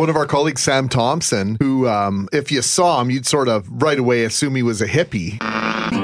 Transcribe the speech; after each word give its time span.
One 0.00 0.08
of 0.08 0.16
our 0.16 0.24
colleagues, 0.24 0.62
Sam 0.62 0.88
Thompson, 0.88 1.58
who, 1.60 1.86
um, 1.86 2.26
if 2.32 2.50
you 2.50 2.62
saw 2.62 3.02
him, 3.02 3.10
you'd 3.10 3.26
sort 3.26 3.48
of 3.48 3.68
right 3.82 3.98
away 3.98 4.24
assume 4.24 4.54
he 4.54 4.62
was 4.62 4.80
a 4.80 4.86
hippie. 4.86 5.38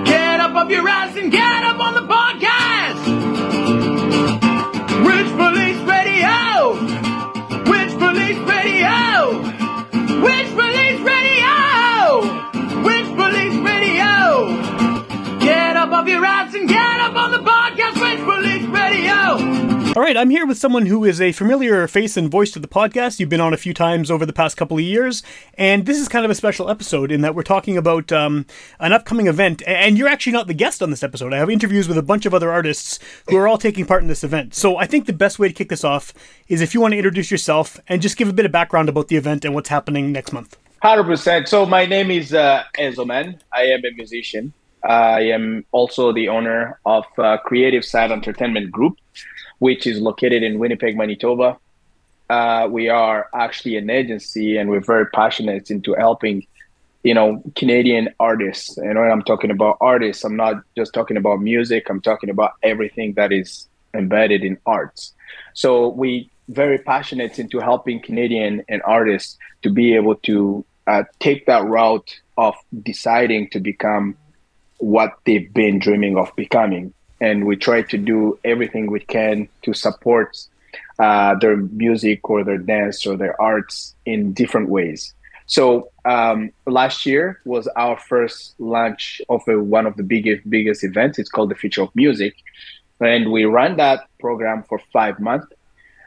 Get 0.04 0.38
up 0.38 0.54
off 0.54 0.70
your 0.70 0.86
ass 0.86 1.16
and 1.16 1.32
get 1.32 1.55
All 19.96 20.02
right, 20.02 20.14
I'm 20.14 20.28
here 20.28 20.44
with 20.44 20.58
someone 20.58 20.84
who 20.84 21.06
is 21.06 21.22
a 21.22 21.32
familiar 21.32 21.88
face 21.88 22.18
and 22.18 22.30
voice 22.30 22.50
to 22.50 22.58
the 22.58 22.68
podcast. 22.68 23.18
You've 23.18 23.30
been 23.30 23.40
on 23.40 23.54
a 23.54 23.56
few 23.56 23.72
times 23.72 24.10
over 24.10 24.26
the 24.26 24.32
past 24.34 24.54
couple 24.54 24.76
of 24.76 24.82
years, 24.82 25.22
and 25.54 25.86
this 25.86 25.96
is 25.98 26.06
kind 26.06 26.22
of 26.22 26.30
a 26.30 26.34
special 26.34 26.68
episode 26.68 27.10
in 27.10 27.22
that 27.22 27.34
we're 27.34 27.42
talking 27.42 27.78
about 27.78 28.12
um, 28.12 28.44
an 28.78 28.92
upcoming 28.92 29.26
event. 29.26 29.62
And 29.66 29.96
you're 29.96 30.06
actually 30.06 30.34
not 30.34 30.48
the 30.48 30.52
guest 30.52 30.82
on 30.82 30.90
this 30.90 31.02
episode. 31.02 31.32
I 31.32 31.38
have 31.38 31.48
interviews 31.48 31.88
with 31.88 31.96
a 31.96 32.02
bunch 32.02 32.26
of 32.26 32.34
other 32.34 32.52
artists 32.52 32.98
who 33.30 33.38
are 33.38 33.48
all 33.48 33.56
taking 33.56 33.86
part 33.86 34.02
in 34.02 34.08
this 34.08 34.22
event. 34.22 34.54
So 34.54 34.76
I 34.76 34.84
think 34.84 35.06
the 35.06 35.14
best 35.14 35.38
way 35.38 35.48
to 35.48 35.54
kick 35.54 35.70
this 35.70 35.82
off 35.82 36.12
is 36.46 36.60
if 36.60 36.74
you 36.74 36.82
want 36.82 36.92
to 36.92 36.98
introduce 36.98 37.30
yourself 37.30 37.80
and 37.88 38.02
just 38.02 38.18
give 38.18 38.28
a 38.28 38.34
bit 38.34 38.44
of 38.44 38.52
background 38.52 38.90
about 38.90 39.08
the 39.08 39.16
event 39.16 39.46
and 39.46 39.54
what's 39.54 39.70
happening 39.70 40.12
next 40.12 40.30
month. 40.30 40.58
Hundred 40.82 41.04
percent. 41.04 41.48
So 41.48 41.64
my 41.64 41.86
name 41.86 42.10
is 42.10 42.34
uh, 42.34 42.64
Ezoman. 42.78 43.40
I 43.50 43.62
am 43.62 43.80
a 43.82 43.96
musician. 43.96 44.52
I 44.84 45.22
am 45.22 45.64
also 45.72 46.12
the 46.12 46.28
owner 46.28 46.80
of 46.84 47.06
uh, 47.16 47.38
Creative 47.38 47.82
Side 47.82 48.12
Entertainment 48.12 48.70
Group 48.70 48.98
which 49.58 49.86
is 49.86 50.00
located 50.00 50.42
in 50.42 50.58
Winnipeg, 50.58 50.96
Manitoba. 50.96 51.58
Uh, 52.28 52.68
we 52.70 52.88
are 52.88 53.28
actually 53.34 53.76
an 53.76 53.88
agency, 53.88 54.56
and 54.56 54.68
we're 54.68 54.80
very 54.80 55.06
passionate 55.06 55.70
into 55.70 55.94
helping, 55.94 56.46
you 57.02 57.14
know, 57.14 57.42
Canadian 57.54 58.08
artists. 58.18 58.76
And 58.76 58.98
when 58.98 59.10
I'm 59.10 59.22
talking 59.22 59.50
about 59.50 59.78
artists, 59.80 60.24
I'm 60.24 60.36
not 60.36 60.62
just 60.76 60.92
talking 60.92 61.16
about 61.16 61.40
music. 61.40 61.88
I'm 61.88 62.00
talking 62.00 62.30
about 62.30 62.52
everything 62.62 63.14
that 63.14 63.32
is 63.32 63.68
embedded 63.94 64.44
in 64.44 64.58
arts. 64.66 65.12
So 65.54 65.88
we 65.88 66.30
very 66.48 66.78
passionate 66.78 67.38
into 67.38 67.58
helping 67.60 68.00
Canadian 68.00 68.64
and 68.68 68.82
artists 68.82 69.38
to 69.62 69.70
be 69.70 69.94
able 69.94 70.16
to 70.16 70.64
uh, 70.86 71.04
take 71.18 71.46
that 71.46 71.64
route 71.64 72.20
of 72.36 72.54
deciding 72.82 73.50
to 73.50 73.60
become 73.60 74.16
what 74.78 75.14
they've 75.24 75.52
been 75.52 75.78
dreaming 75.78 76.16
of 76.16 76.34
becoming 76.36 76.92
and 77.20 77.46
we 77.46 77.56
try 77.56 77.82
to 77.82 77.98
do 77.98 78.38
everything 78.44 78.90
we 78.90 79.00
can 79.00 79.48
to 79.62 79.72
support 79.72 80.36
uh, 80.98 81.34
their 81.36 81.56
music 81.56 82.28
or 82.28 82.44
their 82.44 82.58
dance 82.58 83.06
or 83.06 83.16
their 83.16 83.40
arts 83.40 83.94
in 84.04 84.32
different 84.32 84.68
ways. 84.68 85.14
So 85.46 85.90
um, 86.04 86.50
last 86.66 87.06
year 87.06 87.40
was 87.44 87.68
our 87.76 87.98
first 87.98 88.54
launch 88.58 89.20
of 89.28 89.42
a, 89.48 89.58
one 89.60 89.86
of 89.86 89.96
the 89.96 90.02
biggest 90.02 90.48
biggest 90.50 90.82
events. 90.82 91.18
It's 91.18 91.30
called 91.30 91.50
the 91.50 91.54
Future 91.54 91.82
of 91.82 91.94
Music, 91.94 92.34
and 93.00 93.30
we 93.30 93.44
ran 93.44 93.76
that 93.76 94.08
program 94.18 94.64
for 94.64 94.80
five 94.92 95.20
months, 95.20 95.46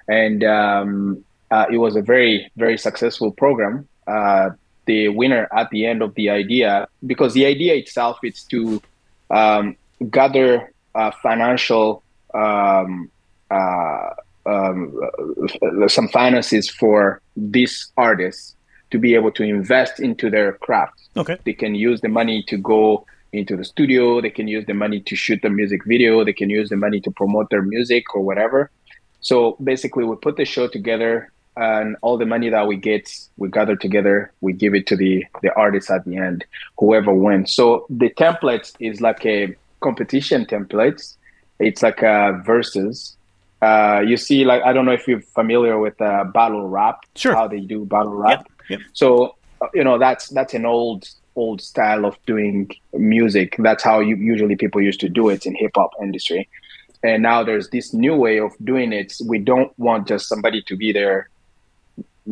and 0.07 0.43
um, 0.43 1.23
uh, 1.51 1.65
it 1.71 1.77
was 1.77 1.95
a 1.95 2.01
very 2.01 2.51
very 2.57 2.77
successful 2.77 3.31
program. 3.31 3.87
Uh, 4.07 4.49
the 4.85 5.07
winner 5.07 5.47
at 5.55 5.69
the 5.69 5.85
end 5.85 6.01
of 6.01 6.15
the 6.15 6.29
idea, 6.29 6.87
because 7.05 7.33
the 7.33 7.45
idea 7.45 7.75
itself 7.75 8.17
is 8.23 8.43
to 8.45 8.81
um, 9.29 9.77
gather 10.09 10.73
uh, 10.95 11.11
financial 11.21 12.03
um, 12.33 13.09
uh, 13.51 14.09
um, 14.45 14.99
uh, 15.61 15.87
some 15.87 16.07
finances 16.09 16.69
for 16.69 17.21
these 17.35 17.91
artists 17.97 18.55
to 18.91 18.97
be 18.97 19.13
able 19.13 19.31
to 19.31 19.43
invest 19.43 19.99
into 19.99 20.29
their 20.29 20.53
craft. 20.53 20.99
Okay. 21.15 21.37
They 21.45 21.53
can 21.53 21.75
use 21.75 22.01
the 22.01 22.09
money 22.09 22.43
to 22.47 22.57
go 22.57 23.05
into 23.31 23.55
the 23.55 23.63
studio. 23.63 24.21
They 24.21 24.29
can 24.29 24.47
use 24.47 24.65
the 24.65 24.73
money 24.73 25.01
to 25.01 25.15
shoot 25.15 25.41
the 25.41 25.49
music 25.49 25.85
video. 25.85 26.23
They 26.23 26.33
can 26.33 26.49
use 26.49 26.69
the 26.69 26.77
money 26.77 26.99
to 27.01 27.11
promote 27.11 27.49
their 27.49 27.61
music 27.61 28.15
or 28.15 28.21
whatever. 28.21 28.71
So 29.21 29.57
basically, 29.63 30.05
we 30.05 30.15
put 30.15 30.37
the 30.37 30.45
show 30.45 30.67
together, 30.67 31.31
and 31.57 31.97
all 32.01 32.17
the 32.17 32.25
money 32.25 32.49
that 32.49 32.67
we 32.67 32.77
get, 32.77 33.11
we 33.37 33.49
gather 33.49 33.75
together. 33.75 34.31
We 34.41 34.53
give 34.53 34.73
it 34.73 34.87
to 34.87 34.95
the 34.95 35.25
the 35.41 35.53
artists 35.55 35.91
at 35.91 36.05
the 36.05 36.17
end, 36.17 36.45
whoever 36.77 37.13
wins. 37.13 37.53
So 37.53 37.85
the 37.89 38.09
template 38.11 38.73
is 38.79 39.01
like 39.01 39.25
a 39.25 39.55
competition 39.81 40.45
templates. 40.45 41.15
It's 41.59 41.83
like 41.83 42.01
a 42.01 42.41
versus. 42.45 43.15
Uh, 43.61 44.01
you 44.05 44.15
see, 44.15 44.45
like 44.45 44.63
I 44.63 44.71
don't 44.71 44.85
know 44.85 44.93
if 44.93 45.07
you're 45.07 45.21
familiar 45.21 45.77
with 45.79 45.99
uh, 46.01 46.23
battle 46.25 46.67
rap. 46.67 47.05
Sure. 47.15 47.35
How 47.35 47.47
they 47.47 47.59
do 47.59 47.85
battle 47.85 48.13
rap. 48.13 48.47
Yep. 48.69 48.79
Yep. 48.79 48.89
So 48.93 49.35
uh, 49.61 49.67
you 49.73 49.83
know 49.83 49.97
that's 49.97 50.29
that's 50.29 50.53
an 50.53 50.65
old 50.65 51.09
old 51.35 51.61
style 51.61 52.05
of 52.05 52.17
doing 52.25 52.69
music. 52.93 53.55
That's 53.59 53.83
how 53.83 53.99
you, 53.99 54.15
usually 54.15 54.55
people 54.55 54.81
used 54.81 54.99
to 55.01 55.09
do 55.09 55.29
it 55.29 55.45
in 55.45 55.55
hip 55.55 55.71
hop 55.75 55.91
industry. 56.01 56.49
And 57.01 57.23
now 57.23 57.43
there's 57.43 57.69
this 57.69 57.93
new 57.93 58.15
way 58.15 58.39
of 58.39 58.51
doing 58.63 58.91
it. 58.91 59.13
We 59.25 59.39
don't 59.39 59.71
want 59.79 60.07
just 60.07 60.27
somebody 60.27 60.61
to 60.63 60.75
be 60.75 60.91
there 60.91 61.29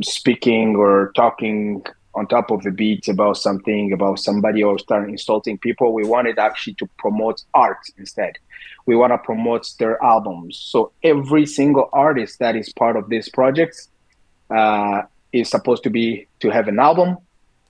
speaking 0.03 0.75
or 0.75 1.13
talking 1.15 1.85
on 2.17 2.25
top 2.25 2.49
of 2.49 2.63
the 2.63 2.71
beat 2.71 3.07
about 3.07 3.37
something 3.37 3.93
about 3.93 4.17
somebody 4.19 4.63
or 4.63 4.79
start 4.79 5.07
insulting 5.07 5.55
people 5.55 5.93
we 5.93 6.03
wanted 6.03 6.39
actually 6.39 6.73
to 6.73 6.89
promote 6.97 7.43
art 7.53 7.77
instead. 7.99 8.33
We 8.87 8.95
want 8.95 9.13
to 9.13 9.19
promote 9.19 9.71
their 9.77 10.03
albums. 10.03 10.57
So 10.57 10.91
every 11.03 11.45
single 11.45 11.89
artist 11.93 12.39
that 12.39 12.55
is 12.55 12.73
part 12.73 12.95
of 12.97 13.09
this 13.09 13.29
project 13.29 13.87
uh, 14.49 15.03
is 15.31 15.47
supposed 15.47 15.83
to 15.83 15.91
be 15.91 16.27
to 16.39 16.49
have 16.49 16.67
an 16.67 16.79
album 16.79 17.17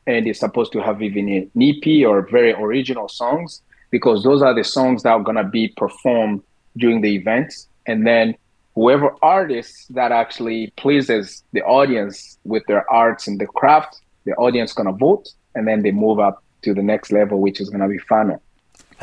and 0.06 0.26
is 0.26 0.40
supposed 0.40 0.72
to 0.72 0.82
have 0.82 1.02
even 1.02 1.28
an 1.28 1.52
ep 1.62 1.86
or 2.08 2.22
very 2.22 2.54
original 2.54 3.10
songs 3.10 3.62
because 3.92 4.24
those 4.24 4.42
are 4.42 4.56
the 4.56 4.64
songs 4.64 5.04
that 5.04 5.10
are 5.10 5.24
going 5.24 5.36
to 5.36 5.44
be 5.44 5.68
performed 5.76 6.42
during 6.78 7.02
the 7.02 7.14
event. 7.16 7.54
And 7.86 8.08
then 8.08 8.36
whoever 8.76 9.14
artist 9.22 9.94
that 9.94 10.14
actually 10.14 10.72
pleases 10.78 11.44
the 11.52 11.64
audience 11.64 12.38
with 12.46 12.64
their 12.68 12.90
arts 12.90 13.28
and 13.28 13.42
the 13.42 13.48
craft 13.48 14.00
the 14.28 14.36
audience 14.36 14.74
gonna 14.74 14.98
vote, 15.08 15.26
and 15.56 15.68
then 15.68 15.82
they 15.82 15.92
move 15.92 16.20
up 16.20 16.44
to 16.64 16.74
the 16.74 16.84
next 16.84 17.12
level, 17.12 17.40
which 17.40 17.60
is 17.62 17.70
gonna 17.70 17.88
be 17.88 17.98
final. 17.98 18.42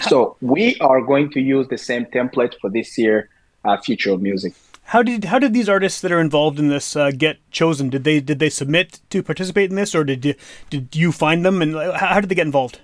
So 0.08 0.36
we 0.40 0.76
are 0.80 1.00
going 1.00 1.30
to 1.30 1.40
use 1.40 1.66
the 1.68 1.78
same 1.78 2.04
template 2.06 2.54
for 2.60 2.68
this 2.68 2.98
year, 2.98 3.28
uh, 3.64 3.76
Future 3.78 4.12
of 4.12 4.20
Music. 4.20 4.52
How 4.86 5.02
did 5.02 5.24
how 5.24 5.38
did 5.38 5.54
these 5.54 5.68
artists 5.68 6.00
that 6.02 6.12
are 6.12 6.20
involved 6.20 6.58
in 6.58 6.68
this 6.68 6.94
uh, 6.94 7.10
get 7.10 7.38
chosen? 7.50 7.88
Did 7.88 8.04
they 8.04 8.20
did 8.20 8.38
they 8.38 8.50
submit 8.50 9.00
to 9.10 9.22
participate 9.22 9.70
in 9.70 9.76
this, 9.76 9.94
or 9.94 10.04
did 10.04 10.24
you, 10.24 10.34
did 10.68 10.94
you 10.94 11.10
find 11.10 11.44
them, 11.44 11.62
and 11.62 11.74
how, 11.74 11.92
how 11.92 12.20
did 12.20 12.28
they 12.28 12.34
get 12.34 12.46
involved? 12.46 12.80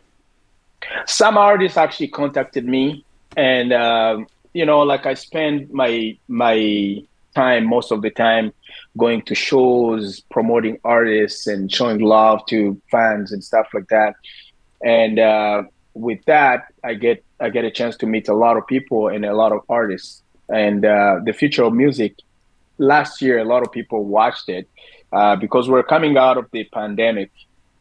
Some 1.06 1.36
artists 1.36 1.76
actually 1.76 2.08
contacted 2.08 2.64
me, 2.64 3.04
and 3.36 3.72
um, 3.74 4.26
you 4.54 4.64
know, 4.64 4.80
like 4.80 5.04
I 5.04 5.14
spend 5.14 5.70
my 5.70 6.16
my 6.26 7.02
time 7.34 7.66
most 7.66 7.90
of 7.92 8.02
the 8.02 8.10
time 8.10 8.52
going 8.96 9.22
to 9.22 9.34
shows, 9.34 10.20
promoting 10.30 10.78
artists, 10.84 11.46
and 11.46 11.72
showing 11.72 12.00
love 12.00 12.44
to 12.46 12.80
fans 12.90 13.32
and 13.32 13.42
stuff 13.42 13.68
like 13.72 13.88
that. 13.88 14.14
And 14.82 15.18
uh, 15.18 15.62
with 15.94 16.24
that, 16.26 16.66
I 16.84 16.94
get 16.94 17.24
I 17.40 17.50
get 17.50 17.64
a 17.64 17.70
chance 17.70 17.96
to 17.98 18.06
meet 18.06 18.28
a 18.28 18.34
lot 18.34 18.56
of 18.56 18.66
people 18.66 19.08
and 19.08 19.24
a 19.24 19.34
lot 19.34 19.52
of 19.52 19.60
artists. 19.68 20.22
And 20.48 20.84
uh, 20.84 21.20
the 21.24 21.32
future 21.32 21.64
of 21.64 21.72
music. 21.72 22.16
Last 22.78 23.20
year, 23.20 23.38
a 23.38 23.44
lot 23.44 23.62
of 23.62 23.70
people 23.70 24.06
watched 24.06 24.48
it 24.48 24.66
uh, 25.12 25.36
because 25.36 25.68
we're 25.68 25.82
coming 25.82 26.16
out 26.16 26.38
of 26.38 26.46
the 26.50 26.64
pandemic, 26.64 27.30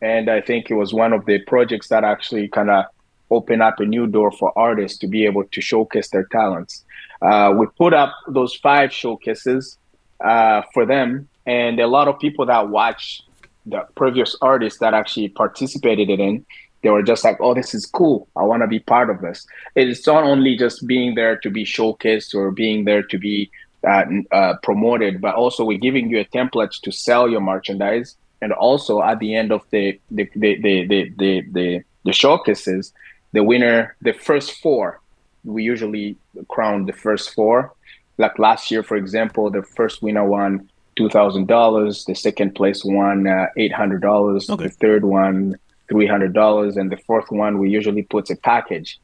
and 0.02 0.30
I 0.30 0.42
think 0.42 0.70
it 0.70 0.74
was 0.74 0.94
one 0.94 1.14
of 1.14 1.26
the 1.26 1.40
projects 1.40 1.88
that 1.88 2.04
actually 2.04 2.50
kind 2.50 2.70
of 2.70 2.84
opened 3.32 3.62
up 3.62 3.80
a 3.80 3.86
new 3.86 4.08
door 4.08 4.32
for 4.32 4.52
artists 4.58 4.98
to 5.00 5.08
be 5.08 5.26
able 5.26 5.46
to 5.46 5.62
showcase 5.62 6.10
their 6.10 6.26
talents. 6.26 6.84
Uh, 7.22 7.54
we 7.58 7.66
put 7.78 7.94
up 7.94 8.14
those 8.28 8.56
five 8.56 8.94
showcases 8.94 9.78
uh, 10.24 10.62
for 10.74 10.86
them, 10.86 11.28
and 11.46 11.80
a 11.80 11.88
lot 11.88 12.08
of 12.08 12.20
people 12.20 12.46
that 12.46 12.70
watch 12.70 13.22
the 13.66 13.86
previous 13.96 14.36
artists 14.42 14.80
that 14.80 14.94
actually 14.94 15.30
participated 15.30 16.10
in 16.10 16.46
They 16.82 16.90
were 16.90 17.04
just 17.04 17.24
like, 17.24 17.38
"Oh, 17.42 17.54
this 17.54 17.74
is 17.74 17.86
cool. 17.86 18.28
I 18.36 18.44
want 18.44 18.64
to 18.64 18.68
be 18.68 18.80
part 18.80 19.10
of 19.10 19.22
this." 19.22 19.46
It's 19.76 20.08
not 20.08 20.24
only 20.24 20.56
just 20.56 20.88
being 20.88 21.16
there 21.16 21.36
to 21.38 21.50
be 21.50 21.66
showcased 21.66 22.34
or 22.34 22.52
being 22.52 22.86
there 22.86 23.04
to 23.04 23.18
be 23.18 23.52
uh, 23.86 24.06
uh, 24.32 24.54
promoted, 24.64 25.20
but 25.22 25.36
also 25.36 25.66
we're 25.66 25.78
giving 25.78 26.10
you 26.10 26.20
a 26.20 26.26
template 26.26 26.80
to 26.84 26.92
sell 26.92 27.30
your 27.30 27.42
merchandise. 27.42 28.16
And 28.42 28.54
also 28.54 29.02
at 29.02 29.20
the 29.20 29.36
end 29.36 29.52
of 29.52 29.62
the 29.72 30.00
the 30.10 30.30
the 30.36 30.56
the 30.62 30.88
the, 30.88 31.14
the, 31.18 31.42
the, 31.52 31.84
the 32.06 32.14
showcases, 32.14 32.94
the 33.34 33.44
winner, 33.44 33.96
the 34.02 34.14
first 34.14 34.54
four, 34.62 35.02
we 35.44 35.64
usually 35.64 36.18
crown 36.50 36.86
the 36.86 36.94
first 36.94 37.34
four. 37.34 37.74
Like 38.18 38.38
last 38.38 38.70
year, 38.72 38.84
for 38.84 38.98
example, 38.98 39.50
the 39.50 39.64
first 39.64 40.02
winner 40.02 40.26
won 40.26 40.70
two 40.98 41.10
thousand 41.10 41.48
dollars. 41.48 42.06
The 42.06 42.16
second 42.16 42.56
place 42.56 42.84
won 42.84 43.28
uh, 43.28 43.48
eight 43.58 43.74
hundred 43.74 44.02
dollars. 44.02 44.50
Okay. 44.50 44.66
The 44.66 44.70
third 44.70 45.06
one 45.06 45.56
three 45.90 46.08
hundred 46.08 46.34
dollars, 46.34 46.78
and 46.78 46.92
the 46.92 46.98
fourth 46.98 47.32
one 47.32 47.58
we 47.58 47.70
usually 47.70 48.04
put 48.04 48.30
a 48.30 48.36
package. 48.36 49.00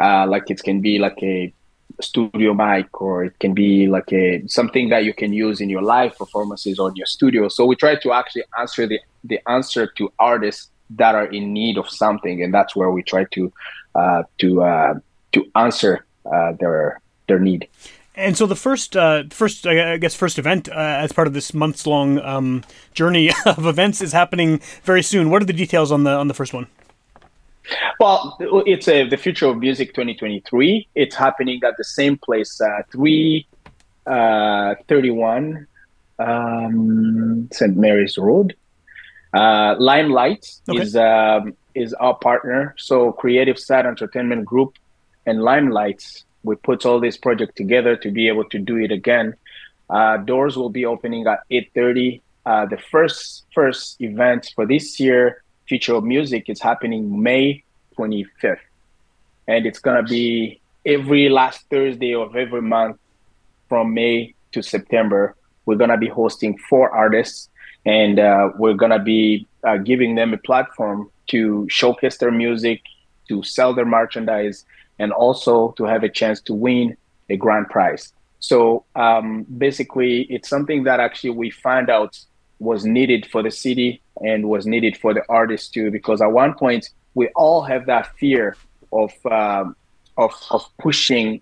Uh, 0.00 0.26
like 0.26 0.50
it 0.50 0.62
can 0.62 0.80
be 0.80 0.98
like 0.98 1.18
a 1.22 1.52
studio 2.00 2.52
mic 2.52 3.00
or 3.00 3.24
it 3.24 3.38
can 3.38 3.54
be 3.54 3.86
like 3.86 4.12
a 4.12 4.46
something 4.46 4.88
that 4.90 5.04
you 5.04 5.14
can 5.14 5.32
use 5.32 5.60
in 5.60 5.70
your 5.70 5.82
live 5.82 6.16
performances 6.18 6.78
or 6.78 6.90
in 6.90 6.96
your 6.96 7.06
studio 7.06 7.48
so 7.48 7.64
we 7.64 7.74
try 7.74 7.94
to 7.94 8.12
actually 8.12 8.44
answer 8.58 8.86
the 8.86 9.00
the 9.24 9.40
answer 9.48 9.86
to 9.86 10.12
artists 10.18 10.70
that 10.90 11.14
are 11.14 11.26
in 11.26 11.52
need 11.52 11.78
of 11.78 11.88
something 11.88 12.42
and 12.42 12.52
that's 12.52 12.76
where 12.76 12.90
we 12.90 13.02
try 13.02 13.24
to 13.24 13.52
uh, 13.94 14.22
to 14.38 14.62
uh, 14.62 14.94
to 15.36 15.44
answer 15.54 16.04
uh, 16.32 16.52
their 16.60 17.00
their 17.28 17.38
need 17.38 17.68
And 18.16 18.34
so 18.36 18.46
the 18.46 18.56
first, 18.56 18.96
uh, 18.96 19.24
first, 19.30 19.66
I 19.66 19.98
guess, 19.98 20.14
first 20.14 20.38
event 20.38 20.68
uh, 20.70 20.74
as 21.04 21.12
part 21.12 21.26
of 21.28 21.34
this 21.34 21.52
months 21.52 21.86
long 21.86 22.18
um, 22.20 22.62
journey 22.94 23.30
of 23.46 23.66
events 23.66 24.00
is 24.00 24.12
happening 24.12 24.60
very 24.84 25.02
soon. 25.02 25.28
What 25.30 25.42
are 25.42 25.44
the 25.44 25.52
details 25.64 25.92
on 25.92 26.04
the 26.04 26.12
on 26.12 26.28
the 26.28 26.34
first 26.34 26.54
one? 26.54 26.66
Well, 28.00 28.36
it's 28.64 28.86
a, 28.88 29.08
the 29.08 29.16
future 29.16 29.46
of 29.48 29.58
music 29.58 29.88
2023. 29.88 30.86
It's 30.94 31.16
happening 31.16 31.60
at 31.64 31.76
the 31.76 31.82
same 31.84 32.16
place, 32.16 32.60
uh, 32.60 32.82
331 32.92 35.66
um, 36.18 37.48
St. 37.52 37.76
Mary's 37.76 38.16
Road. 38.16 38.54
Uh, 39.34 39.74
Limelight 39.78 40.46
Okay. 40.68 40.80
is 40.82 40.94
um, 40.96 41.54
is 41.74 41.92
our 41.94 42.14
partner. 42.14 42.74
So 42.78 43.12
Creative 43.12 43.58
Side 43.58 43.84
Entertainment 43.84 44.44
Group 44.46 44.76
and 45.26 45.42
Limelight, 45.42 46.24
we 46.44 46.54
put 46.56 46.86
all 46.86 47.00
this 47.00 47.16
project 47.16 47.56
together 47.56 47.96
to 47.96 48.10
be 48.10 48.28
able 48.28 48.44
to 48.50 48.58
do 48.58 48.76
it 48.76 48.92
again. 48.92 49.34
Uh, 49.90 50.16
doors 50.18 50.56
will 50.56 50.70
be 50.70 50.86
opening 50.86 51.26
at 51.26 51.40
8:30. 51.50 52.22
Uh, 52.44 52.66
the 52.66 52.78
first 52.78 53.44
first 53.52 54.00
event 54.00 54.52
for 54.54 54.64
this 54.66 55.00
year, 55.00 55.42
Future 55.68 55.96
of 55.96 56.04
Music, 56.04 56.48
is 56.48 56.60
happening 56.60 57.22
May 57.22 57.64
25th, 57.96 58.66
and 59.48 59.66
it's 59.66 59.80
gonna 59.80 60.04
be 60.04 60.60
every 60.84 61.28
last 61.28 61.66
Thursday 61.70 62.14
of 62.14 62.36
every 62.36 62.62
month 62.62 62.98
from 63.68 63.92
May 63.94 64.34
to 64.52 64.62
September. 64.62 65.34
We're 65.66 65.76
gonna 65.82 65.98
be 65.98 66.08
hosting 66.08 66.56
four 66.70 66.90
artists, 66.90 67.48
and 67.84 68.20
uh, 68.20 68.50
we're 68.56 68.74
gonna 68.74 69.02
be 69.02 69.46
uh, 69.64 69.78
giving 69.78 70.14
them 70.14 70.32
a 70.32 70.38
platform 70.38 71.10
to 71.28 71.66
showcase 71.68 72.18
their 72.18 72.30
music, 72.30 72.80
to 73.28 73.42
sell 73.42 73.74
their 73.74 73.84
merchandise, 73.84 74.64
and 74.98 75.12
also 75.12 75.72
to 75.72 75.84
have 75.84 76.02
a 76.02 76.08
chance 76.08 76.40
to 76.42 76.54
win 76.54 76.96
a 77.28 77.36
grand 77.36 77.68
prize. 77.68 78.12
So 78.38 78.84
um, 78.94 79.44
basically, 79.58 80.22
it's 80.22 80.48
something 80.48 80.84
that 80.84 81.00
actually 81.00 81.30
we 81.30 81.50
found 81.50 81.90
out 81.90 82.18
was 82.58 82.84
needed 82.84 83.26
for 83.26 83.42
the 83.42 83.50
city 83.50 84.00
and 84.22 84.48
was 84.48 84.66
needed 84.66 84.96
for 84.96 85.12
the 85.12 85.22
artists 85.28 85.68
too, 85.68 85.90
because 85.90 86.20
at 86.22 86.32
one 86.32 86.54
point 86.54 86.90
we 87.14 87.28
all 87.28 87.62
have 87.62 87.86
that 87.86 88.16
fear 88.18 88.56
of 88.92 89.12
um, 89.30 89.76
of, 90.16 90.32
of 90.50 90.64
pushing 90.78 91.40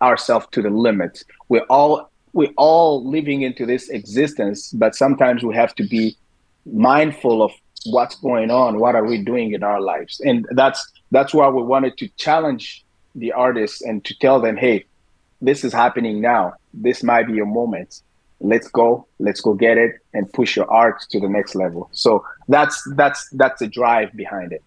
ourselves 0.00 0.46
to 0.52 0.62
the 0.62 0.70
limit. 0.70 1.24
We're 1.48 1.66
all 1.70 2.10
we're 2.32 2.52
all 2.56 3.04
living 3.08 3.42
into 3.42 3.64
this 3.66 3.88
existence, 3.88 4.70
but 4.72 4.94
sometimes 4.94 5.42
we 5.42 5.54
have 5.54 5.74
to 5.76 5.84
be 5.84 6.16
mindful 6.66 7.42
of 7.42 7.52
what's 7.90 8.16
going 8.16 8.50
on, 8.50 8.78
what 8.78 8.94
are 8.94 9.04
we 9.04 9.22
doing 9.22 9.52
in 9.52 9.62
our 9.62 9.80
lives, 9.80 10.20
and 10.20 10.46
that's 10.52 10.86
that's 11.10 11.32
why 11.32 11.48
we 11.48 11.62
wanted 11.62 11.96
to 11.98 12.08
challenge 12.16 12.84
the 13.14 13.32
artists 13.32 13.82
and 13.82 14.04
to 14.04 14.18
tell 14.18 14.40
them, 14.40 14.56
hey, 14.56 14.84
this 15.40 15.64
is 15.64 15.72
happening 15.72 16.20
now. 16.20 16.54
This 16.74 17.02
might 17.02 17.26
be 17.26 17.34
your 17.34 17.46
moment. 17.46 18.02
Let's 18.40 18.68
go, 18.68 19.06
let's 19.18 19.40
go 19.40 19.54
get 19.54 19.78
it 19.78 19.92
and 20.12 20.30
push 20.32 20.56
your 20.56 20.70
art 20.70 21.00
to 21.10 21.20
the 21.20 21.28
next 21.28 21.54
level. 21.54 21.88
So 21.92 22.24
that's 22.48 22.82
that's 22.94 23.28
that's 23.30 23.60
the 23.60 23.66
drive 23.66 24.12
behind 24.14 24.52
it. 24.52 24.62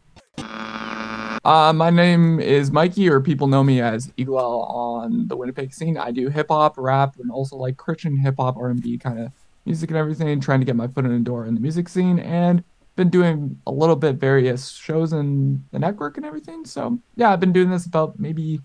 Uh, 1.45 1.71
my 1.73 1.89
name 1.89 2.39
is 2.39 2.71
Mikey, 2.71 3.09
or 3.09 3.21
people 3.21 3.47
know 3.47 3.63
me 3.63 3.79
as 3.79 4.11
Eagle 4.17 4.37
on 4.37 5.27
the 5.27 5.37
Winnipeg 5.37 5.73
scene. 5.73 5.97
I 5.97 6.11
do 6.11 6.29
hip 6.29 6.47
hop, 6.49 6.75
rap, 6.77 7.15
and 7.19 7.31
also 7.31 7.55
like 7.55 7.77
Christian 7.77 8.17
hip 8.17 8.35
hop, 8.39 8.57
R 8.57 8.69
and 8.69 8.81
B 8.81 8.97
kind 8.97 9.19
of 9.19 9.31
music 9.65 9.89
and 9.89 9.97
everything. 9.97 10.39
Trying 10.41 10.59
to 10.59 10.65
get 10.65 10.75
my 10.75 10.87
foot 10.87 11.05
in 11.05 11.13
the 11.13 11.19
door 11.19 11.45
in 11.45 11.53
the 11.53 11.61
music 11.61 11.89
scene, 11.89 12.19
and 12.19 12.63
been 12.95 13.09
doing 13.09 13.59
a 13.65 13.71
little 13.71 13.95
bit 13.95 14.15
various 14.15 14.71
shows 14.71 15.13
in 15.13 15.63
the 15.71 15.79
network 15.79 16.17
and 16.17 16.25
everything. 16.25 16.65
So 16.65 16.99
yeah, 17.15 17.31
I've 17.31 17.39
been 17.39 17.53
doing 17.53 17.69
this 17.69 17.85
about 17.85 18.19
maybe 18.19 18.59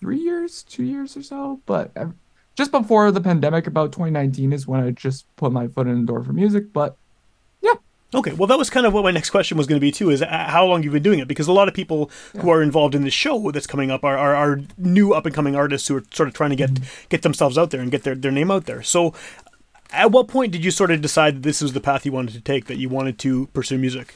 three 0.00 0.18
years, 0.18 0.62
two 0.62 0.84
years 0.84 1.16
or 1.16 1.22
so. 1.22 1.60
But 1.66 1.92
just 2.56 2.70
before 2.70 3.10
the 3.10 3.20
pandemic, 3.20 3.66
about 3.66 3.92
2019 3.92 4.52
is 4.52 4.66
when 4.66 4.80
I 4.80 4.90
just 4.90 5.24
put 5.36 5.52
my 5.52 5.68
foot 5.68 5.86
in 5.86 6.00
the 6.00 6.06
door 6.06 6.22
for 6.22 6.32
music. 6.32 6.72
But 6.72 6.96
yeah. 7.60 7.74
Okay, 8.14 8.32
well, 8.32 8.46
that 8.46 8.58
was 8.58 8.70
kind 8.70 8.86
of 8.86 8.92
what 8.92 9.02
my 9.02 9.10
next 9.10 9.30
question 9.30 9.58
was 9.58 9.66
going 9.66 9.78
to 9.78 9.84
be 9.84 9.90
too. 9.90 10.10
Is 10.10 10.22
uh, 10.22 10.28
how 10.28 10.64
long 10.64 10.82
you've 10.82 10.92
been 10.92 11.02
doing 11.02 11.18
it? 11.18 11.26
Because 11.26 11.48
a 11.48 11.52
lot 11.52 11.68
of 11.68 11.74
people 11.74 12.10
who 12.40 12.50
are 12.50 12.62
involved 12.62 12.94
in 12.94 13.02
this 13.02 13.14
show 13.14 13.50
that's 13.50 13.66
coming 13.66 13.90
up 13.90 14.04
are, 14.04 14.16
are, 14.16 14.36
are 14.36 14.60
new 14.78 15.12
up 15.12 15.26
and 15.26 15.34
coming 15.34 15.56
artists 15.56 15.88
who 15.88 15.96
are 15.96 16.04
sort 16.12 16.28
of 16.28 16.34
trying 16.34 16.50
to 16.50 16.56
get 16.56 16.70
get 17.08 17.22
themselves 17.22 17.58
out 17.58 17.70
there 17.70 17.80
and 17.80 17.90
get 17.90 18.04
their, 18.04 18.14
their 18.14 18.30
name 18.30 18.50
out 18.50 18.66
there. 18.66 18.82
So, 18.82 19.14
at 19.94 20.10
what 20.10 20.28
point 20.28 20.52
did 20.52 20.64
you 20.64 20.70
sort 20.70 20.90
of 20.90 21.00
decide 21.00 21.36
that 21.36 21.42
this 21.42 21.62
was 21.62 21.72
the 21.72 21.80
path 21.80 22.04
you 22.04 22.12
wanted 22.12 22.34
to 22.34 22.40
take? 22.40 22.66
That 22.66 22.76
you 22.76 22.88
wanted 22.88 23.18
to 23.20 23.46
pursue 23.48 23.78
music? 23.78 24.14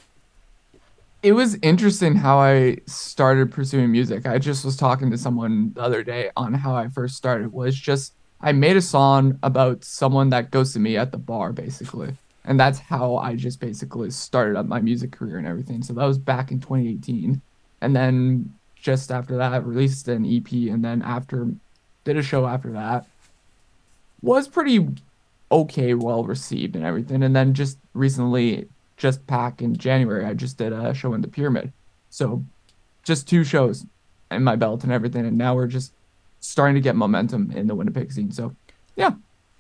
it 1.23 1.33
was 1.33 1.59
interesting 1.63 2.15
how 2.15 2.39
I 2.39 2.79
started 2.87 3.51
pursuing 3.51 3.91
music. 3.91 4.27
I 4.27 4.39
just 4.39 4.65
was 4.65 4.77
talking 4.77 5.11
to 5.11 5.19
someone 5.19 5.73
the 5.75 5.83
other 5.83 6.03
day 6.05 6.31
on 6.37 6.55
how 6.55 6.77
I 6.77 6.89
first 6.89 7.17
started 7.17 7.53
was 7.53 7.75
just 7.75 8.13
I 8.41 8.53
made 8.53 8.77
a 8.77 8.83
song 8.83 9.39
about 9.43 9.83
someone 9.83 10.29
that 10.29 10.53
goes 10.53 10.73
to 10.75 10.79
me 10.79 10.97
at 10.97 11.11
the 11.11 11.19
bar 11.19 11.53
basically. 11.53 12.15
And 12.45 12.59
that's 12.59 12.79
how 12.79 13.17
I 13.17 13.35
just 13.35 13.61
basically 13.61 14.11
started 14.11 14.57
up 14.57 14.67
my 14.67 14.81
music 14.81 15.11
career 15.11 15.39
and 15.39 15.47
everything. 15.47 15.83
So 15.83 15.93
that 15.95 16.05
was 16.05 16.19
back 16.19 16.53
in 16.53 16.61
2018. 16.61 17.43
And 17.81 17.97
then 17.97 18.55
just 18.77 19.11
after 19.11 19.37
that 19.39 19.67
released 19.67 20.07
an 20.07 20.25
EP 20.25 20.51
and 20.53 20.85
then 20.85 21.03
after 21.03 21.49
did 22.05 22.17
a 22.17 22.23
show 22.23 22.47
after 22.47 22.71
that 22.73 23.07
was 24.23 24.47
pretty 24.47 24.89
okay, 25.51 25.95
well 25.95 26.25
received 26.25 26.77
and 26.77 26.85
everything. 26.85 27.23
And 27.23 27.35
then 27.35 27.55
just 27.55 27.79
recently, 27.95 28.69
just 28.97 29.27
back 29.27 29.63
in 29.63 29.77
January, 29.77 30.25
I 30.25 30.35
just 30.35 30.59
did 30.59 30.73
a 30.73 30.93
show 30.95 31.15
in 31.15 31.21
the 31.23 31.29
Pyramid. 31.29 31.73
So 32.11 32.45
just 33.05 33.29
two 33.29 33.45
shows 33.45 33.87
in 34.31 34.45
my 34.45 34.57
belt 34.57 34.83
and 34.85 34.93
everything. 34.93 35.25
And 35.27 35.39
now 35.39 35.55
we're 35.55 35.67
just 35.67 35.93
starting 36.41 36.75
to 36.75 36.81
get 36.81 36.97
momentum 36.97 37.51
in 37.53 37.67
the 37.67 37.75
Winnipeg 37.75 38.13
scene. 38.13 38.31
So 38.31 38.55
yeah, 38.97 39.13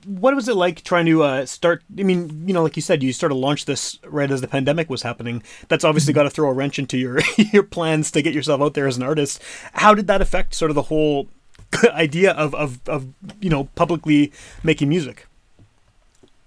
What 0.04 0.34
was 0.34 0.48
it 0.48 0.54
like 0.56 0.82
trying 0.84 1.06
to 1.06 1.22
uh, 1.22 1.46
start? 1.46 1.82
I 1.98 2.02
mean, 2.02 2.44
you 2.46 2.54
know, 2.54 2.62
like 2.62 2.76
you 2.76 2.82
said, 2.82 3.02
you 3.02 3.12
sort 3.12 3.32
of 3.32 3.38
launched 3.38 3.66
this 3.66 3.98
right 4.04 4.30
as 4.30 4.40
the 4.40 4.48
pandemic 4.48 4.88
was 4.90 5.02
happening. 5.02 5.42
That's 5.68 5.84
obviously 5.84 6.12
got 6.12 6.24
to 6.24 6.30
throw 6.30 6.48
a 6.50 6.52
wrench 6.52 6.78
into 6.78 6.98
your 6.98 7.20
your 7.36 7.62
plans 7.62 8.10
to 8.12 8.22
get 8.22 8.34
yourself 8.34 8.60
out 8.60 8.74
there 8.74 8.86
as 8.86 8.96
an 8.96 9.02
artist. 9.02 9.42
How 9.74 9.94
did 9.94 10.06
that 10.08 10.20
affect 10.20 10.54
sort 10.54 10.70
of 10.70 10.74
the 10.74 10.82
whole 10.82 11.28
idea 11.90 12.32
of 12.32 12.54
of, 12.54 12.80
of 12.88 13.08
you 13.40 13.50
know 13.50 13.64
publicly 13.74 14.32
making 14.62 14.88
music? 14.88 15.26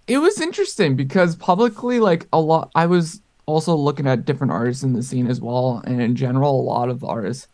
It 0.08 0.18
was 0.18 0.42
interesting 0.42 0.96
because 0.96 1.36
publicly, 1.36 2.00
like 2.00 2.28
a 2.34 2.40
lot, 2.40 2.72
I 2.76 2.86
was 2.86 3.22
also 3.46 3.76
looking 3.76 4.08
at 4.08 4.26
different 4.26 4.52
artists 4.52 4.84
in 4.84 4.94
the 4.94 5.04
scene 5.04 5.28
as 5.28 5.42
well. 5.42 5.82
And 5.86 6.02
in 6.02 6.16
general, 6.16 6.60
a 6.60 6.64
lot 6.64 6.90
of 6.90 7.04
artists, 7.04 7.48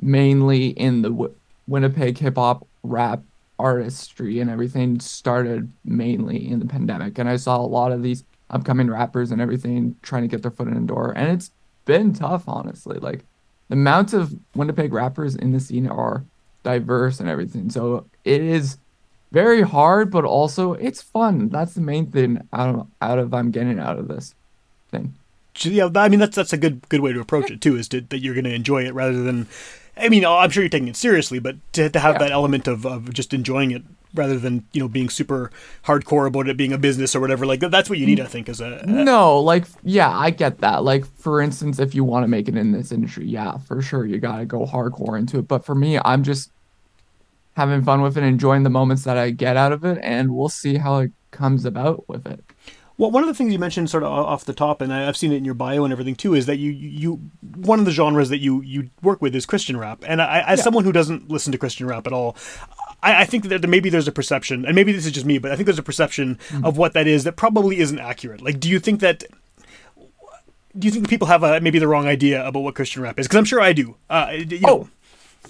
mainly 0.00 0.68
in 0.68 1.02
the 1.02 1.10
w- 1.10 1.34
Winnipeg 1.66 2.18
hip 2.18 2.36
hop 2.36 2.66
rap 2.82 3.22
artistry 3.58 4.40
and 4.40 4.50
everything, 4.50 5.00
started 5.00 5.72
mainly 5.84 6.48
in 6.48 6.58
the 6.58 6.66
pandemic. 6.66 7.18
And 7.18 7.28
I 7.28 7.36
saw 7.36 7.56
a 7.56 7.62
lot 7.62 7.92
of 7.92 8.02
these 8.02 8.24
upcoming 8.50 8.90
rappers 8.90 9.30
and 9.30 9.40
everything 9.40 9.96
trying 10.02 10.22
to 10.22 10.28
get 10.28 10.42
their 10.42 10.50
foot 10.50 10.68
in 10.68 10.74
the 10.74 10.80
door. 10.80 11.12
And 11.16 11.30
it's 11.30 11.50
been 11.84 12.12
tough, 12.12 12.44
honestly. 12.48 12.98
Like 12.98 13.24
the 13.68 13.74
amount 13.74 14.12
of 14.12 14.34
Winnipeg 14.54 14.92
rappers 14.92 15.34
in 15.34 15.52
the 15.52 15.60
scene 15.60 15.86
are 15.86 16.24
diverse 16.62 17.20
and 17.20 17.28
everything. 17.28 17.70
So 17.70 18.06
it 18.24 18.40
is 18.40 18.78
very 19.34 19.62
hard, 19.62 20.10
but 20.10 20.24
also 20.24 20.72
it's 20.74 21.02
fun. 21.02 21.48
That's 21.50 21.74
the 21.74 21.80
main 21.82 22.06
thing 22.10 22.30
out 22.52 22.74
of 22.74 22.86
out 23.02 23.18
of 23.18 23.34
I'm 23.34 23.50
getting 23.50 23.78
out 23.78 23.98
of 23.98 24.08
this 24.08 24.34
thing. 24.90 25.14
Yeah, 25.60 25.88
I 25.94 26.08
mean 26.08 26.20
that's 26.20 26.36
that's 26.36 26.52
a 26.52 26.56
good 26.56 26.88
good 26.88 27.00
way 27.00 27.12
to 27.12 27.20
approach 27.20 27.50
it 27.50 27.60
too. 27.60 27.76
Is 27.76 27.88
to, 27.88 28.00
that 28.00 28.18
you're 28.20 28.34
going 28.34 28.44
to 28.44 28.54
enjoy 28.54 28.84
it 28.86 28.94
rather 28.94 29.22
than 29.22 29.46
I 29.96 30.08
mean, 30.08 30.24
I'm 30.24 30.50
sure 30.50 30.62
you're 30.64 30.70
taking 30.70 30.88
it 30.88 30.96
seriously, 30.96 31.38
but 31.38 31.56
to, 31.74 31.88
to 31.88 32.00
have 32.00 32.14
Yeah. 32.16 32.18
that 32.24 32.32
element 32.32 32.66
of, 32.66 32.84
of 32.84 33.12
just 33.14 33.32
enjoying 33.32 33.70
it 33.70 33.82
rather 34.12 34.38
than 34.38 34.64
you 34.72 34.80
know 34.80 34.88
being 34.88 35.08
super 35.08 35.50
hardcore 35.86 36.26
about 36.26 36.48
it 36.48 36.56
being 36.56 36.72
a 36.72 36.78
business 36.78 37.14
or 37.14 37.20
whatever, 37.20 37.46
like 37.46 37.60
that's 37.60 37.88
what 37.90 37.98
you 37.98 38.06
need, 38.06 38.20
I 38.20 38.26
think, 38.26 38.48
as 38.48 38.60
a. 38.60 38.84
No, 38.86 39.38
like 39.40 39.66
yeah, 39.84 40.10
I 40.10 40.30
get 40.30 40.58
that. 40.58 40.82
Like 40.84 41.04
for 41.18 41.40
instance, 41.40 41.78
if 41.78 41.94
you 41.94 42.02
want 42.04 42.24
to 42.24 42.28
make 42.28 42.48
it 42.48 42.56
in 42.56 42.72
this 42.72 42.90
industry, 42.92 43.26
yeah, 43.26 43.58
for 43.58 43.80
sure 43.82 44.04
you 44.06 44.18
gotta 44.18 44.46
go 44.46 44.66
hardcore 44.66 45.18
into 45.18 45.38
it. 45.38 45.46
But 45.48 45.64
for 45.64 45.74
me, 45.76 45.98
I'm 46.04 46.22
just 46.24 46.50
having 47.54 47.82
fun 47.82 48.02
with 48.02 48.16
it, 48.18 48.22
enjoying 48.24 48.62
the 48.62 48.70
moments 48.70 49.04
that 49.04 49.16
I 49.16 49.30
get 49.30 49.56
out 49.56 49.72
of 49.72 49.84
it, 49.84 49.98
and 50.02 50.34
we'll 50.34 50.48
see 50.48 50.76
how 50.76 50.98
it 50.98 51.12
comes 51.30 51.64
about 51.64 52.08
with 52.08 52.26
it. 52.26 52.44
Well, 52.96 53.10
one 53.10 53.24
of 53.24 53.26
the 53.28 53.34
things 53.34 53.52
you 53.52 53.58
mentioned 53.58 53.90
sort 53.90 54.04
of 54.04 54.12
off 54.12 54.44
the 54.44 54.52
top, 54.52 54.80
and 54.80 54.92
I've 54.94 55.16
seen 55.16 55.32
it 55.32 55.36
in 55.36 55.44
your 55.44 55.54
bio 55.54 55.82
and 55.82 55.90
everything 55.92 56.14
too, 56.14 56.34
is 56.34 56.46
that 56.46 56.58
you 56.58 56.70
you 56.70 57.14
one 57.56 57.80
of 57.80 57.86
the 57.86 57.90
genres 57.90 58.28
that 58.28 58.38
you 58.38 58.62
you 58.62 58.88
work 59.02 59.20
with 59.20 59.34
is 59.34 59.46
Christian 59.46 59.76
rap, 59.76 60.04
and 60.06 60.22
I, 60.22 60.44
as 60.46 60.58
Yeah. 60.60 60.62
someone 60.64 60.84
who 60.84 60.92
doesn't 60.92 61.28
listen 61.28 61.50
to 61.50 61.58
Christian 61.58 61.86
rap 61.88 62.06
at 62.06 62.12
all. 62.12 62.36
I, 63.02 63.22
I 63.22 63.24
think 63.24 63.48
that 63.48 63.68
maybe 63.68 63.90
there's 63.90 64.06
a 64.06 64.12
perception, 64.12 64.64
and 64.64 64.76
maybe 64.76 64.92
this 64.92 65.06
is 65.06 65.12
just 65.12 65.26
me, 65.26 65.38
but 65.38 65.50
I 65.50 65.56
think 65.56 65.66
there's 65.66 65.78
a 65.78 65.82
perception 65.82 66.38
of 66.62 66.76
what 66.78 66.92
that 66.92 67.08
is 67.08 67.24
that 67.24 67.32
probably 67.36 67.78
isn't 67.80 67.98
accurate. 67.98 68.40
Like, 68.42 68.60
do 68.60 68.68
you 68.70 68.78
think 68.78 69.00
that? 69.00 69.24
Do 70.76 70.86
you 70.86 70.90
think 70.92 71.08
people 71.08 71.28
have 71.28 71.42
a 71.42 71.60
maybe 71.60 71.78
the 71.78 71.86
wrong 71.88 72.06
idea 72.06 72.44
about 72.46 72.60
what 72.60 72.74
Christian 72.76 73.02
rap 73.02 73.18
is? 73.18 73.26
Because 73.26 73.38
I'm 73.38 73.44
sure 73.44 73.60
I 73.60 73.72
do. 73.72 73.96
Uh, 74.10 74.28
you 74.36 74.60
know, 74.60 74.68
Oh, 74.68 74.88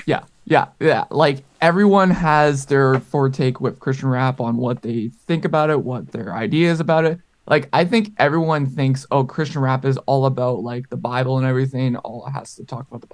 yeah, 0.06 0.24
yeah, 0.46 0.66
yeah. 0.80 1.04
Like 1.10 1.38
everyone 1.64 2.10
has 2.10 2.66
their 2.66 2.96
foretake 2.96 3.58
with 3.58 3.80
Christian 3.80 4.10
rap 4.10 4.38
on 4.38 4.58
what 4.58 4.82
they 4.82 5.08
think 5.26 5.46
about 5.46 5.70
it, 5.70 5.80
what 5.80 6.12
their 6.12 6.34
ideas 6.34 6.78
about 6.78 7.06
it. 7.06 7.18
Like 7.46 7.70
I 7.72 7.86
think 7.86 8.12
everyone 8.18 8.66
thinks, 8.66 9.06
oh, 9.10 9.24
Christian 9.24 9.62
rap 9.62 9.86
is 9.86 9.96
all 10.04 10.26
about 10.26 10.62
like 10.62 10.90
the 10.90 10.98
Bible 10.98 11.38
and 11.38 11.46
everything. 11.46 11.96
All 11.96 12.26
it 12.26 12.32
has 12.32 12.54
to 12.56 12.66
talk 12.66 12.86
about 12.88 13.00
the. 13.00 13.08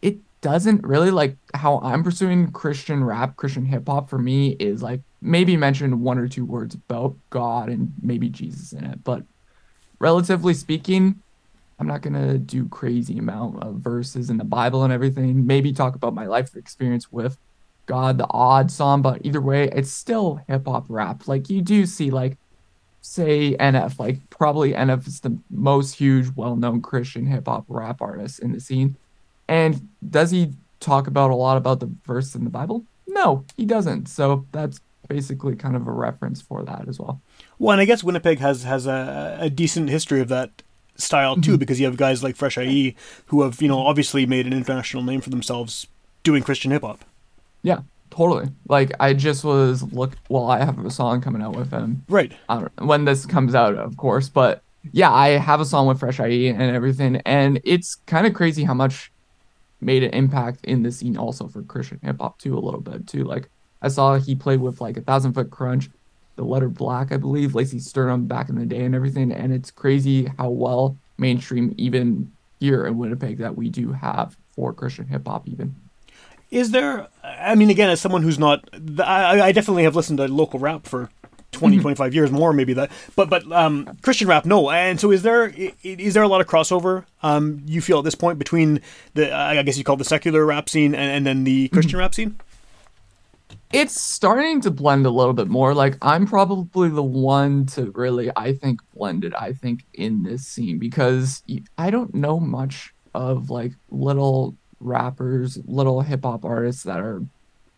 It 0.00 0.16
doesn't 0.40 0.82
really 0.82 1.10
like 1.10 1.36
how 1.52 1.78
I'm 1.80 2.02
pursuing 2.02 2.50
Christian 2.52 3.04
rap, 3.04 3.36
Christian 3.36 3.66
hip 3.66 3.86
hop. 3.86 4.08
For 4.08 4.18
me, 4.18 4.56
is 4.58 4.82
like 4.82 5.02
maybe 5.20 5.58
mention 5.58 6.00
one 6.00 6.16
or 6.16 6.26
two 6.26 6.46
words 6.46 6.74
about 6.74 7.16
God 7.28 7.68
and 7.68 7.92
maybe 8.00 8.30
Jesus 8.30 8.72
in 8.72 8.82
it, 8.82 9.04
but 9.04 9.24
relatively 9.98 10.54
speaking, 10.54 11.20
I'm 11.78 11.86
not 11.86 12.00
gonna 12.00 12.38
do 12.38 12.66
crazy 12.66 13.18
amount 13.18 13.62
of 13.62 13.74
verses 13.74 14.30
in 14.30 14.38
the 14.38 14.44
Bible 14.44 14.84
and 14.84 14.92
everything. 14.92 15.46
Maybe 15.46 15.70
talk 15.74 15.94
about 15.94 16.14
my 16.14 16.24
life 16.24 16.56
experience 16.56 17.12
with 17.12 17.36
God, 17.90 18.18
the 18.18 18.26
odd 18.30 18.70
song, 18.70 19.02
but 19.02 19.20
either 19.26 19.40
way, 19.40 19.68
it's 19.72 19.90
still 19.90 20.40
hip 20.46 20.66
hop 20.66 20.84
rap. 20.88 21.26
Like 21.26 21.50
you 21.50 21.60
do 21.60 21.86
see, 21.86 22.12
like 22.12 22.38
say 23.00 23.56
NF, 23.56 23.98
like 23.98 24.30
probably 24.30 24.74
NF 24.74 25.08
is 25.08 25.20
the 25.20 25.36
most 25.50 25.94
huge, 25.96 26.28
well-known 26.36 26.82
Christian 26.82 27.26
hip 27.26 27.48
hop 27.48 27.64
rap 27.66 28.00
artist 28.00 28.38
in 28.38 28.52
the 28.52 28.60
scene. 28.60 28.94
And 29.48 29.88
does 30.08 30.30
he 30.30 30.52
talk 30.78 31.08
about 31.08 31.32
a 31.32 31.34
lot 31.34 31.56
about 31.56 31.80
the 31.80 31.90
verse 32.06 32.36
in 32.36 32.44
the 32.44 32.50
Bible? 32.50 32.84
No, 33.08 33.44
he 33.56 33.66
doesn't. 33.66 34.06
So 34.06 34.46
that's 34.52 34.80
basically 35.08 35.56
kind 35.56 35.74
of 35.74 35.88
a 35.88 35.90
reference 35.90 36.40
for 36.40 36.62
that 36.62 36.86
as 36.86 37.00
well. 37.00 37.20
Well, 37.58 37.72
and 37.72 37.80
I 37.80 37.86
guess 37.86 38.04
Winnipeg 38.04 38.38
has 38.38 38.62
has 38.62 38.86
a, 38.86 39.36
a 39.40 39.50
decent 39.50 39.90
history 39.90 40.20
of 40.20 40.28
that 40.28 40.62
style 40.94 41.34
too, 41.34 41.40
mm-hmm. 41.40 41.56
because 41.56 41.80
you 41.80 41.86
have 41.86 41.96
guys 41.96 42.22
like 42.22 42.36
Fresh 42.36 42.56
IE 42.56 42.94
who 43.26 43.42
have 43.42 43.60
you 43.60 43.66
know 43.66 43.80
obviously 43.80 44.26
made 44.26 44.46
an 44.46 44.52
international 44.52 45.02
name 45.02 45.20
for 45.20 45.30
themselves 45.30 45.88
doing 46.22 46.44
Christian 46.44 46.70
hip 46.70 46.82
hop. 46.82 47.04
Yeah, 47.62 47.80
totally. 48.10 48.48
Like 48.68 48.92
I 49.00 49.14
just 49.14 49.44
was 49.44 49.82
look. 49.92 50.12
Well, 50.28 50.50
I 50.50 50.64
have 50.64 50.84
a 50.84 50.90
song 50.90 51.20
coming 51.20 51.42
out 51.42 51.56
with 51.56 51.70
him. 51.70 52.04
Right. 52.08 52.32
When 52.78 53.04
this 53.04 53.26
comes 53.26 53.54
out, 53.54 53.74
of 53.76 53.96
course. 53.96 54.28
But 54.28 54.62
yeah, 54.92 55.12
I 55.12 55.30
have 55.30 55.60
a 55.60 55.64
song 55.64 55.86
with 55.86 56.00
Fresh 56.00 56.20
IE 56.20 56.48
and 56.48 56.62
everything, 56.62 57.16
and 57.26 57.60
it's 57.64 57.96
kind 58.06 58.26
of 58.26 58.34
crazy 58.34 58.64
how 58.64 58.74
much 58.74 59.12
made 59.80 60.02
an 60.02 60.10
impact 60.10 60.64
in 60.64 60.82
the 60.82 60.92
scene 60.92 61.16
also 61.16 61.48
for 61.48 61.62
Christian 61.62 62.00
hip 62.02 62.16
hop 62.20 62.38
too, 62.38 62.56
a 62.56 62.60
little 62.60 62.80
bit 62.80 63.06
too. 63.06 63.24
Like 63.24 63.48
I 63.82 63.88
saw 63.88 64.16
he 64.16 64.34
played 64.34 64.60
with 64.60 64.80
like 64.80 64.96
a 64.96 65.02
Thousand 65.02 65.34
Foot 65.34 65.50
Krutch, 65.50 65.90
the 66.36 66.44
letter 66.44 66.68
black, 66.68 67.12
I 67.12 67.16
believe, 67.16 67.54
Lacey 67.54 67.78
Sturm 67.78 68.26
back 68.26 68.48
in 68.48 68.56
the 68.56 68.66
day 68.66 68.84
and 68.84 68.94
everything, 68.94 69.32
and 69.32 69.52
it's 69.52 69.70
crazy 69.70 70.30
how 70.38 70.50
well 70.50 70.96
mainstream 71.18 71.74
even 71.76 72.30
here 72.58 72.86
in 72.86 72.98
Winnipeg 72.98 73.38
that 73.38 73.56
we 73.56 73.68
do 73.68 73.92
have 73.92 74.36
for 74.54 74.72
Christian 74.72 75.06
hip 75.06 75.26
hop 75.26 75.48
even. 75.48 75.74
Is 76.50 76.70
there? 76.72 77.08
I 77.22 77.54
mean, 77.54 77.70
again, 77.70 77.90
as 77.90 78.00
someone 78.00 78.22
who's 78.22 78.38
not, 78.38 78.68
I, 79.00 79.40
I 79.40 79.52
definitely 79.52 79.84
have 79.84 79.94
listened 79.94 80.18
to 80.18 80.26
local 80.26 80.58
rap 80.58 80.86
for 80.86 81.08
20, 81.52 81.78
25 81.80 82.14
years 82.14 82.30
more, 82.30 82.52
maybe 82.52 82.72
that. 82.74 82.90
But 83.14 83.30
but 83.30 83.50
um, 83.52 83.98
Christian 84.02 84.28
rap, 84.28 84.44
no. 84.44 84.70
And 84.70 84.98
so, 84.98 85.10
is 85.12 85.22
there 85.22 85.52
is 85.82 86.14
there 86.14 86.22
a 86.22 86.28
lot 86.28 86.40
of 86.40 86.46
crossover? 86.46 87.04
Um, 87.22 87.62
you 87.66 87.80
feel 87.80 87.98
at 87.98 88.04
this 88.04 88.14
point 88.14 88.38
between 88.38 88.80
the 89.14 89.32
I 89.32 89.62
guess 89.62 89.78
you 89.78 89.84
call 89.84 89.94
it 89.94 89.98
the 89.98 90.04
secular 90.04 90.44
rap 90.44 90.68
scene 90.68 90.94
and, 90.94 91.10
and 91.12 91.26
then 91.26 91.44
the 91.44 91.68
Christian 91.68 91.98
rap 91.98 92.14
scene? 92.14 92.36
it's 93.72 94.00
starting 94.00 94.60
to 94.60 94.70
blend 94.70 95.06
a 95.06 95.10
little 95.10 95.32
bit 95.32 95.48
more. 95.48 95.74
Like 95.74 95.96
I'm 96.02 96.26
probably 96.26 96.88
the 96.88 97.02
one 97.02 97.66
to 97.66 97.90
really, 97.92 98.30
I 98.36 98.52
think, 98.52 98.80
blend 98.94 99.24
it. 99.24 99.32
I 99.38 99.52
think 99.52 99.84
in 99.94 100.22
this 100.22 100.46
scene 100.46 100.78
because 100.78 101.42
i 101.78 101.90
don't 101.90 102.14
know 102.14 102.40
much 102.40 102.92
of 103.14 103.50
like 103.50 103.72
little 103.90 104.56
rappers, 104.80 105.58
little 105.64 106.00
hip 106.00 106.24
hop 106.24 106.44
artists 106.44 106.82
that 106.84 106.98
are 107.00 107.22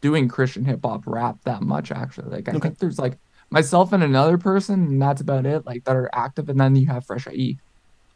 doing 0.01 0.29
Christian 0.29 0.65
hip 0.65 0.81
hop 0.85 1.03
rap 1.07 1.37
that 1.45 1.63
much. 1.63 1.93
Actually, 1.93 2.31
like 2.31 2.49
I 2.49 2.53
Okay. 2.53 2.69
think 2.69 2.79
there's 2.79 2.99
like 2.99 3.19
myself 3.51 3.93
and 3.93 4.03
another 4.03 4.39
person, 4.39 4.85
and 4.85 5.03
that's 5.03 5.21
about 5.21 5.47
it. 5.47 5.67
Like 5.67 5.85
that 5.85 5.97
are 5.97 6.11
active, 6.13 6.49
and 6.49 6.59
then 6.59 6.75
you 6.77 6.87
have 6.87 7.05
Fresh 7.05 7.27
IE, 7.29 7.59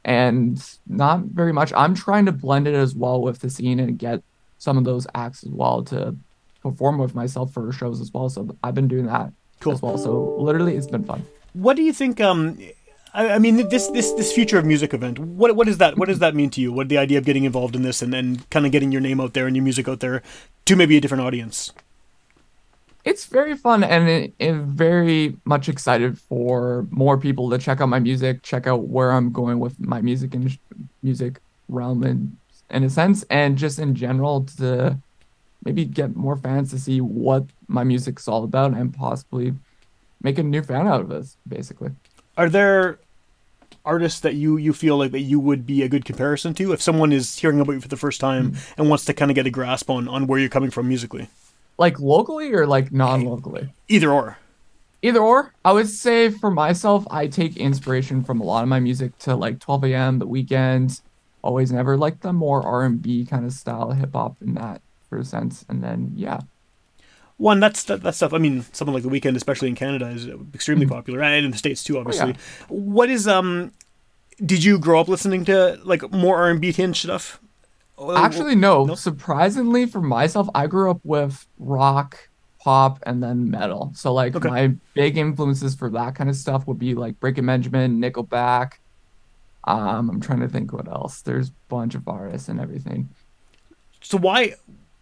and 0.05 0.63
not 0.87 1.25
very 1.27 1.53
much. 1.53 1.73
I'm 1.75 1.95
trying 1.95 2.27
to 2.27 2.33
blend 2.33 2.67
it 2.69 2.75
as 2.75 2.95
well 2.95 3.21
with 3.21 3.41
the 3.41 3.51
scene 3.51 3.81
and 3.81 3.99
get 3.99 4.23
some 4.59 4.79
of 4.79 4.85
those 4.85 5.07
acts 5.15 5.45
as 5.45 5.51
well 5.53 5.83
to 5.85 6.17
perform 6.63 6.99
with 6.99 7.15
myself 7.15 7.53
for 7.53 7.71
shows 7.73 8.01
as 8.01 8.11
well. 8.13 8.29
So 8.29 8.49
I've 8.63 8.75
been 8.75 8.89
doing 8.89 9.07
that 9.07 9.33
Cool. 9.61 9.75
as 9.75 9.83
well. 9.83 9.99
So 9.99 10.33
literally, 10.37 10.77
it's 10.77 10.87
been 10.87 11.05
fun. 11.05 11.25
What 11.53 11.77
do 11.77 11.83
you 11.83 11.93
think? 11.93 12.21
Um, 12.21 12.59
I, 13.17 13.31
I 13.31 13.39
mean, 13.39 13.69
this 13.69 13.89
this 13.89 14.13
this 14.13 14.33
future 14.33 14.59
of 14.59 14.65
music 14.65 14.93
event. 14.93 15.19
What 15.19 15.57
what 15.57 15.69
is 15.69 15.79
that? 15.79 15.97
What 15.97 16.09
does 16.09 16.21
that 16.21 16.35
mean 16.35 16.51
to 16.51 16.61
you? 16.61 16.71
What 16.71 16.89
the 16.89 16.99
idea 16.99 17.19
of 17.19 17.25
getting 17.25 17.45
involved 17.45 17.75
in 17.75 17.83
this 17.83 18.03
and 18.03 18.15
and 18.15 18.49
kind 18.51 18.67
of 18.67 18.73
getting 18.73 18.93
your 18.93 19.01
name 19.01 19.21
out 19.21 19.33
there 19.33 19.47
and 19.47 19.57
your 19.57 19.65
music 19.65 19.89
out 19.89 20.01
there 20.01 20.23
to 20.67 20.77
maybe 20.77 20.97
a 20.97 21.01
different 21.01 21.25
audience? 21.25 21.73
It's 23.05 23.27
very 23.27 23.57
fun 23.57 23.85
and 23.85 24.09
it, 24.09 24.35
it 24.39 24.55
very 24.55 25.37
much 25.45 25.69
excited 25.69 26.19
for 26.19 26.87
more 26.91 27.17
people 27.17 27.49
to 27.51 27.59
check 27.59 27.81
out 27.81 27.89
my 27.89 28.01
music, 28.01 28.43
check 28.43 28.67
out 28.67 28.89
where 28.89 29.13
I'm 29.13 29.31
going 29.31 29.61
with 29.61 29.79
my 29.79 30.01
music 30.01 30.35
and 30.35 30.59
music 31.03 31.41
realm 31.69 32.05
in 32.05 32.37
in 32.69 32.85
a 32.85 32.91
sense, 32.91 33.25
and 33.31 33.57
just 33.57 33.79
in 33.79 33.95
general 33.95 34.45
to 34.59 34.99
maybe 35.65 35.85
get 35.85 36.15
more 36.17 36.37
fans 36.37 36.71
to 36.71 36.79
see 36.79 37.01
what 37.01 37.45
my 37.67 37.83
music's 37.83 38.29
all 38.29 38.45
about 38.45 38.75
and 38.75 38.93
possibly 38.93 39.55
make 40.21 40.39
a 40.39 40.43
new 40.43 40.63
fan 40.63 40.87
out 40.87 41.01
of 41.01 41.09
this, 41.09 41.37
basically. 41.49 41.91
Are 42.37 42.51
there 42.51 42.99
artists 43.87 44.21
that 44.21 44.35
you 44.35 44.57
you 44.57 44.73
feel 44.73 44.99
like 44.99 45.13
that 45.13 45.21
you 45.21 45.41
would 45.41 45.65
be 45.67 45.83
a 45.83 45.89
good 45.89 46.05
comparison 46.05 46.53
to 46.55 46.73
if 46.73 46.83
someone 46.83 47.13
is 47.13 47.39
hearing 47.39 47.61
about 47.61 47.73
you 47.73 47.81
for 47.81 47.89
the 47.89 47.97
first 47.97 48.21
time 48.21 48.53
mm-hmm. 48.53 48.81
and 48.81 48.91
wants 48.91 49.05
to 49.07 49.15
kind 49.15 49.31
of 49.31 49.35
get 49.35 49.47
a 49.47 49.51
grasp 49.51 49.89
on 49.89 50.09
on 50.09 50.27
where 50.27 50.39
you're 50.39 50.49
coming 50.49 50.71
from 50.71 50.89
musically? 50.89 51.29
Like 51.79 52.01
locally 52.01 52.53
or 52.53 52.67
like 52.67 52.93
non-locally? 52.93 53.69
Either 53.89 54.11
or. 54.11 54.39
either 55.03 55.21
or 55.21 55.53
i 55.65 55.71
would 55.71 55.89
say 55.89 56.31
for 56.31 56.51
myself 56.51 57.07
i 57.11 57.27
take 57.27 57.57
inspiration 57.57 58.25
from 58.25 58.41
a 58.41 58.45
lot 58.45 58.63
of 58.63 58.69
my 58.69 58.81
music 58.81 59.17
to 59.19 59.37
like 59.37 59.61
12 59.61 59.85
a.m 59.85 60.19
the 60.19 60.27
weekends 60.27 61.03
always 61.43 61.71
never 61.71 61.97
like 61.97 62.21
the 62.21 62.33
more 62.33 62.63
r&b 62.67 63.27
kind 63.27 63.45
of 63.45 63.53
style 63.53 63.93
hip-hop 63.93 64.37
in 64.41 64.55
that 64.55 64.81
for 65.09 65.19
a 65.19 65.25
sense 65.25 65.65
and 65.69 65.85
then 65.85 66.13
yeah 66.17 66.41
One 67.39 67.61
that's 67.61 67.85
that, 67.85 68.03
that 68.03 68.15
stuff. 68.15 68.33
I 68.33 68.39
mean, 68.39 68.65
something 68.73 68.95
like 68.95 69.03
The 69.03 69.11
Weeknd, 69.11 69.37
especially 69.37 69.69
in 69.69 69.75
Canada, 69.75 70.09
is 70.09 70.27
extremely 70.55 70.87
popular, 70.87 71.23
and 71.23 71.45
in 71.45 71.51
the 71.51 71.59
states 71.59 71.85
too, 71.85 71.99
obviously. 71.99 72.35
What 72.69 73.11
is 73.11 73.29
um? 73.29 73.73
Did 74.45 74.65
you 74.65 74.79
grow 74.79 75.01
up 75.01 75.09
listening 75.09 75.45
to 75.47 75.79
like 75.85 76.11
more 76.13 76.37
R 76.39 76.51
and 76.51 76.61
B 76.61 76.73
tinged 76.73 76.97
stuff? 76.97 77.41
actually 78.15 78.55
no. 78.55 78.85
no? 78.85 78.95
surprisingly 78.95 79.87
for 79.87 80.03
myself 80.03 80.47
i 80.55 80.67
grew 80.67 80.91
up 80.91 81.01
with 81.03 81.47
rock 81.59 82.29
pop 82.61 82.99
and 83.07 83.23
then 83.23 83.51
metal 83.51 83.91
so 83.95 84.13
like 84.13 84.37
Okay. 84.37 84.49
my 84.51 84.75
big 84.93 85.17
influences 85.17 85.75
for 85.75 85.89
that 85.89 86.15
kind 86.15 86.29
of 86.29 86.37
stuff 86.37 86.67
would 86.67 86.79
be 86.79 86.95
like 86.95 87.19
breaking 87.21 87.47
benjamin 87.47 87.99
nickelback 87.99 88.73
um 89.65 90.11
i'm 90.11 90.21
trying 90.21 90.41
to 90.41 90.49
think 90.49 90.75
what 90.75 90.87
else 90.89 91.23
there's 91.23 91.49
a 91.49 91.53
bunch 91.71 91.95
of 91.95 92.07
artists 92.07 92.51
and 92.51 92.61
everything 92.61 93.09
So 94.03 94.19
why 94.19 94.57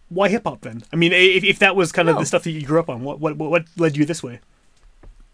why 0.09 0.29
hip 0.29 0.43
hop 0.45 0.61
then? 0.61 0.83
I 0.93 0.95
mean, 0.95 1.11
if, 1.13 1.43
if 1.43 1.59
that 1.59 1.75
was 1.75 1.91
kind 1.91 2.09
of 2.09 2.15
No. 2.15 2.19
the 2.21 2.25
stuff 2.25 2.43
that 2.43 2.51
you 2.51 2.61
grew 2.65 2.79
up 2.79 2.89
on, 2.89 3.01
what 3.03 3.19
what 3.19 3.37
what 3.37 3.65
led 3.77 3.97
you 3.97 4.05
this 4.05 4.21
way? 4.23 4.39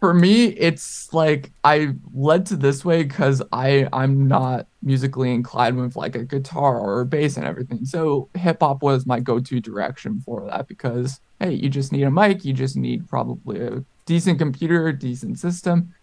for 0.00 0.12
me 0.12 0.46
it's 0.46 1.12
like 1.14 1.52
i 1.62 1.94
led 2.12 2.44
to 2.44 2.56
this 2.56 2.84
way 2.84 3.04
because 3.04 3.40
i 3.52 3.86
i'm 3.92 4.26
not 4.26 4.66
musically 4.82 5.32
inclined 5.32 5.76
with 5.80 5.94
like 5.94 6.16
a 6.16 6.24
guitar 6.24 6.76
or 6.80 7.02
a 7.02 7.06
bass 7.06 7.36
and 7.36 7.46
everything 7.46 7.84
so 7.84 8.28
hip-hop 8.34 8.82
was 8.82 9.06
my 9.06 9.20
go-to 9.20 9.60
direction 9.60 10.20
for 10.26 10.44
that 10.46 10.66
because 10.66 11.20
hey 11.38 11.52
you 11.52 11.68
just 11.68 11.92
need 11.92 12.02
a 12.02 12.10
mic 12.10 12.44
you 12.44 12.52
just 12.52 12.76
need 12.76 13.08
probably 13.08 13.60
a 13.60 13.84
decent 14.04 14.40
computer 14.40 14.88
a 14.88 14.92
decent 14.92 15.38
system 15.38 15.94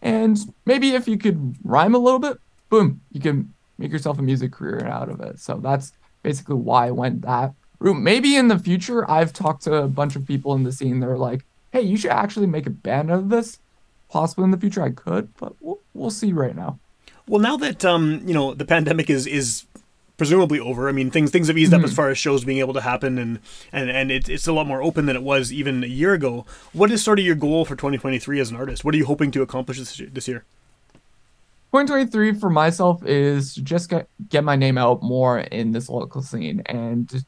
and 0.00 0.38
maybe 0.64 0.90
if 0.94 1.08
you 1.08 1.18
could 1.18 1.56
rhyme 1.64 1.96
a 1.96 1.98
little 1.98 2.20
bit 2.20 2.36
boom 2.68 3.00
you 3.10 3.20
can 3.20 3.52
make 3.78 3.90
yourself 3.90 4.16
a 4.20 4.22
music 4.22 4.52
career 4.52 4.86
out 4.86 5.08
of 5.08 5.18
it 5.20 5.40
so 5.40 5.58
that's 5.58 5.90
basically 6.22 6.54
why 6.54 6.86
i 6.86 6.90
went 6.92 7.22
that. 7.22 7.52
Maybe 7.80 8.36
in 8.36 8.48
the 8.48 8.58
future, 8.58 9.10
I've 9.10 9.32
talked 9.32 9.62
to 9.64 9.74
a 9.74 9.88
bunch 9.88 10.16
of 10.16 10.26
people 10.26 10.54
in 10.54 10.64
the 10.64 10.72
scene. 10.72 11.00
They're 11.00 11.16
like, 11.16 11.44
"Hey, 11.72 11.80
you 11.80 11.96
should 11.96 12.10
actually 12.10 12.46
make 12.46 12.66
a 12.66 12.70
band 12.70 13.10
out 13.10 13.18
of 13.18 13.28
this." 13.30 13.58
Possibly 14.10 14.44
in 14.44 14.50
the 14.50 14.58
future, 14.58 14.82
I 14.82 14.90
could, 14.90 15.34
but 15.38 15.54
we'll, 15.60 15.78
we'll 15.94 16.10
see 16.10 16.32
right 16.32 16.54
now. 16.54 16.78
Well, 17.26 17.40
now 17.40 17.56
that 17.58 17.84
um, 17.84 18.22
you 18.26 18.34
know 18.34 18.54
the 18.54 18.64
pandemic 18.64 19.08
is 19.08 19.26
is 19.26 19.64
presumably 20.20 20.60
over. 20.60 20.86
I 20.86 20.92
mean, 20.92 21.10
things 21.10 21.30
things 21.30 21.48
have 21.48 21.56
eased 21.56 21.72
up 21.72 21.82
as 21.82 21.94
far 21.94 22.10
as 22.10 22.18
shows 22.18 22.44
being 22.44 22.58
able 22.58 22.74
to 22.74 22.82
happen, 22.82 23.16
and 23.16 23.38
and 23.72 23.88
and 23.88 24.10
it, 24.10 24.28
it's 24.28 24.46
a 24.46 24.52
lot 24.52 24.66
more 24.66 24.82
open 24.82 25.06
than 25.06 25.16
it 25.16 25.22
was 25.22 25.50
even 25.50 25.82
a 25.82 25.86
year 25.86 26.12
ago. 26.12 26.44
What 26.74 26.90
is 26.90 27.02
sort 27.02 27.18
of 27.18 27.24
your 27.24 27.34
goal 27.34 27.64
for 27.64 27.74
2023 27.74 28.38
as 28.38 28.50
an 28.50 28.56
artist? 28.56 28.84
What 28.84 28.94
are 28.94 28.98
you 28.98 29.06
hoping 29.06 29.30
to 29.30 29.40
accomplish 29.40 29.78
this 29.78 29.98
year? 29.98 30.10
This 30.12 30.28
year? 30.28 30.44
2023 31.72 32.34
for 32.34 32.50
myself 32.50 33.02
is 33.06 33.54
just 33.54 33.88
get 33.88 34.10
get 34.28 34.44
my 34.44 34.56
name 34.56 34.76
out 34.76 35.02
more 35.02 35.38
in 35.38 35.72
this 35.72 35.88
local 35.88 36.20
scene 36.20 36.60
and 36.66 37.24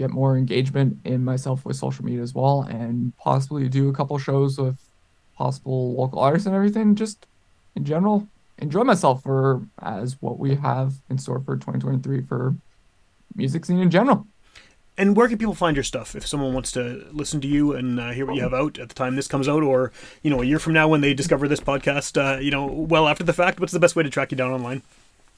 get 0.00 0.10
more 0.10 0.36
engagement 0.36 0.98
in 1.04 1.22
myself 1.24 1.66
with 1.66 1.76
social 1.76 2.04
media 2.04 2.22
as 2.22 2.34
well, 2.34 2.62
and 2.62 3.14
possibly 3.18 3.68
do 3.68 3.90
a 3.90 3.92
couple 3.92 4.16
shows 4.18 4.58
with 4.58 4.78
possible 5.36 5.94
local 5.94 6.18
artists 6.18 6.46
and 6.46 6.56
everything. 6.56 6.94
Just 6.94 7.26
in 7.76 7.84
general, 7.84 8.26
enjoy 8.58 8.82
myself 8.82 9.22
for 9.22 9.62
as 9.82 10.16
what 10.22 10.38
we 10.38 10.54
have 10.54 10.94
in 11.10 11.18
store 11.18 11.40
for 11.40 11.54
2023 11.56 12.22
for 12.22 12.54
music 13.36 13.66
scene 13.66 13.78
in 13.78 13.90
general. 13.90 14.26
And 14.96 15.14
where 15.16 15.28
can 15.28 15.38
people 15.38 15.54
find 15.54 15.76
your 15.76 15.84
stuff 15.84 16.14
if 16.14 16.26
someone 16.26 16.52
wants 16.52 16.72
to 16.72 17.06
listen 17.12 17.40
to 17.42 17.48
you 17.48 17.72
and 17.74 18.00
uh, 18.00 18.10
hear 18.10 18.26
what 18.26 18.36
you 18.36 18.42
have 18.42 18.54
out 18.54 18.78
at 18.78 18.88
the 18.88 18.94
time 18.94 19.16
this 19.16 19.28
comes 19.28 19.48
out, 19.48 19.62
or 19.62 19.92
you 20.22 20.30
know 20.30 20.40
a 20.40 20.46
year 20.46 20.58
from 20.58 20.72
now 20.72 20.88
when 20.88 21.02
they 21.02 21.12
discover 21.12 21.46
this 21.46 21.60
podcast, 21.60 22.16
uh, 22.16 22.38
you 22.40 22.50
know, 22.50 22.64
well 22.66 23.06
after 23.06 23.24
the 23.24 23.34
fact? 23.34 23.60
What's 23.60 23.72
the 23.72 23.80
best 23.80 23.96
way 23.96 24.02
to 24.02 24.10
track 24.10 24.30
you 24.30 24.36
down 24.36 24.50
online? 24.50 24.82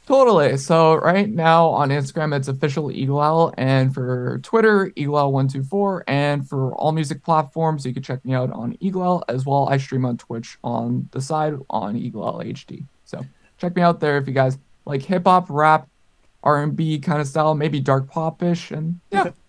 Totally. 0.06 0.56
So 0.56 0.96
right 0.96 1.28
now 1.28 1.68
on 1.68 1.90
Instagram, 1.90 2.36
it's 2.36 2.48
official 2.48 2.90
Eagle 2.90 3.20
Owl, 3.20 3.54
and 3.56 3.94
for 3.94 4.40
Twitter, 4.42 4.92
Eagle 4.96 5.16
Owl 5.16 5.32
one 5.32 5.46
two 5.46 5.62
four, 5.62 6.02
and 6.08 6.48
for 6.48 6.74
all 6.74 6.90
music 6.90 7.22
platforms, 7.22 7.86
you 7.86 7.94
can 7.94 8.02
check 8.02 8.24
me 8.24 8.34
out 8.34 8.50
on 8.52 8.76
Eagle 8.80 9.02
Owl 9.02 9.24
as 9.28 9.46
well. 9.46 9.68
I 9.70 9.76
stream 9.76 10.04
on 10.04 10.16
Twitch 10.18 10.58
on 10.64 11.08
the 11.12 11.20
side 11.20 11.54
on 11.70 11.96
Eagle 11.96 12.24
Owl 12.24 12.40
HD. 12.40 12.84
So 13.04 13.24
check 13.58 13.76
me 13.76 13.82
out 13.82 14.00
there 14.00 14.18
if 14.18 14.26
you 14.26 14.34
guys 14.34 14.58
like 14.84 15.02
hip 15.02 15.24
hop, 15.24 15.46
rap, 15.48 15.88
R 16.42 16.62
and 16.62 16.74
B 16.74 16.98
kind 16.98 17.20
of 17.20 17.28
style, 17.28 17.54
maybe 17.54 17.78
dark 17.78 18.10
popish, 18.10 18.72
and 18.72 19.00
yeah. 19.10 19.30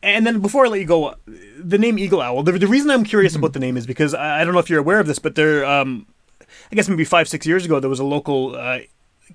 And 0.00 0.24
then 0.24 0.38
before 0.38 0.64
I 0.64 0.68
let 0.68 0.78
you 0.78 0.86
go, 0.86 1.16
the 1.58 1.76
name 1.76 1.98
Eagle 1.98 2.20
Owl. 2.20 2.44
The, 2.44 2.52
the 2.52 2.68
reason 2.68 2.88
I'm 2.88 3.02
curious 3.02 3.34
about 3.34 3.52
the 3.52 3.58
name 3.58 3.76
is 3.76 3.84
because 3.84 4.14
I, 4.14 4.40
I 4.40 4.44
don't 4.44 4.54
know 4.54 4.60
if 4.60 4.70
you're 4.70 4.78
aware 4.78 5.00
of 5.00 5.08
this, 5.08 5.18
but 5.18 5.34
there, 5.34 5.66
um, 5.66 6.06
I 6.70 6.76
guess 6.76 6.88
maybe 6.88 7.04
five 7.04 7.28
six 7.28 7.46
years 7.46 7.64
ago, 7.64 7.80
there 7.80 7.90
was 7.90 7.98
a 7.98 8.04
local 8.04 8.54
uh, 8.54 8.78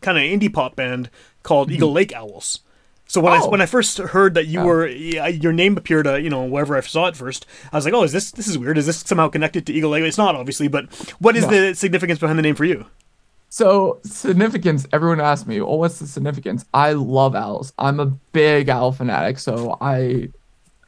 kind 0.02 0.18
of 0.18 0.24
indie 0.24 0.52
pop 0.54 0.76
band 0.76 1.10
called 1.44 1.72
Eagle 1.72 1.92
Lake 1.92 2.14
Owls. 2.16 2.60
So 3.08 3.22
when 3.22 3.34
I 3.34 3.40
Oh. 3.42 3.50
when 3.50 3.62
I 3.62 3.66
first 3.66 3.98
heard 3.98 4.34
that 4.34 4.48
you 4.48 4.60
Yeah. 4.60 4.66
were 4.66 4.88
your 4.88 5.54
name 5.54 5.78
appeared, 5.78 6.08
uh, 6.08 6.16
you 6.16 6.30
know, 6.30 6.44
wherever 6.46 6.76
I 6.76 6.82
saw 6.82 7.08
it 7.08 7.16
first, 7.16 7.46
I 7.72 7.76
was 7.76 7.86
like, 7.86 7.94
oh, 7.94 8.04
is 8.04 8.12
this 8.12 8.32
this 8.32 8.48
is 8.48 8.58
weird? 8.58 8.78
Is 8.78 8.86
this 8.86 8.98
somehow 8.98 9.28
connected 9.30 9.66
to 9.68 9.74
Eagle 9.74 9.92
Lake? 9.92 10.04
It's 10.04 10.18
not 10.18 10.36
obviously, 10.36 10.68
but 10.68 10.86
what 11.20 11.36
is 11.36 11.44
No. 11.46 11.50
the 11.52 11.74
significance 11.76 12.20
behind 12.20 12.40
the 12.40 12.44
name 12.44 12.56
for 12.56 12.66
you? 12.66 12.86
So 13.50 14.00
significance, 14.04 14.88
everyone 14.92 15.20
asks 15.22 15.46
me, 15.46 15.62
well, 15.62 15.78
what's 15.78 16.00
the 16.00 16.08
significance? 16.08 16.66
I 16.74 16.94
love 16.94 17.36
owls. 17.36 17.72
I'm 17.78 18.00
a 18.00 18.08
big 18.32 18.68
owl 18.70 18.92
fanatic, 18.94 19.38
so 19.38 19.78
I 19.80 20.30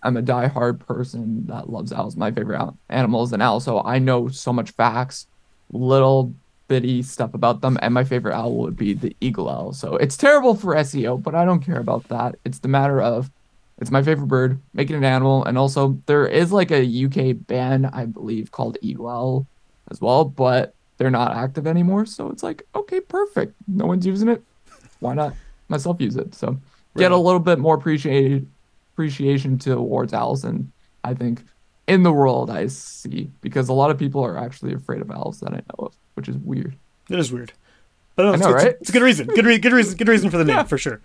I'm 0.01 0.17
a 0.17 0.21
diehard 0.23 0.79
person 0.79 1.45
that 1.47 1.69
loves 1.69 1.91
owls. 1.91 2.15
My 2.15 2.31
favorite 2.31 2.73
animal 2.89 3.23
is 3.23 3.33
an 3.33 3.41
owl, 3.41 3.59
so 3.59 3.81
I 3.83 3.99
know 3.99 4.27
so 4.29 4.53
much 4.53 4.71
facts, 4.71 5.27
little 5.71 6.33
bitty 6.67 7.03
stuff 7.03 7.33
about 7.33 7.61
them, 7.61 7.77
and 7.81 7.93
my 7.93 8.03
favorite 8.03 8.33
owl 8.33 8.55
would 8.57 8.75
be 8.75 8.93
the 8.93 9.15
eagle 9.21 9.49
owl. 9.49 9.73
So 9.73 9.95
it's 9.97 10.17
terrible 10.17 10.55
for 10.55 10.75
SEO, 10.75 11.21
but 11.21 11.35
I 11.35 11.45
don't 11.45 11.63
care 11.63 11.79
about 11.79 12.07
that. 12.09 12.35
It's 12.45 12.59
the 12.59 12.67
matter 12.67 13.01
of 13.01 13.29
it's 13.77 13.91
my 13.91 14.01
favorite 14.01 14.27
bird, 14.27 14.59
make 14.73 14.89
it 14.89 14.95
an 14.95 15.03
animal, 15.03 15.43
and 15.43 15.57
also 15.57 16.01
there 16.05 16.25
is 16.25 16.51
like 16.51 16.71
a 16.71 17.05
UK 17.05 17.35
band, 17.47 17.87
I 17.87 18.05
believe, 18.05 18.51
called 18.51 18.77
Eagle 18.81 19.07
Owl 19.07 19.47
as 19.91 19.99
well, 19.99 20.25
but 20.25 20.73
they're 20.97 21.11
not 21.11 21.35
active 21.35 21.67
anymore. 21.67 22.05
So 22.05 22.29
it's 22.29 22.41
like, 22.41 22.65
okay, 22.73 23.01
perfect. 23.01 23.53
No 23.67 23.85
one's 23.85 24.05
using 24.05 24.29
it. 24.29 24.41
Why 24.99 25.13
not 25.13 25.33
myself 25.67 25.99
use 25.99 26.15
it? 26.15 26.33
So 26.33 26.57
get 26.95 27.11
a 27.11 27.17
little 27.17 27.39
bit 27.39 27.59
more 27.59 27.75
appreciated 27.75 28.47
appreciation 28.93 29.59
towards 29.59 30.13
owls 30.13 30.45
and 30.45 30.71
I 31.03 31.13
think 31.13 31.43
in 31.85 32.03
the 32.03 32.13
world 32.13 32.49
I 32.49 32.67
see 32.67 33.29
because 33.41 33.67
a 33.67 33.73
lot 33.73 33.91
of 33.91 33.97
people 33.97 34.23
are 34.23 34.37
actually 34.37 34.73
afraid 34.73 35.01
of 35.01 35.11
owls 35.11 35.41
that 35.41 35.51
I 35.51 35.57
know 35.57 35.87
of, 35.87 35.95
which 36.15 36.27
is 36.27 36.35
weird. 36.37 36.75
That 37.09 37.19
is 37.19 37.31
weird. 37.31 37.53
But 38.15 38.23
no, 38.23 38.31
I 38.31 38.33
it's, 38.35 38.41
know, 38.43 38.49
it's- 38.49 38.63
right? 38.65 38.75
it's 38.81 38.89
a 38.89 38.93
good 38.93 39.01
reason. 39.03 39.27
Good, 39.27 39.45
re- 39.45 39.57
good 39.59 39.73
reason. 39.73 39.97
Good 39.97 40.07
reason 40.07 40.29
for 40.29 40.37
the 40.37 40.45
name 40.45 40.55
Yeah. 40.55 40.63
for 40.63 40.77
sure. 40.77 41.01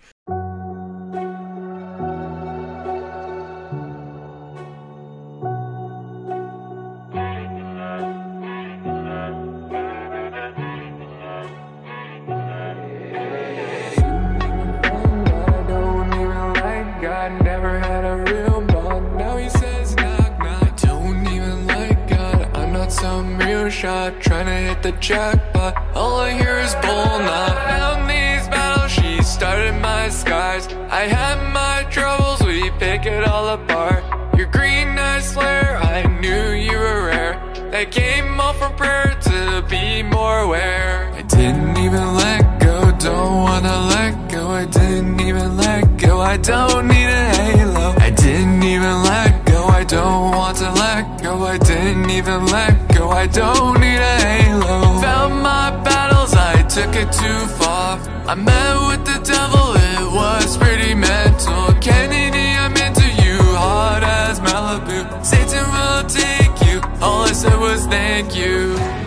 Shot 23.81 24.21
trying 24.21 24.45
to 24.45 24.59
hit 24.67 24.83
the 24.83 24.91
jackpot. 24.99 25.75
All 25.95 26.19
I 26.19 26.33
hear 26.33 26.59
is 26.59 26.75
bull 26.83 27.17
not 27.31 27.55
found 27.67 28.07
these 28.07 28.47
battles. 28.47 28.91
She 28.91 29.23
started 29.23 29.73
my 29.81 30.07
skies. 30.07 30.67
I 31.01 31.03
had 31.17 31.37
my 31.51 31.89
troubles, 31.89 32.43
we 32.43 32.69
pick 32.77 33.07
it 33.07 33.23
all 33.23 33.47
apart. 33.49 34.03
Your 34.37 34.45
green 34.57 34.89
eyes 34.99 35.33
flare, 35.33 35.77
I 35.77 36.03
knew 36.21 36.51
you 36.51 36.77
were 36.77 37.05
rare. 37.07 37.35
That 37.71 37.89
came 37.89 38.39
all 38.39 38.53
from 38.53 38.75
prayer 38.75 39.17
to 39.29 39.65
be 39.67 40.03
more 40.03 40.41
aware. 40.41 41.11
I 41.13 41.23
didn't 41.23 41.75
even 41.85 42.07
let 42.23 42.59
go, 42.59 42.91
don't 42.99 43.35
wanna 43.47 43.77
let 43.95 44.13
go. 44.29 44.43
I 44.49 44.65
didn't 44.65 45.19
even 45.21 45.57
let 45.57 45.97
go, 45.97 46.19
I 46.19 46.37
don't 46.37 46.87
need 46.87 47.11
a 47.23 47.29
halo. 47.39 47.95
I 47.97 48.11
didn't 48.11 48.61
even 48.61 48.95
let 49.11 49.43
go, 49.47 49.65
I 49.65 49.83
don't 49.83 50.35
want 50.37 50.57
to 50.57 50.69
let 50.71 51.23
go. 51.23 51.33
I 51.45 51.57
didn't 51.57 52.11
even 52.11 52.45
let 52.45 52.73
go, 52.89 52.90
I 53.11 53.27
don't 53.27 53.79
need 53.79 53.97
a 53.97 54.17
halo. 54.25 54.99
Found 55.01 55.43
my 55.43 55.69
battles, 55.83 56.33
I 56.33 56.61
took 56.63 56.95
it 56.95 57.11
too 57.11 57.41
far. 57.59 57.99
I 58.25 58.35
met 58.35 58.75
with 58.87 59.03
the 59.05 59.19
devil, 59.23 59.67
it 59.75 60.05
was 60.15 60.57
pretty 60.57 60.93
mental. 60.95 61.73
Kennedy, 61.81 62.47
I'm 62.63 62.75
into 62.77 63.07
you, 63.23 63.37
hard 63.55 64.03
as 64.03 64.39
Malibu. 64.39 65.25
Satan 65.25 65.65
will 65.75 66.03
take 66.07 66.55
you, 66.67 66.81
all 67.01 67.23
I 67.23 67.33
said 67.33 67.59
was 67.59 67.85
thank 67.87 68.35
you. 68.35 69.00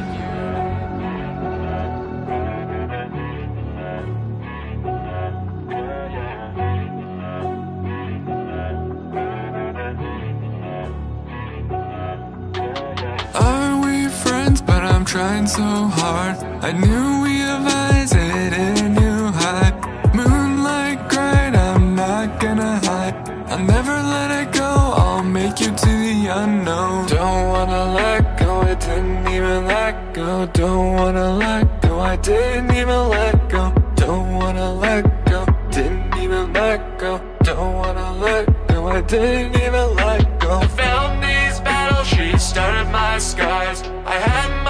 I'm 15.05 15.09
trying 15.09 15.47
so 15.47 15.63
hard. 15.63 16.37
I 16.65 16.73
knew 16.73 17.23
we 17.25 17.37
have 17.41 17.67
eyes, 17.67 18.13
a 18.13 18.89
new 18.89 19.27
high. 19.33 19.71
Moonlight 20.15 21.11
bright, 21.11 21.55
I'm 21.55 21.95
not 21.95 22.41
gonna 22.41 22.81
hide. 22.83 23.15
I'll 23.51 23.59
never 23.59 23.93
let 23.93 24.31
it 24.31 24.53
go, 24.55 24.65
I'll 24.65 25.23
make 25.23 25.61
you 25.61 25.73
to 25.77 25.93
the 26.07 26.29
unknown. 26.33 27.07
Don't 27.09 27.49
wanna 27.51 27.93
let 27.93 28.39
go, 28.39 28.63
I 28.63 28.75
didn't 28.77 29.29
even 29.29 29.67
let 29.67 30.15
go. 30.15 30.47
Don't 30.47 30.95
wanna 30.95 31.35
let 31.35 31.83
go, 31.83 32.01
I 32.01 32.17
didn't 32.17 32.75
even 32.75 33.09
let 33.11 33.51
go. 33.51 33.75
Don't 33.97 34.33
wanna 34.33 34.73
let 34.73 35.05
go, 35.27 35.45
didn't 35.71 36.17
even 36.17 36.51
let 36.55 36.99
go. 36.99 37.21
Don't 37.43 37.75
wanna 37.75 38.11
let 38.13 38.47
go, 38.69 38.89
I 38.89 39.03
didn't 39.03 39.55
even 39.61 39.97
let 39.97 40.41
go. 40.41 40.61
I 40.61 40.67
found 40.69 41.23
these 41.23 41.61
battles, 41.61 42.09
she 42.09 42.39
started 42.39 42.91
my 42.91 43.19
skies. 43.19 43.83
I 44.07 44.17
had 44.29 44.64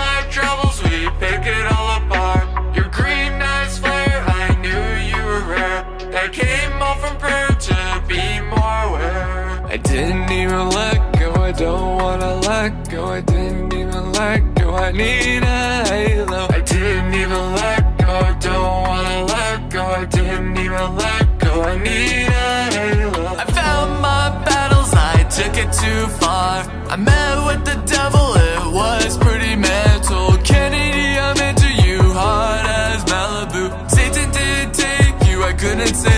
didn't 13.44 13.74
even 13.74 14.12
let 14.12 14.54
go, 14.54 14.74
I 14.74 14.90
need 14.92 15.42
a 15.42 15.85
halo. 15.92 16.46
I 16.57 16.61
didn't 16.61 17.14
even 17.22 17.44
let 17.61 17.83
go, 17.98 18.11
I 18.30 18.33
don't 18.46 18.83
wanna 18.88 19.18
let 19.35 19.70
go. 19.70 19.83
I 19.85 20.04
didn't 20.16 20.57
even 20.64 20.88
let 21.04 21.24
go, 21.44 21.52
I 21.62 21.76
need 21.88 22.28
a 22.28 22.54
halo. 22.76 23.22
I 23.42 23.44
found 23.61 23.90
my 24.00 24.24
battles, 24.48 24.92
I 24.94 25.16
took 25.37 25.54
it 25.64 25.70
too 25.83 26.02
far. 26.20 26.54
I 26.94 26.96
met 26.96 27.37
with 27.48 27.62
the 27.70 27.78
devil, 27.96 28.26
it 28.50 28.64
was 28.80 29.18
pretty 29.18 29.57
mental. 29.57 30.26
Kennedy, 30.50 31.09
I'm 31.26 31.38
into 31.48 31.70
you, 31.85 32.00
hard 32.20 32.64
as 32.85 33.04
Malibu. 33.12 33.62
Satan 33.90 34.28
did 34.38 34.66
take 34.85 35.16
you, 35.28 35.37
I 35.50 35.52
couldn't 35.52 35.96
say 36.04 36.13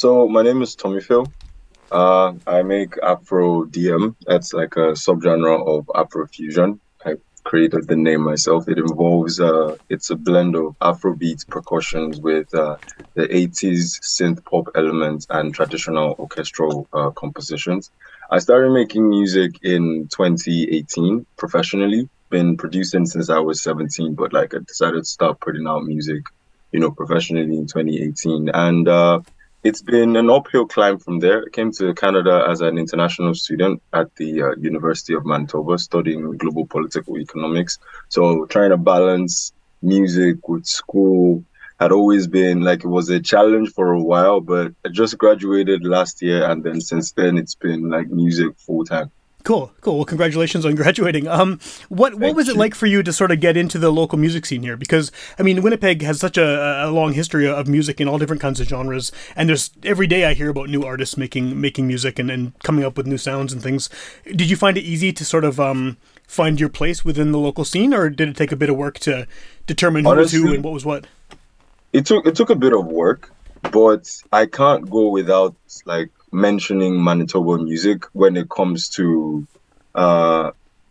So 0.00 0.26
my 0.26 0.40
name 0.40 0.62
is 0.62 0.74
TommyPhyll. 0.76 1.30
Uh, 1.92 2.32
I 2.46 2.62
make 2.62 2.94
Afro 3.02 3.66
DM. 3.66 4.16
That's 4.26 4.54
like 4.54 4.76
a 4.76 4.96
subgenre 5.04 5.60
of 5.74 5.90
Afro 5.94 6.26
fusion. 6.26 6.80
I 7.04 7.16
created 7.44 7.86
the 7.86 7.96
name 7.96 8.22
myself. 8.22 8.66
It 8.66 8.78
involves 8.78 9.40
uh, 9.40 9.76
it's 9.90 10.08
a 10.08 10.16
blend 10.16 10.56
of 10.56 10.74
Afrobeat 10.80 11.46
percussions 11.50 12.18
with 12.18 12.48
uh, 12.54 12.76
the 13.14 13.28
80s 13.28 14.00
synth 14.00 14.42
pop 14.46 14.68
elements 14.74 15.26
and 15.28 15.54
traditional 15.54 16.16
orchestral 16.18 16.88
uh, 16.94 17.10
compositions. 17.10 17.90
I 18.30 18.38
started 18.38 18.70
making 18.70 19.06
music 19.06 19.50
in 19.62 20.08
2018 20.16 21.26
professionally. 21.36 22.08
Been 22.30 22.56
producing 22.56 23.04
since 23.04 23.28
I 23.28 23.40
was 23.40 23.62
17, 23.62 24.14
but 24.14 24.32
like 24.32 24.54
I 24.54 24.60
decided 24.66 25.00
to 25.00 25.04
start 25.04 25.40
putting 25.40 25.66
out 25.66 25.84
music, 25.84 26.22
you 26.72 26.80
know, 26.80 26.90
professionally 26.90 27.58
in 27.58 27.66
2018. 27.66 28.48
And 28.54 28.88
uh, 28.88 29.20
it's 29.62 29.82
been 29.82 30.16
an 30.16 30.30
uphill 30.30 30.66
climb 30.66 30.98
from 30.98 31.18
there. 31.18 31.44
I 31.46 31.50
came 31.50 31.70
to 31.72 31.92
Canada 31.94 32.46
as 32.48 32.62
an 32.62 32.78
international 32.78 33.34
student 33.34 33.82
at 33.92 34.14
the 34.16 34.42
uh, 34.42 34.54
University 34.56 35.14
of 35.14 35.26
Manitoba 35.26 35.78
studying 35.78 36.36
global 36.38 36.66
political 36.66 37.18
economics. 37.18 37.78
So 38.08 38.46
trying 38.46 38.70
to 38.70 38.78
balance 38.78 39.52
music 39.82 40.48
with 40.48 40.64
school 40.66 41.44
had 41.78 41.92
always 41.92 42.26
been 42.26 42.62
like 42.62 42.84
it 42.84 42.88
was 42.88 43.08
a 43.10 43.20
challenge 43.20 43.72
for 43.72 43.92
a 43.92 44.00
while, 44.00 44.40
but 44.40 44.72
I 44.84 44.88
just 44.90 45.18
graduated 45.18 45.84
last 45.84 46.22
year 46.22 46.44
and 46.50 46.62
then 46.62 46.80
since 46.80 47.12
then 47.12 47.36
it's 47.36 47.54
been 47.54 47.90
like 47.90 48.08
music 48.08 48.58
full 48.58 48.84
time. 48.84 49.10
Cool, 49.42 49.72
cool. 49.80 49.96
Well, 49.96 50.04
congratulations 50.04 50.66
on 50.66 50.74
graduating. 50.74 51.26
Um, 51.26 51.60
what 51.88 52.14
what 52.14 52.20
Thank 52.20 52.36
was 52.36 52.48
it 52.48 52.54
you. 52.54 52.58
like 52.58 52.74
for 52.74 52.86
you 52.86 53.02
to 53.02 53.12
sort 53.12 53.30
of 53.30 53.40
get 53.40 53.56
into 53.56 53.78
the 53.78 53.90
local 53.90 54.18
music 54.18 54.44
scene 54.46 54.62
here? 54.62 54.76
Because 54.76 55.10
I 55.38 55.42
mean, 55.42 55.62
Winnipeg 55.62 56.02
has 56.02 56.20
such 56.20 56.36
a, 56.36 56.84
a 56.84 56.90
long 56.90 57.14
history 57.14 57.48
of 57.48 57.66
music 57.66 58.00
in 58.00 58.08
all 58.08 58.18
different 58.18 58.42
kinds 58.42 58.60
of 58.60 58.68
genres, 58.68 59.12
and 59.34 59.48
there's 59.48 59.70
every 59.82 60.06
day 60.06 60.26
I 60.26 60.34
hear 60.34 60.50
about 60.50 60.68
new 60.68 60.82
artists 60.82 61.16
making 61.16 61.60
making 61.60 61.86
music 61.86 62.18
and, 62.18 62.30
and 62.30 62.58
coming 62.60 62.84
up 62.84 62.96
with 62.96 63.06
new 63.06 63.18
sounds 63.18 63.52
and 63.52 63.62
things. 63.62 63.88
Did 64.24 64.50
you 64.50 64.56
find 64.56 64.76
it 64.76 64.82
easy 64.82 65.12
to 65.12 65.24
sort 65.24 65.44
of 65.44 65.58
um, 65.58 65.96
find 66.26 66.60
your 66.60 66.68
place 66.68 67.04
within 67.04 67.32
the 67.32 67.38
local 67.38 67.64
scene, 67.64 67.94
or 67.94 68.10
did 68.10 68.28
it 68.28 68.36
take 68.36 68.52
a 68.52 68.56
bit 68.56 68.68
of 68.68 68.76
work 68.76 68.98
to 69.00 69.26
determine 69.66 70.04
who 70.04 70.14
was 70.16 70.32
who 70.32 70.52
and 70.52 70.62
what 70.62 70.72
was 70.72 70.84
what? 70.84 71.06
it 71.92 72.06
took 72.06 72.26
it 72.26 72.34
took 72.34 72.50
a 72.50 72.54
bit 72.54 72.72
of 72.72 72.86
work, 72.86 73.32
but 73.72 74.22
I 74.32 74.46
can't 74.46 74.88
go 74.88 75.08
without 75.08 75.54
like 75.84 76.10
mentioning 76.32 77.02
Manitoba 77.02 77.58
music 77.62 78.04
when 78.12 78.36
it 78.36 78.48
comes 78.48 78.88
to 78.90 79.46
uh 79.94 80.50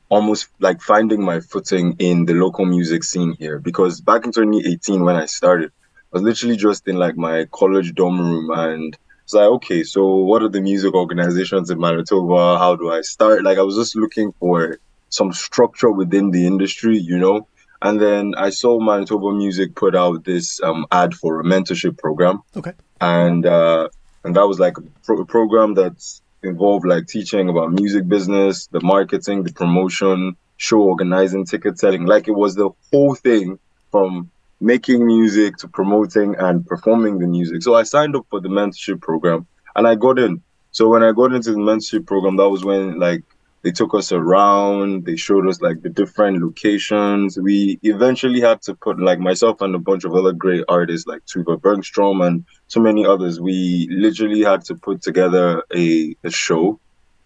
almost 0.10 0.48
like 0.60 0.82
finding 0.82 1.24
my 1.24 1.40
footing 1.40 1.96
in 2.00 2.26
the 2.26 2.34
local 2.34 2.66
music 2.66 3.04
scene 3.04 3.34
here. 3.40 3.60
Because 3.60 4.02
back 4.02 4.26
in 4.26 4.32
2018 4.32 5.04
when 5.06 5.16
I 5.16 5.26
started 5.26 5.72
I 6.12 6.18
was 6.18 6.24
literally 6.24 6.58
just 6.58 6.88
in 6.88 6.98
like 6.98 7.16
my 7.16 7.46
college 7.52 7.94
dorm 7.94 8.20
room 8.20 8.50
and 8.52 8.98
it's 9.24 9.34
like 9.34 9.46
okay 9.58 9.84
so 9.84 10.16
what 10.16 10.42
are 10.42 10.50
the 10.50 10.62
music 10.62 10.94
organizations 10.94 11.70
in 11.70 11.80
Manitoba? 11.80 12.58
How 12.58 12.76
do 12.76 12.92
I 12.92 13.02
start? 13.02 13.44
Like 13.44 13.58
I 13.58 13.62
was 13.62 13.76
just 13.76 13.96
looking 13.96 14.34
for 14.40 14.78
some 15.10 15.32
structure 15.34 15.92
within 15.92 16.32
the 16.32 16.46
industry 16.48 16.98
you 16.98 17.18
know? 17.18 17.48
And 17.82 18.02
then 18.02 18.34
I 18.36 18.50
saw 18.50 18.78
Manitoba 18.82 19.32
Music 19.32 19.74
put 19.74 19.96
out 19.96 20.26
this 20.26 20.62
um, 20.62 20.86
ad 20.92 21.14
for 21.14 21.40
a 21.40 21.46
mentorship 21.46 21.98
program, 21.98 22.42
Okay. 22.58 22.74
and 23.00 23.46
uh, 23.46 23.88
and 24.24 24.36
that 24.36 24.48
was 24.48 24.60
like 24.60 24.78
a, 24.78 24.82
pro- 25.04 25.22
a 25.22 25.26
program 25.26 25.74
that's 25.74 26.22
involved 26.44 26.86
like 26.86 27.08
teaching 27.08 27.50
about 27.50 27.72
music 27.72 28.08
business, 28.08 28.68
the 28.68 28.82
marketing, 28.82 29.44
the 29.44 29.52
promotion, 29.52 30.36
show 30.58 30.82
organizing, 30.82 31.46
ticket 31.46 31.80
selling. 31.80 32.06
Like 32.06 32.28
it 32.28 32.36
was 32.36 32.56
the 32.56 32.70
whole 32.92 33.16
thing 33.16 33.60
from 33.92 34.30
making 34.62 35.06
music 35.06 35.58
to 35.58 35.68
promoting 35.68 36.36
and 36.36 36.66
performing 36.66 37.20
the 37.20 37.28
music. 37.28 37.64
So 37.64 37.76
I 37.76 37.84
signed 37.84 38.16
up 38.16 38.26
for 38.30 38.42
the 38.42 38.50
mentorship 38.50 39.02
program, 39.02 39.48
and 39.76 39.88
I 39.88 39.96
got 39.96 40.20
in. 40.20 40.42
So 40.72 40.90
when 40.90 41.04
I 41.04 41.12
got 41.12 41.34
into 41.34 41.52
the 41.52 41.58
mentorship 41.58 42.06
program, 42.06 42.38
that 42.38 42.50
was 42.50 42.64
when 42.64 43.00
like 43.00 43.24
they 43.62 43.72
took 43.72 43.94
us 43.94 44.12
around 44.12 45.06
they 45.06 45.16
showed 45.16 45.48
us 45.48 45.62
like 45.62 45.82
the 45.82 45.90
different 45.90 46.42
locations. 46.42 47.38
We 47.38 47.80
eventually 47.84 48.40
had 48.40 48.62
to 48.64 48.76
put 48.76 49.00
like 49.00 49.20
myself 49.20 49.62
and 49.62 49.76
a 49.76 49.80
bunch 49.80 50.06
of 50.06 50.14
other 50.14 50.32
great 50.32 50.64
artists 50.70 51.08
like 51.08 51.26
tuva 51.26 51.60
bergstrom 51.62 52.22
and 52.22 52.46
so 52.68 52.80
many 52.80 53.06
others 53.06 53.40
we 53.40 53.88
literally 53.92 54.42
had 54.42 54.64
to 54.66 54.76
put 54.76 55.02
together 55.02 55.64
a, 55.76 56.16
a 56.24 56.32
show 56.32 56.80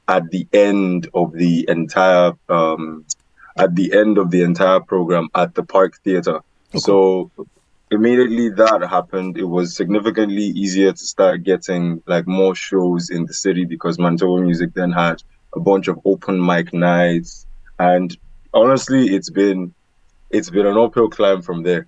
at 0.07 0.29
the 0.31 0.47
end 0.53 1.09
of 1.13 1.31
the 1.33 1.65
entire 1.69 2.33
um 2.49 3.05
at 3.57 3.75
the 3.75 3.93
end 3.93 4.17
of 4.17 4.31
the 4.31 4.41
entire 4.41 4.79
program 4.79 5.29
at 5.35 5.53
the 5.55 5.63
park 5.63 5.97
theater 6.03 6.41
so 6.75 7.31
immediately 7.91 8.49
that 8.49 8.81
happened 8.89 9.37
it 9.37 9.45
was 9.45 9.75
significantly 9.75 10.43
easier 10.43 10.91
to 10.91 11.05
start 11.05 11.43
getting 11.43 12.01
like 12.07 12.27
more 12.27 12.55
shows 12.55 13.09
in 13.09 13.25
the 13.25 13.33
city 13.33 13.65
because 13.65 13.99
manitoba 13.99 14.41
music 14.41 14.73
then 14.73 14.91
had 14.91 15.21
a 15.55 15.59
bunch 15.59 15.87
of 15.87 15.99
open 16.05 16.43
mic 16.43 16.73
nights 16.73 17.45
and 17.79 18.17
honestly 18.53 19.15
it's 19.15 19.29
been 19.29 19.73
it's 20.29 20.49
been 20.49 20.65
an 20.65 20.77
uphill 20.77 21.09
climb 21.09 21.41
from 21.41 21.63
there 21.63 21.87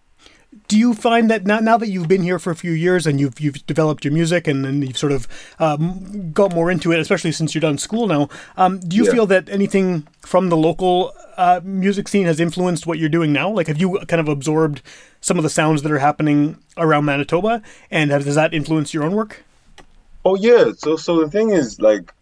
do 0.67 0.78
you 0.80 0.93
find 0.93 1.30
that 1.30 1.45
now, 1.45 1.60
now 1.60 1.78
that 1.78 1.89
you've 1.89 2.08
been 2.08 2.23
here 2.23 2.39
for 2.39 2.49
a 2.49 2.56
few 2.56 2.71
years 2.71 3.06
and 3.06 3.19
you've 3.19 3.39
you've 3.39 3.65
developed 3.67 4.06
your 4.06 4.13
music 4.13 4.47
and, 4.47 4.65
and 4.65 4.84
you've 4.88 4.97
sort 4.97 5.12
of 5.12 5.28
um, 5.60 6.32
got 6.32 6.54
more 6.56 6.71
into 6.71 6.91
it, 6.91 6.99
especially 6.99 7.34
since 7.34 7.54
you're 7.54 7.60
done 7.62 7.78
school 7.78 8.08
now, 8.08 8.30
um, 8.56 8.80
do 8.80 8.95
you 8.95 9.06
Yeah. 9.06 9.12
feel 9.12 9.25
that 9.28 9.49
anything 9.49 10.08
from 10.21 10.49
the 10.49 10.58
local 10.58 11.13
uh, 11.38 11.60
music 11.63 12.08
scene 12.08 12.25
has 12.25 12.39
influenced 12.39 12.88
what 12.88 12.97
you're 12.99 13.10
doing 13.10 13.34
now? 13.34 13.49
Like, 13.51 13.67
have 13.67 13.80
you 13.80 13.99
kind 14.08 14.21
of 14.21 14.30
absorbed 14.30 14.82
some 15.19 15.38
of 15.38 15.43
the 15.43 15.49
sounds 15.49 15.82
that 15.82 15.91
are 15.91 15.99
happening 15.99 16.58
around 16.78 17.04
Manitoba, 17.06 17.62
and 17.91 18.10
have, 18.12 18.23
does 18.23 18.36
that 18.36 18.54
influence 18.54 18.93
your 18.93 19.04
own 19.04 19.12
work? 19.13 19.43
Oh 20.23 20.36
yeah. 20.36 20.71
So 20.78 20.95
so 20.95 21.19
the 21.19 21.30
thing 21.30 21.49
is 21.49 21.82
like 21.82 22.13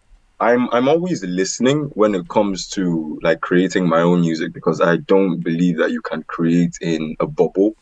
I'm 0.44 0.68
I'm 0.72 0.88
always 0.88 1.24
listening 1.24 1.84
when 1.94 2.14
it 2.14 2.28
comes 2.28 2.68
to 2.76 3.18
like 3.22 3.40
creating 3.40 3.88
my 3.88 4.02
own 4.02 4.20
music 4.20 4.52
because 4.52 4.78
I 4.78 4.98
don't 4.98 5.40
believe 5.40 5.78
that 5.78 5.90
you 5.90 6.02
can 6.02 6.22
create 6.24 6.76
in 6.82 7.16
a 7.18 7.26
bubble. 7.26 7.74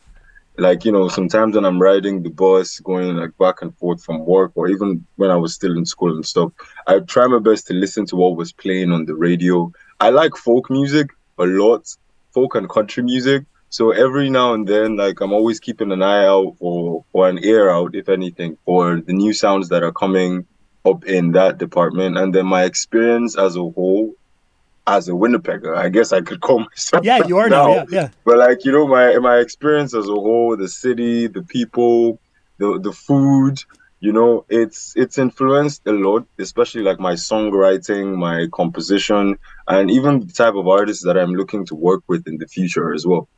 Like, 0.58 0.84
you 0.84 0.92
know, 0.92 1.08
sometimes 1.08 1.56
when 1.56 1.64
I'm 1.64 1.82
riding 1.82 2.22
the 2.22 2.30
bus 2.30 2.78
going 2.78 3.16
like 3.16 3.36
back 3.36 3.62
and 3.62 3.76
forth 3.78 4.04
from 4.04 4.24
work 4.24 4.52
or 4.54 4.68
even 4.68 5.04
when 5.16 5.30
I 5.32 5.36
was 5.36 5.54
still 5.54 5.76
in 5.76 5.84
school 5.84 6.14
and 6.14 6.24
stuff, 6.24 6.52
I 6.86 7.00
try 7.00 7.26
my 7.26 7.40
best 7.40 7.66
to 7.66 7.74
listen 7.74 8.06
to 8.06 8.16
what 8.16 8.36
was 8.36 8.52
playing 8.52 8.92
on 8.92 9.06
the 9.06 9.16
radio. 9.16 9.72
I 9.98 10.10
like 10.10 10.36
folk 10.36 10.70
music 10.70 11.08
a 11.38 11.46
lot, 11.46 11.88
folk 12.32 12.54
and 12.54 12.68
country 12.68 13.02
music. 13.02 13.44
So 13.70 13.90
every 13.90 14.30
now 14.30 14.54
and 14.54 14.68
then, 14.68 14.96
like 14.96 15.20
I'm 15.20 15.32
always 15.32 15.58
keeping 15.58 15.90
an 15.90 16.02
eye 16.02 16.26
out 16.26 16.54
or 16.60 17.04
or 17.12 17.28
an 17.28 17.40
ear 17.42 17.70
out, 17.70 17.96
if 17.96 18.08
anything, 18.08 18.56
for 18.64 19.00
the 19.00 19.14
new 19.14 19.32
sounds 19.32 19.68
that 19.70 19.82
are 19.82 19.92
coming 20.04 20.46
up 20.84 21.04
in 21.04 21.32
that 21.32 21.58
department. 21.58 22.16
And 22.18 22.34
then 22.34 22.46
my 22.46 22.64
experience 22.64 23.36
as 23.36 23.56
a 23.56 23.62
whole, 23.62 24.14
as 24.86 25.08
a 25.08 25.12
Winnipegger, 25.12 25.76
I 25.76 25.88
guess 25.88 26.12
I 26.12 26.20
could 26.20 26.40
call 26.40 26.60
myself. 26.70 27.04
Yeah, 27.04 27.26
you 27.26 27.38
are 27.38 27.48
now. 27.48 27.74
Yeah, 27.74 27.84
yeah. 27.90 28.08
But 28.24 28.38
like 28.38 28.64
you 28.64 28.72
know, 28.72 28.86
my 28.86 29.18
my 29.18 29.38
experience 29.38 29.94
as 29.94 30.08
a 30.08 30.12
whole, 30.12 30.56
the 30.56 30.68
city, 30.68 31.26
the 31.26 31.42
people, 31.42 32.18
the 32.58 32.78
the 32.80 32.92
food, 32.92 33.62
you 34.00 34.12
know, 34.12 34.44
it's 34.48 34.94
it's 34.96 35.18
influenced 35.18 35.86
a 35.86 35.92
lot, 35.92 36.26
especially 36.38 36.82
like 36.82 36.98
my 36.98 37.12
songwriting, 37.12 38.16
my 38.16 38.48
composition, 38.52 39.38
and 39.68 39.90
even 39.90 40.20
the 40.26 40.32
type 40.32 40.54
of 40.54 40.66
artists 40.66 41.04
that 41.04 41.16
I'm 41.16 41.34
looking 41.34 41.64
to 41.66 41.76
work 41.76 42.02
with 42.08 42.26
in 42.26 42.38
the 42.38 42.48
future 42.48 42.92
as 42.92 43.06
well. 43.06 43.28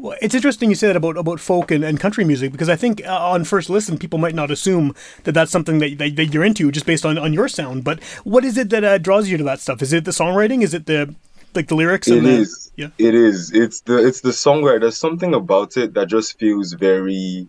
Well, 0.00 0.16
it's 0.22 0.34
interesting 0.34 0.70
you 0.70 0.76
say 0.76 0.86
that 0.86 0.96
about, 0.96 1.18
about 1.18 1.40
folk 1.40 1.70
and, 1.70 1.84
and 1.84 2.00
country 2.00 2.24
music 2.24 2.52
because 2.52 2.70
I 2.70 2.76
think 2.76 3.06
uh, 3.06 3.32
on 3.32 3.44
first 3.44 3.68
listen 3.68 3.98
people 3.98 4.18
might 4.18 4.34
not 4.34 4.50
assume 4.50 4.94
that 5.24 5.32
that's 5.32 5.52
something 5.52 5.78
that, 5.80 5.98
that, 5.98 6.16
that 6.16 6.26
you're 6.26 6.44
into 6.44 6.72
just 6.72 6.86
based 6.86 7.04
on, 7.04 7.18
on 7.18 7.34
your 7.34 7.48
sound. 7.48 7.84
But 7.84 8.02
what 8.24 8.42
is 8.42 8.56
it 8.56 8.70
that 8.70 8.82
uh, 8.82 8.96
draws 8.96 9.28
you 9.28 9.36
to 9.36 9.44
that 9.44 9.60
stuff? 9.60 9.82
Is 9.82 9.92
it 9.92 10.06
the 10.06 10.10
songwriting? 10.12 10.62
Is 10.62 10.72
it 10.72 10.86
the 10.86 11.14
like 11.54 11.68
the 11.68 11.74
lyrics? 11.74 12.08
It 12.08 12.22
the, 12.22 12.30
is. 12.30 12.72
Yeah. 12.76 12.88
It 12.96 13.14
is. 13.14 13.52
It's 13.52 13.82
the 13.82 13.98
it's 13.98 14.22
the 14.22 14.30
songwriting. 14.30 14.80
There's 14.80 14.96
something 14.96 15.34
about 15.34 15.76
it 15.76 15.92
that 15.92 16.06
just 16.06 16.38
feels 16.38 16.72
very. 16.72 17.46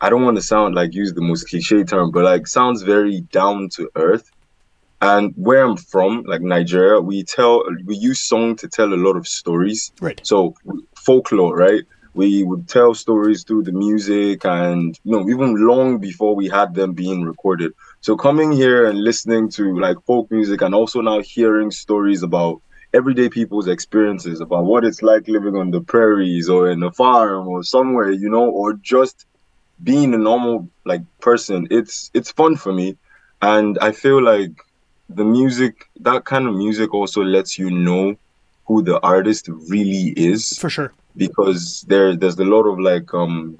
I 0.00 0.10
don't 0.10 0.24
want 0.24 0.36
to 0.38 0.42
sound 0.42 0.74
like 0.74 0.92
use 0.92 1.14
the 1.14 1.22
most 1.22 1.48
cliche 1.48 1.84
term, 1.84 2.10
but 2.10 2.24
like 2.24 2.48
sounds 2.48 2.82
very 2.82 3.20
down 3.20 3.68
to 3.76 3.88
earth. 3.94 4.28
And 5.00 5.34
where 5.36 5.62
I'm 5.62 5.76
from, 5.76 6.22
like 6.24 6.40
Nigeria, 6.40 7.00
we 7.00 7.22
tell 7.22 7.62
we 7.84 7.96
use 7.96 8.18
song 8.18 8.56
to 8.56 8.66
tell 8.66 8.92
a 8.92 8.96
lot 8.96 9.16
of 9.16 9.28
stories. 9.28 9.92
Right. 10.00 10.20
So 10.24 10.54
folklore, 11.06 11.56
right? 11.56 11.84
We 12.14 12.44
would 12.44 12.68
tell 12.68 12.94
stories 12.94 13.44
through 13.44 13.64
the 13.64 13.72
music, 13.72 14.44
and 14.44 14.98
you 15.04 15.12
know, 15.12 15.28
even 15.30 15.56
long 15.66 15.98
before 15.98 16.34
we 16.36 16.48
had 16.48 16.74
them 16.74 16.94
being 16.94 17.22
recorded. 17.24 17.72
So 18.00 18.16
coming 18.16 18.52
here 18.52 18.86
and 18.86 18.98
listening 19.02 19.50
to 19.50 19.78
like 19.78 19.98
folk 20.06 20.30
music, 20.30 20.62
and 20.62 20.74
also 20.74 21.00
now 21.00 21.20
hearing 21.22 21.70
stories 21.70 22.22
about 22.22 22.62
everyday 22.94 23.28
people's 23.28 23.68
experiences 23.68 24.40
about 24.40 24.64
what 24.64 24.84
it's 24.84 25.02
like 25.02 25.28
living 25.28 25.56
on 25.56 25.70
the 25.70 25.80
prairies 25.82 26.48
or 26.48 26.70
in 26.70 26.82
a 26.82 26.92
farm 26.92 27.48
or 27.48 27.62
somewhere, 27.62 28.10
you 28.10 28.30
know, 28.30 28.48
or 28.50 28.74
just 28.74 29.26
being 29.82 30.14
a 30.14 30.18
normal 30.18 30.70
like 30.84 31.02
person. 31.20 31.68
It's 31.70 32.10
it's 32.14 32.32
fun 32.32 32.56
for 32.56 32.72
me, 32.72 32.96
and 33.42 33.78
I 33.80 33.92
feel 33.92 34.22
like 34.22 34.52
the 35.08 35.24
music, 35.24 35.74
that 36.00 36.24
kind 36.24 36.46
of 36.48 36.54
music, 36.54 36.94
also 36.94 37.22
lets 37.22 37.58
you 37.58 37.70
know 37.70 38.16
who 38.66 38.82
the 38.82 39.00
artist 39.00 39.48
really 39.48 40.12
is 40.16 40.58
For 40.58 40.70
sure. 40.70 40.92
because 41.16 41.84
there 41.88 42.16
there's 42.16 42.38
a 42.38 42.44
lot 42.44 42.64
of 42.64 42.78
like 42.78 43.12
um 43.14 43.56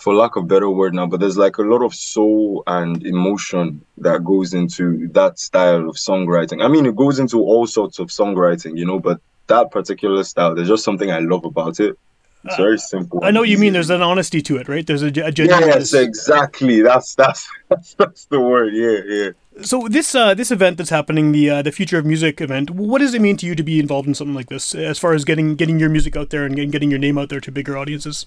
for 0.00 0.14
lack 0.14 0.36
of 0.36 0.46
better 0.46 0.70
word 0.70 0.94
now, 0.94 1.06
but 1.06 1.20
there's 1.20 1.36
like 1.36 1.58
a 1.58 1.62
lot 1.62 1.82
of 1.82 1.94
soul 1.94 2.62
and 2.66 3.04
emotion 3.04 3.84
that 3.98 4.24
goes 4.24 4.54
into 4.54 5.08
that 5.08 5.38
style 5.38 5.88
of 5.88 5.96
songwriting. 5.96 6.64
I 6.64 6.68
mean, 6.68 6.86
it 6.86 6.94
goes 6.94 7.18
into 7.18 7.40
all 7.40 7.66
sorts 7.66 7.98
of 7.98 8.08
songwriting, 8.08 8.78
you 8.78 8.86
know, 8.86 9.00
but 9.00 9.20
that 9.48 9.70
particular 9.70 10.22
style, 10.24 10.54
there's 10.54 10.68
just 10.68 10.84
something 10.84 11.10
I 11.10 11.18
love 11.18 11.44
about 11.44 11.80
it. 11.80 11.98
It's 12.44 12.56
very 12.56 12.78
simple. 12.78 13.20
I 13.24 13.32
know 13.32 13.42
you 13.42 13.58
mean. 13.58 13.72
There's 13.72 13.90
an 13.90 14.00
honesty 14.00 14.40
to 14.42 14.56
it, 14.58 14.68
right? 14.68 14.86
There's 14.86 15.02
a, 15.02 15.08
a 15.08 15.32
genuine. 15.32 15.68
Yes, 15.68 15.92
exactly. 15.92 16.82
That's 16.82 17.16
that's 17.16 17.48
that's, 17.68 17.94
that's 17.98 18.24
the 18.26 18.40
word. 18.40 18.72
Yeah, 18.72 19.00
yeah. 19.04 19.30
So 19.62 19.88
this 19.88 20.14
uh, 20.14 20.34
this 20.34 20.52
event 20.52 20.78
that's 20.78 20.90
happening, 20.90 21.32
the 21.32 21.50
uh, 21.50 21.62
the 21.62 21.72
Future 21.72 21.98
of 21.98 22.06
Music 22.06 22.40
event, 22.40 22.70
what 22.70 23.00
does 23.00 23.12
it 23.12 23.20
mean 23.20 23.36
to 23.38 23.46
you 23.46 23.56
to 23.56 23.62
be 23.64 23.80
involved 23.80 24.06
in 24.06 24.14
something 24.14 24.34
like 24.34 24.48
this, 24.48 24.74
as 24.74 24.98
far 24.98 25.14
as 25.14 25.24
getting 25.24 25.56
getting 25.56 25.80
your 25.80 25.88
music 25.88 26.16
out 26.16 26.30
there 26.30 26.44
and 26.44 26.54
getting, 26.70 26.90
your 26.90 26.98
name 27.00 27.18
out 27.18 27.28
there 27.28 27.40
to 27.40 27.50
bigger 27.50 27.76
audiences? 27.76 28.26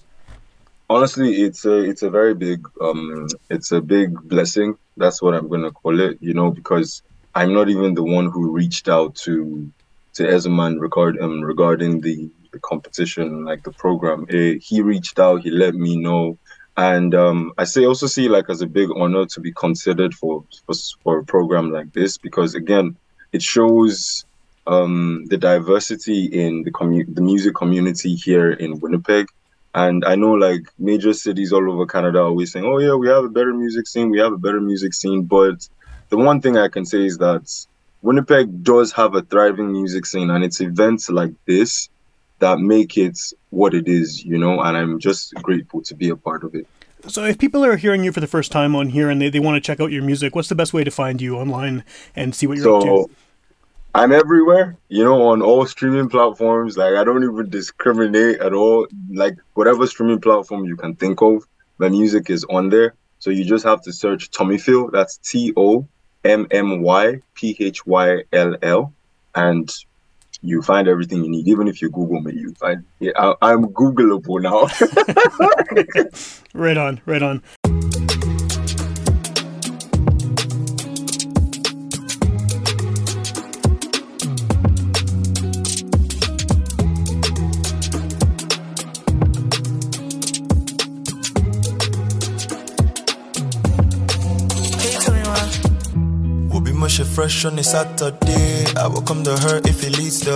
honestly 0.90 1.42
it's 1.42 1.64
a 1.64 1.78
it's 1.78 2.02
a 2.02 2.10
very 2.10 2.34
big 2.34 2.68
um 2.82 3.26
it's 3.48 3.72
a 3.72 3.80
big 3.80 4.20
blessing. 4.28 4.76
That's 4.98 5.22
what 5.22 5.32
i'm 5.34 5.48
gonna 5.48 5.70
call 5.70 5.98
it 6.00 6.18
you 6.20 6.34
know 6.34 6.50
because 6.50 7.02
i'm 7.34 7.54
not 7.54 7.70
even 7.70 7.94
the 7.94 8.02
one 8.02 8.30
who 8.30 8.50
reached 8.50 8.88
out 8.88 9.14
to 9.24 9.70
to 10.14 10.22
Ezoman 10.24 10.78
regard 10.80 11.18
um 11.18 11.40
regarding 11.40 12.02
the 12.02 12.30
the 12.52 12.58
competition 12.58 13.46
like 13.46 13.62
the 13.62 13.72
program. 13.72 14.26
Eh, 14.28 14.58
he 14.60 14.82
reached 14.82 15.18
out 15.18 15.42
he 15.42 15.50
let 15.50 15.74
me 15.74 15.96
know 15.96 16.36
and 16.76 17.14
um 17.14 17.52
i 17.58 17.64
say 17.64 17.84
also 17.84 18.06
see 18.06 18.28
like 18.28 18.48
as 18.48 18.62
a 18.62 18.66
big 18.66 18.88
honor 18.96 19.26
to 19.26 19.40
be 19.40 19.52
considered 19.52 20.14
for 20.14 20.44
for, 20.66 20.74
for 21.02 21.18
a 21.18 21.24
program 21.24 21.70
like 21.70 21.92
this 21.92 22.18
because 22.18 22.54
again 22.54 22.96
it 23.32 23.42
shows 23.42 24.24
um 24.66 25.24
the 25.28 25.36
diversity 25.36 26.26
in 26.26 26.62
the 26.62 26.72
commu- 26.72 27.14
the 27.14 27.20
music 27.22 27.54
community 27.54 28.14
here 28.14 28.52
in 28.52 28.80
winnipeg 28.80 29.26
and 29.74 30.04
I 30.04 30.16
know 30.16 30.32
like 30.32 30.62
major 30.78 31.12
cities 31.14 31.52
all 31.52 31.70
over 31.70 31.86
Canada 31.86 32.18
are 32.20 32.26
always 32.26 32.52
saying, 32.52 32.66
oh, 32.66 32.78
yeah, 32.78 32.94
we 32.94 33.08
have 33.08 33.24
a 33.24 33.30
better 33.30 33.54
music 33.54 33.86
scene, 33.86 34.10
we 34.10 34.18
have 34.18 34.32
a 34.32 34.38
better 34.38 34.60
music 34.60 34.92
scene. 34.94 35.24
But 35.24 35.54
the 36.10 36.18
one 36.18 36.42
thing 36.42 36.58
I 36.58 36.68
can 36.68 36.84
say 36.84 37.06
is 37.06 37.18
that 37.18 37.48
Winnipeg 38.02 38.62
does 38.62 38.92
have 38.92 39.14
a 39.14 39.22
thriving 39.22 39.72
music 39.72 40.04
scene, 40.06 40.30
and 40.30 40.44
it's 40.44 40.60
events 40.60 41.08
like 41.08 41.30
this 41.46 41.88
that 42.42 42.58
make 42.58 42.98
it 42.98 43.18
what 43.50 43.72
it 43.72 43.86
is, 43.86 44.24
you 44.24 44.36
know, 44.36 44.60
and 44.60 44.76
I'm 44.76 44.98
just 44.98 45.32
grateful 45.36 45.80
to 45.82 45.94
be 45.94 46.08
a 46.10 46.16
part 46.16 46.42
of 46.42 46.54
it. 46.56 46.66
So 47.06 47.24
if 47.24 47.38
people 47.38 47.64
are 47.64 47.76
hearing 47.76 48.02
you 48.02 48.10
for 48.10 48.20
the 48.20 48.26
first 48.26 48.50
time 48.50 48.74
on 48.74 48.88
here 48.88 49.10
and 49.10 49.22
they, 49.22 49.30
they 49.30 49.38
want 49.38 49.54
to 49.56 49.60
check 49.60 49.80
out 49.80 49.92
your 49.92 50.02
music, 50.02 50.34
what's 50.34 50.48
the 50.48 50.56
best 50.56 50.72
way 50.72 50.82
to 50.82 50.90
find 50.90 51.20
you 51.20 51.36
online 51.36 51.84
and 52.16 52.34
see 52.34 52.48
what 52.48 52.58
you're 52.58 52.76
up 52.76 52.82
So 52.82 53.06
to? 53.06 53.10
I'm 53.94 54.10
everywhere, 54.10 54.76
you 54.88 55.04
know, 55.04 55.28
on 55.28 55.40
all 55.40 55.66
streaming 55.66 56.08
platforms. 56.08 56.76
Like 56.76 56.94
I 56.94 57.04
don't 57.04 57.22
even 57.22 57.48
discriminate 57.48 58.40
at 58.40 58.52
all. 58.52 58.88
Like 59.10 59.36
whatever 59.54 59.86
streaming 59.86 60.20
platform 60.20 60.64
you 60.64 60.76
can 60.76 60.96
think 60.96 61.22
of, 61.22 61.46
my 61.78 61.88
music 61.88 62.28
is 62.28 62.44
on 62.44 62.70
there. 62.70 62.94
So 63.20 63.30
you 63.30 63.44
just 63.44 63.64
have 63.64 63.82
to 63.82 63.92
search 63.92 64.30
TommyPhyll. 64.32 64.90
That's 64.90 65.16
T 65.18 65.52
O 65.56 65.86
M 66.24 66.48
M 66.50 66.82
Y 66.82 67.20
P 67.34 67.56
H 67.60 67.86
Y 67.86 68.24
L 68.32 68.56
L, 68.62 68.92
and 69.34 69.72
you 70.42 70.60
find 70.62 70.88
everything 70.88 71.24
you 71.24 71.30
need. 71.30 71.48
Even 71.48 71.68
if 71.68 71.80
you 71.80 71.88
Google 71.90 72.20
me, 72.20 72.32
you 72.34 72.52
find. 72.54 72.84
Yeah, 72.98 73.12
I, 73.16 73.34
I'm 73.42 73.66
Googleable 73.66 74.42
now. 74.42 74.68
Right 76.54 76.76
on, 76.76 77.00
right 77.06 77.22
on. 77.22 77.42
Fresh 97.14 97.44
on 97.44 97.58
a 97.58 97.62
Saturday. 97.62 98.64
I 98.76 98.86
will 98.86 99.02
come 99.02 99.22
to 99.24 99.36
her 99.36 99.60
if 99.64 99.84
it 99.84 99.98
leads 99.98 100.20
to. 100.20 100.32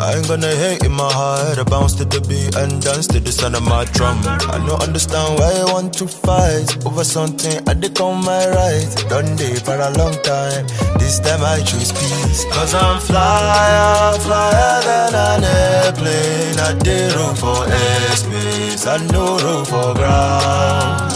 I 0.00 0.16
ain't 0.16 0.26
gonna 0.28 0.54
hate 0.54 0.82
in 0.84 0.92
my 0.92 1.12
heart. 1.12 1.58
I 1.58 1.62
bounce 1.64 1.94
to 1.94 2.04
the 2.04 2.20
beat 2.24 2.56
and 2.56 2.80
dance 2.80 3.06
to 3.08 3.20
the 3.20 3.30
sound 3.30 3.54
of 3.54 3.62
my 3.62 3.84
drum. 3.92 4.18
I 4.24 4.56
don't 4.66 4.82
understand 4.82 5.38
why 5.38 5.52
you 5.52 5.66
want 5.66 5.92
to 6.00 6.08
fight 6.08 6.86
over 6.86 7.04
something 7.04 7.68
I 7.68 7.74
did 7.74 8.00
on 8.00 8.24
my 8.24 8.48
right. 8.48 8.88
Done 9.10 9.36
day 9.36 9.54
for 9.56 9.76
a 9.76 9.90
long 10.00 10.16
time. 10.22 10.66
This 10.98 11.20
time 11.20 11.44
I 11.44 11.60
choose 11.60 11.92
peace. 11.92 12.44
Cause 12.54 12.74
I'm 12.74 12.98
flyer, 13.00 14.18
flyer 14.24 14.80
than 14.88 15.14
an 15.14 15.44
airplane. 15.44 16.58
I 16.58 16.72
did 16.80 17.12
room 17.12 17.34
for 17.36 17.60
airspace. 17.68 18.86
I 18.88 18.96
no 19.12 19.36
room 19.44 19.64
for 19.66 19.92
ground. 19.94 21.12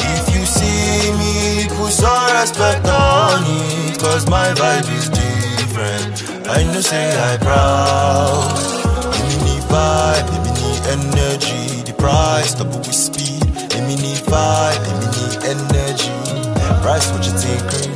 If 0.00 0.24
you 0.34 0.44
see 0.46 1.12
me, 1.20 1.68
put 1.68 1.92
some 1.92 2.32
respect 2.40 2.86
on 2.88 3.44
it, 3.44 3.91
cause 4.02 4.28
my 4.28 4.48
vibe 4.58 4.90
is 4.98 5.08
different. 5.08 6.48
I 6.48 6.64
know 6.64 6.80
say 6.80 7.06
I 7.30 7.38
proud. 7.38 8.50
Give 9.14 9.42
me 9.46 9.56
vibe, 9.70 10.26
give 10.32 10.54
me 10.58 10.70
energy, 10.96 11.82
the 11.86 11.94
price, 11.96 12.54
double 12.54 12.78
with 12.78 12.94
speed. 12.94 13.46
Give 13.70 13.84
me 13.86 13.94
the 13.94 14.14
vibe, 14.26 14.82
give 14.86 14.98
me 15.02 15.08
the 15.14 15.38
energy. 15.54 16.10
Price 16.82 17.06
what 17.12 17.22
you 17.26 17.34
take. 17.38 17.62
Eh? 17.78 17.86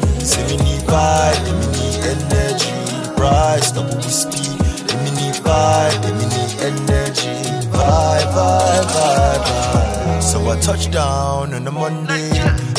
Give 0.46 0.60
me 0.62 0.78
the 0.78 0.86
vibe, 0.86 1.40
give 1.46 1.60
me 1.74 1.88
energy, 2.14 2.70
the 3.02 3.12
price, 3.16 3.72
double 3.72 3.96
with 3.96 4.18
speed. 4.24 4.56
Give 4.86 5.02
me 5.02 5.10
the 5.10 5.30
vibe, 5.42 5.98
give 6.06 6.16
me 6.22 6.44
energy, 6.70 7.34
vibe, 7.74 8.30
vibe, 8.36 8.88
vibe, 8.94 9.42
vibe. 9.48 10.22
So 10.22 10.38
I 10.50 10.60
touch 10.60 10.88
down 10.92 11.52
on 11.52 11.66
a 11.66 11.72
Monday, 11.72 12.30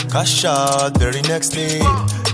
cash 0.09 0.45
out 0.45 0.97
very 0.97 1.21
next 1.23 1.49
day. 1.49 1.81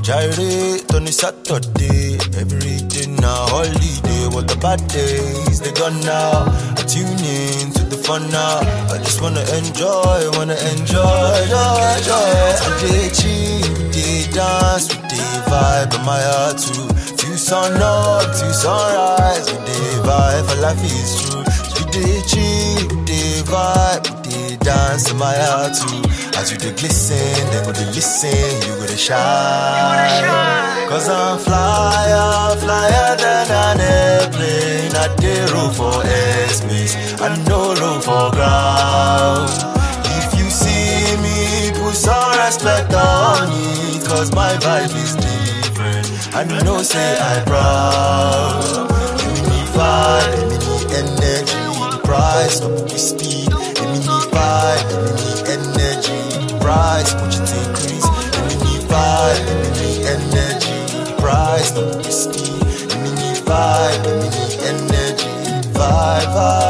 Gyrate 0.04 0.94
on 0.94 1.08
a 1.08 1.12
Saturday, 1.14 2.18
everything 2.36 3.24
a 3.24 3.28
holiday. 3.48 4.28
What 4.36 4.48
the 4.50 4.58
bad 4.60 4.86
days, 4.90 5.62
they 5.62 5.72
gone 5.72 6.02
now. 6.02 6.44
I 6.76 6.84
tune 6.84 7.08
in 7.24 7.72
to 7.72 7.84
the 7.88 7.96
fun 8.04 8.30
now. 8.30 8.60
I 8.92 8.98
just 9.00 9.22
wanna 9.22 9.40
enjoy, 9.56 10.30
wanna 10.36 10.60
enjoy, 10.76 11.34
joy, 11.48 11.94
joy. 12.04 12.36
I 12.68 12.70
dey 12.84 13.08
chill, 13.16 13.92
dey 13.96 14.28
dance, 14.36 14.92
we 14.92 15.00
dey 15.08 15.34
vibe 15.48 15.96
in 15.96 16.04
my 16.06 16.20
heart 16.20 16.58
too. 16.60 16.84
Till 17.16 17.38
sun 17.38 17.80
up, 17.82 18.28
till 18.36 18.52
sunrise, 18.52 19.48
we 19.48 19.58
dey 19.64 19.90
vibe, 20.04 20.44
for 20.52 20.60
life 20.60 20.84
is 20.84 21.12
true. 21.24 21.44
We 21.80 21.84
dey 21.96 22.20
chill, 22.28 23.06
dey 23.08 23.40
vibe, 23.48 24.04
dey 24.28 24.58
dance 24.58 25.10
in 25.10 25.16
my 25.18 25.34
heart 25.34 25.72
too. 25.80 26.03
As 26.44 26.52
you 26.52 26.58
dey 26.58 26.74
glisten, 26.76 27.16
they 27.52 27.62
go 27.64 27.72
dey 27.72 27.86
listen, 27.96 28.30
you 28.68 28.76
go 28.76 28.86
dey 28.86 28.98
shine. 28.98 30.90
Cause 30.90 31.08
I'm 31.08 31.40
flyer, 31.40 32.58
flyer 32.60 33.16
than 33.16 33.48
an 33.50 33.80
airplane. 33.80 34.92
I 34.92 35.08
dey 35.24 35.40
room 35.54 35.72
for 35.72 35.96
airspace, 36.04 36.94
I 37.22 37.32
no 37.48 37.74
room 37.80 38.02
for 38.02 38.28
ground. 38.36 39.48
If 40.20 40.38
you 40.38 40.50
see 40.50 41.16
me, 41.24 41.72
put 41.80 41.96
some 41.96 42.32
respect 42.44 42.92
on 42.94 43.48
it, 43.50 44.06
cause 44.06 44.36
my 44.36 44.52
vibe 44.60 44.94
is 45.00 45.16
different. 45.16 46.36
I 46.36 46.44
know 46.66 46.82
say 46.82 47.18
I 47.22 47.42
proud. 47.46 48.92
Me 49.48 49.60
me 50.52 50.58
the 50.60 50.76
energy, 51.00 51.64
the 51.96 52.02
price, 52.04 52.60
up 52.62 52.76
the 52.90 52.98
speed. 53.00 53.48
Give 53.48 53.90
me 53.94 54.00
the 54.00 54.20
price, 57.04 57.14
put 57.16 57.34
you 57.34 57.46
think 57.46 57.68
increase. 57.68 58.08
Give 58.32 58.46
me 58.48 58.56
the 58.64 58.76
vibe, 58.88 59.40
give 59.48 59.60
me 59.60 59.70
the 59.78 59.92
energy, 60.14 61.22
price, 61.22 61.72
the 61.72 62.04
speed. 62.04 62.60
Give 62.90 63.02
me 63.02 63.10
the 63.12 63.42
vibe, 63.46 64.04
give 64.04 64.18
me 64.22 64.30
the 64.30 64.46
energy, 64.70 65.28
vibe, 65.74 66.28
vibe, 66.34 66.63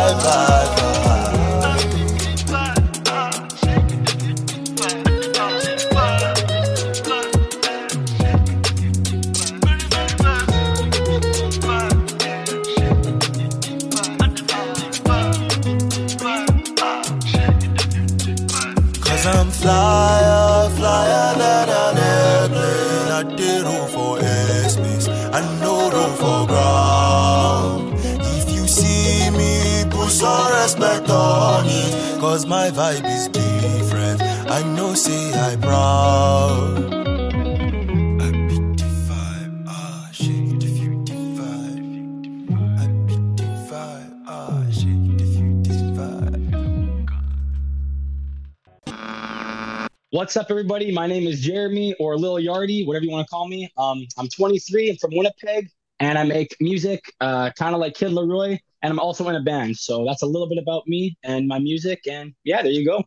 What's 50.33 50.45
up, 50.45 50.49
everybody? 50.49 50.91
My 50.91 51.05
name 51.05 51.27
is 51.27 51.41
Jeremy 51.41 51.93
or 51.99 52.17
Lil 52.17 52.37
Yardii, 52.37 52.87
whatever 52.87 53.05
you 53.05 53.11
want 53.11 53.27
to 53.27 53.29
call 53.29 53.47
me. 53.47 53.71
Um, 53.77 54.03
I'm 54.17 54.27
23. 54.27 54.89
I'm 54.89 54.97
from 54.97 55.11
Winnipeg, 55.13 55.69
and 55.99 56.17
I 56.17 56.23
make 56.23 56.57
music, 56.59 57.03
uh, 57.21 57.51
kind 57.51 57.75
of 57.75 57.79
like 57.79 57.93
Kid 57.93 58.13
LAROI, 58.13 58.57
and 58.81 58.91
I'm 58.91 58.97
also 58.97 59.29
in 59.29 59.35
a 59.35 59.43
band. 59.43 59.77
So 59.77 60.03
that's 60.07 60.23
a 60.23 60.25
little 60.25 60.49
bit 60.49 60.57
about 60.57 60.87
me 60.87 61.15
and 61.23 61.47
my 61.47 61.59
music. 61.59 62.07
And 62.09 62.33
yeah, 62.43 62.63
there 62.63 62.71
you 62.71 62.83
go. 62.83 63.03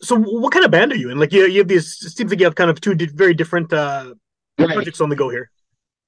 So, 0.00 0.16
what 0.16 0.50
kind 0.54 0.64
of 0.64 0.70
band 0.70 0.92
are 0.92 0.96
you 0.96 1.10
in? 1.10 1.18
Like, 1.18 1.30
you, 1.30 1.46
you 1.46 1.58
have 1.58 1.68
these. 1.68 2.02
It 2.02 2.16
seems 2.16 2.30
like 2.30 2.40
you 2.40 2.46
have 2.46 2.54
kind 2.54 2.70
of 2.70 2.80
two 2.80 2.94
di- 2.94 3.12
very 3.14 3.34
different 3.34 3.70
uh, 3.74 4.14
Right. 4.58 4.70
projects 4.70 5.02
on 5.02 5.10
the 5.10 5.16
go 5.16 5.28
here. 5.28 5.50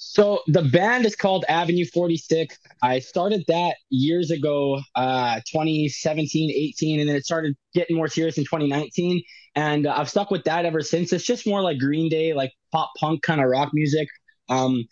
So 0.05 0.41
the 0.49 0.63
band 0.63 1.07
is 1.07 1.15
called 1.15 1.45
Avenue 1.49 1.85
46. 1.85 2.59
I 2.83 2.99
started 2.99 3.45
that 3.47 3.77
years 3.89 4.33
ago, 4.33 4.81
uh, 4.97 5.37
2017, 5.47 6.51
18, 6.51 7.01
and 7.01 7.09
then 7.09 7.15
it 7.15 7.25
started 7.25 7.55
getting 7.73 7.97
more 7.97 8.09
serious 8.09 8.37
in 8.37 8.43
2019. 8.43 9.23
And 9.55 9.87
uh, 9.87 9.95
I've 9.97 10.09
stuck 10.09 10.31
with 10.31 10.45
that 10.45 10.65
ever 10.65 10.81
since. 10.81 11.13
It's 11.13 11.25
just 11.25 11.47
more 11.47 11.63
like 11.63 11.79
Green 11.79 12.09
Day, 12.09 12.33
like 12.33 12.53
pop 12.73 12.91
punk 12.99 13.23
kind 13.23 13.41
of 13.41 13.49
rock 13.49 13.71
music. 13.73 14.09
Um, 14.49 14.85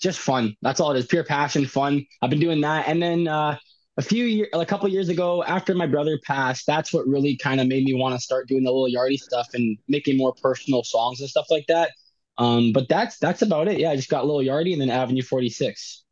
just 0.00 0.18
fun. 0.18 0.56
That's 0.62 0.80
all 0.80 0.92
it 0.92 0.98
is. 0.98 1.06
Pure 1.06 1.24
passion, 1.24 1.66
fun. 1.66 2.06
I've 2.22 2.30
been 2.30 2.40
doing 2.40 2.60
that. 2.62 2.88
And 2.88 3.02
then 3.02 3.28
uh, 3.28 3.58
a 3.96 4.02
few 4.02 4.24
years, 4.24 4.48
a 4.52 4.64
couple 4.64 4.88
years 4.88 5.08
ago, 5.08 5.42
after 5.44 5.74
my 5.74 5.86
brother 5.86 6.18
passed, 6.24 6.66
that's 6.66 6.92
what 6.92 7.06
really 7.06 7.36
kind 7.36 7.60
of 7.60 7.66
made 7.66 7.84
me 7.84 7.94
want 7.94 8.14
to 8.14 8.20
start 8.20 8.48
doing 8.48 8.62
the 8.62 8.70
little 8.70 8.88
Yardii 8.88 9.18
stuff 9.18 9.48
and 9.54 9.76
making 9.88 10.16
more 10.16 10.32
personal 10.40 10.84
songs 10.84 11.20
and 11.20 11.28
stuff 11.28 11.46
like 11.50 11.66
that. 11.66 11.90
Um, 12.38 12.72
but 12.72 12.88
that's 12.88 13.18
that's 13.18 13.42
about 13.42 13.66
it. 13.66 13.80
Yeah, 13.80 13.90
I 13.90 13.96
just 13.96 14.08
got 14.08 14.24
Little 14.24 14.40
Yardii 14.40 14.72
and 14.72 14.80
then 14.80 14.90
Avenue 14.90 15.22
46. 15.22 16.04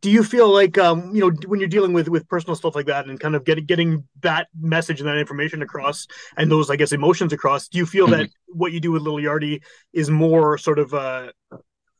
Do 0.00 0.10
you 0.10 0.22
feel 0.22 0.48
like, 0.48 0.78
um, 0.78 1.12
you 1.12 1.20
know, 1.20 1.36
when 1.46 1.58
you're 1.58 1.68
dealing 1.68 1.92
with 1.92 2.08
with 2.08 2.28
personal 2.28 2.54
stuff 2.54 2.76
like 2.76 2.86
that 2.86 3.06
and 3.06 3.18
kind 3.18 3.34
of 3.34 3.44
getting 3.44 3.64
getting 3.64 4.04
that 4.20 4.46
message 4.60 5.00
and 5.00 5.08
that 5.08 5.18
information 5.18 5.60
across 5.60 6.06
and 6.36 6.50
those, 6.50 6.70
I 6.70 6.76
guess, 6.76 6.92
emotions 6.92 7.32
across, 7.32 7.68
do 7.68 7.78
you 7.78 7.86
feel 7.86 8.06
that 8.08 8.28
what 8.46 8.72
you 8.72 8.78
do 8.80 8.92
with 8.92 9.02
Little 9.02 9.18
Yardii 9.18 9.60
is 9.92 10.08
more 10.08 10.56
sort 10.56 10.78
of 10.78 10.92
a 10.92 11.32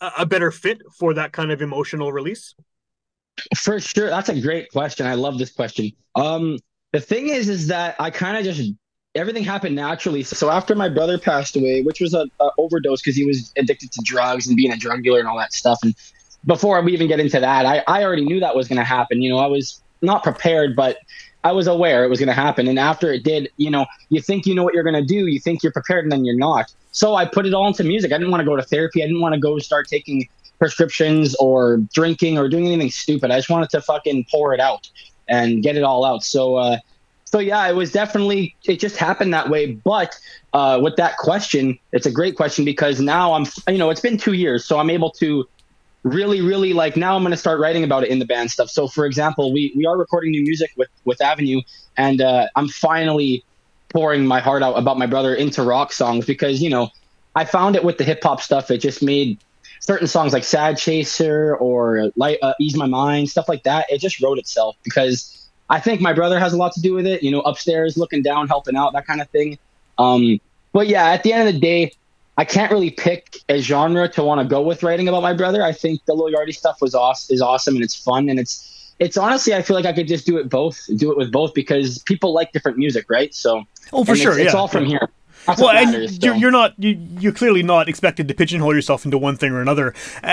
a 0.01 0.25
better 0.27 0.53
fit 0.53 0.81
for 0.97 1.15
that 1.15 1.33
kind 1.33 1.51
of 1.51 1.61
emotional 1.61 2.13
release? 2.13 2.55
For 3.57 3.81
sure, 3.81 4.11
that's 4.11 4.29
a 4.29 4.41
great 4.41 4.71
question. 4.71 5.07
I 5.07 5.15
love 5.15 5.39
this 5.39 5.51
question. 5.51 5.91
Um, 6.15 6.59
the 6.93 7.01
thing 7.01 7.29
is, 7.29 7.49
is 7.49 7.67
that 7.69 7.97
I 7.99 8.11
kind 8.11 8.37
of 8.37 8.45
just 8.45 8.73
everything 9.15 9.45
happened 9.45 9.75
naturally. 9.75 10.23
So 10.23 10.51
after 10.51 10.75
my 10.75 10.89
brother 10.89 11.19
passed 11.19 11.57
away, 11.57 11.83
which 11.83 12.01
was 12.01 12.15
a, 12.15 12.27
a 12.41 12.51
overdose 12.59 13.01
because 13.01 13.17
he 13.17 13.25
was 13.25 13.53
addicted 13.57 13.91
to 13.93 14.03
drugs 14.05 14.47
and 14.47 14.57
being 14.57 14.73
a 14.73 14.77
drug 14.77 15.03
dealer 15.03 15.19
and 15.19 15.29
all 15.29 15.39
that 15.39 15.53
stuff, 15.53 15.79
and 15.83 15.95
before 16.47 16.81
we 16.83 16.93
even 16.93 17.09
get 17.09 17.21
into 17.21 17.41
that, 17.41 17.67
I, 17.67 17.83
I 17.87 18.05
already 18.05 18.25
knew 18.25 18.41
that 18.41 18.55
was 18.55 18.69
going 18.69 18.79
to 18.79 18.85
happen. 18.85 19.23
You 19.23 19.31
know, 19.31 19.39
I 19.39 19.47
was 19.47 19.81
not 20.03 20.23
prepared, 20.23 20.77
but 20.77 20.99
I 21.45 21.53
was 21.53 21.67
aware 21.67 22.05
it 22.05 22.09
was 22.09 22.19
going 22.19 22.29
to 22.29 22.35
happen. 22.35 22.69
And 22.69 22.79
after 22.79 23.13
it 23.13 23.23
did, 23.25 23.51
you 23.57 23.71
know, 23.71 23.87
you 24.09 24.21
think 24.21 24.47
you 24.47 24.55
know 24.55 24.65
what 24.65 24.75
you're 24.75 24.83
going 24.83 24.95
to 24.95 25.05
do, 25.05 25.27
you 25.27 25.41
think 25.41 25.63
you're 25.63 25.73
prepared, 25.73 26.05
and 26.05 26.13
then 26.13 26.25
you're 26.25 26.37
not. 26.37 26.73
So 26.93 27.15
I 27.15 27.27
put 27.27 27.47
it 27.47 27.55
all 27.55 27.67
into 27.67 27.85
music. 27.85 28.13
I 28.13 28.19
didn't 28.19 28.31
want 28.31 28.41
to 28.41 28.47
go 28.47 28.57
to 28.57 28.63
therapy. 28.63 29.03
I 29.03 29.07
didn't 29.07 29.21
want 29.21 29.35
to 29.35 29.41
go 29.41 29.59
start 29.59 29.87
taking 29.89 30.29
prescriptions 30.59 31.37
or 31.37 31.79
drinking 31.95 32.39
or 32.39 32.49
doing 32.49 32.67
anything 32.67 32.91
stupid. 32.91 33.31
I 33.31 33.37
just 33.37 33.51
wanted 33.51 33.71
to 33.71 33.81
fucking 33.81 34.27
pour 34.31 34.53
it 34.55 34.61
out 34.61 34.91
and 35.29 35.63
get 35.63 35.77
it 35.77 35.85
all 35.85 36.05
out. 36.05 36.25
So, 36.25 36.57
uh, 36.57 36.79
so 37.25 37.39
yeah, 37.39 37.69
it 37.69 37.77
was 37.77 37.93
definitely 37.93 38.57
it 38.65 38.81
just 38.81 38.97
happened 38.97 39.33
that 39.35 39.51
way. 39.51 39.73
But 39.73 40.19
uh, 40.53 40.81
with 40.83 40.97
that 40.97 41.19
question, 41.19 41.79
it's 41.93 42.07
a 42.07 42.11
great 42.11 42.37
question 42.37 42.65
because 42.65 43.01
now 43.01 43.35
I'm, 43.35 43.47
you 43.69 43.79
know, 43.79 43.91
it's 43.91 44.01
been 44.01 44.17
two 44.17 44.33
years, 44.33 44.65
so 44.65 44.79
I'm 44.79 44.91
able 44.91 45.11
to 45.13 45.47
really 46.05 46.41
really 46.41 46.73
like 46.73 46.97
now 46.97 47.17
i'm 47.17 47.23
going 47.23 47.33
to 47.33 47.37
start 47.37 47.61
writing 47.61 47.85
about 47.85 48.05
it 48.05 48.11
in 48.11 48.19
the 48.19 48.25
band 48.25 48.51
stuff. 48.51 48.71
So 48.71 48.87
for 48.87 49.05
example 49.05 49.53
we 49.53 49.73
we 49.77 49.85
are 49.87 49.97
recording 49.97 50.31
new 50.31 50.43
music 50.43 50.71
with 50.77 50.89
with 51.05 51.21
avenue 51.21 51.61
and 51.97 52.21
uh, 52.21 52.47
i'm 52.57 52.69
finally 52.69 53.45
pouring 53.89 54.27
my 54.27 54.41
heart 54.41 54.63
out 54.63 54.75
about 54.75 54.99
my 54.99 55.07
brother 55.07 55.35
into 55.35 55.63
rock 55.63 55.93
songs 55.93 56.25
because 56.25 56.63
you 56.63 56.71
know 56.71 56.91
i 57.35 57.45
found 57.45 57.75
it 57.77 57.85
with 57.85 57.99
the 57.99 58.05
hip 58.05 58.23
hop 58.23 58.41
stuff. 58.41 58.71
It 58.71 58.79
just 58.79 59.03
made 59.03 59.39
certain 59.81 60.07
songs 60.07 60.33
like 60.33 60.45
sad 60.45 60.77
chaser 60.77 61.57
or 61.57 62.11
like 62.17 62.39
uh, 62.43 62.53
ease 62.61 62.77
my 62.77 62.87
mind 62.87 63.31
stuff 63.31 63.49
like 63.49 63.63
that 63.63 63.87
it 63.89 63.99
just 63.99 64.21
wrote 64.21 64.39
itself 64.39 64.77
because 64.83 65.49
i 65.71 65.81
think 65.81 66.01
my 66.01 66.13
brother 66.13 66.39
has 66.39 66.53
a 66.53 66.57
lot 66.57 66.73
to 66.73 66.81
do 66.81 66.93
with 66.93 67.07
it 67.07 67.23
you 67.23 67.31
know 67.31 67.41
upstairs 67.41 67.97
looking 67.97 68.23
down 68.23 68.49
helping 68.49 68.77
out 68.77 68.93
that 68.93 69.07
kind 69.07 69.21
of 69.21 69.29
thing. 69.31 69.59
Um 69.99 70.41
but 70.73 70.89
yeah 70.89 71.07
at 71.11 71.23
the 71.23 71.33
end 71.33 71.49
of 71.49 71.55
the 71.55 71.61
day 71.61 71.93
I 72.39 72.45
can't 72.45 72.71
really 72.71 72.91
pick 72.91 73.41
a 73.49 73.59
genre 73.59 74.09
to 74.11 74.23
want 74.23 74.41
to 74.41 74.47
go 74.47 74.63
with 74.63 74.83
writing 74.85 75.09
about 75.09 75.23
my 75.23 75.35
brother. 75.35 75.63
I 75.63 75.73
think 75.73 76.05
the 76.07 76.15
Lil 76.15 76.33
Yardii 76.33 76.55
stuff 76.55 76.81
was 76.81 76.95
awesome, 76.95 77.35
is 77.35 77.43
awesome 77.43 77.75
and 77.75 77.83
it's 77.85 77.97
fun 77.97 78.29
and 78.29 78.39
it's 78.39 78.95
it's 79.01 79.17
honestly 79.17 79.55
I 79.55 79.63
feel 79.63 79.77
like 79.77 79.87
I 79.87 79.93
could 79.93 80.09
just 80.09 80.25
do 80.25 80.39
it 80.39 80.49
both, 80.49 80.81
do 80.97 81.11
it 81.11 81.19
with 81.19 81.31
both 81.33 81.53
because 81.53 81.99
people 81.99 82.33
like 82.33 82.53
different 82.53 82.79
music, 82.79 83.07
right? 83.11 83.35
So 83.35 83.65
Oh, 83.93 84.05
for 84.05 84.17
sure, 84.17 84.33
it's, 84.33 84.47
it's 84.47 84.55
all 84.55 84.69
from 84.69 84.87
here. 84.87 85.09
That's 85.47 85.61
well, 85.61 85.75
what 85.75 85.77
and 85.77 85.93
you're, 86.23 86.35
so. 86.35 86.39
you're 86.39 86.51
not 86.53 86.75
you, 86.79 87.01
you're 87.19 87.33
clearly 87.33 87.63
not 87.63 87.89
expected 87.89 88.29
to 88.29 88.35
pigeonhole 88.35 88.75
yourself 88.75 89.05
into 89.05 89.19
one 89.19 89.37
thing 89.37 89.53
or 89.53 89.61
another. 89.61 89.93
Uh, 90.23 90.29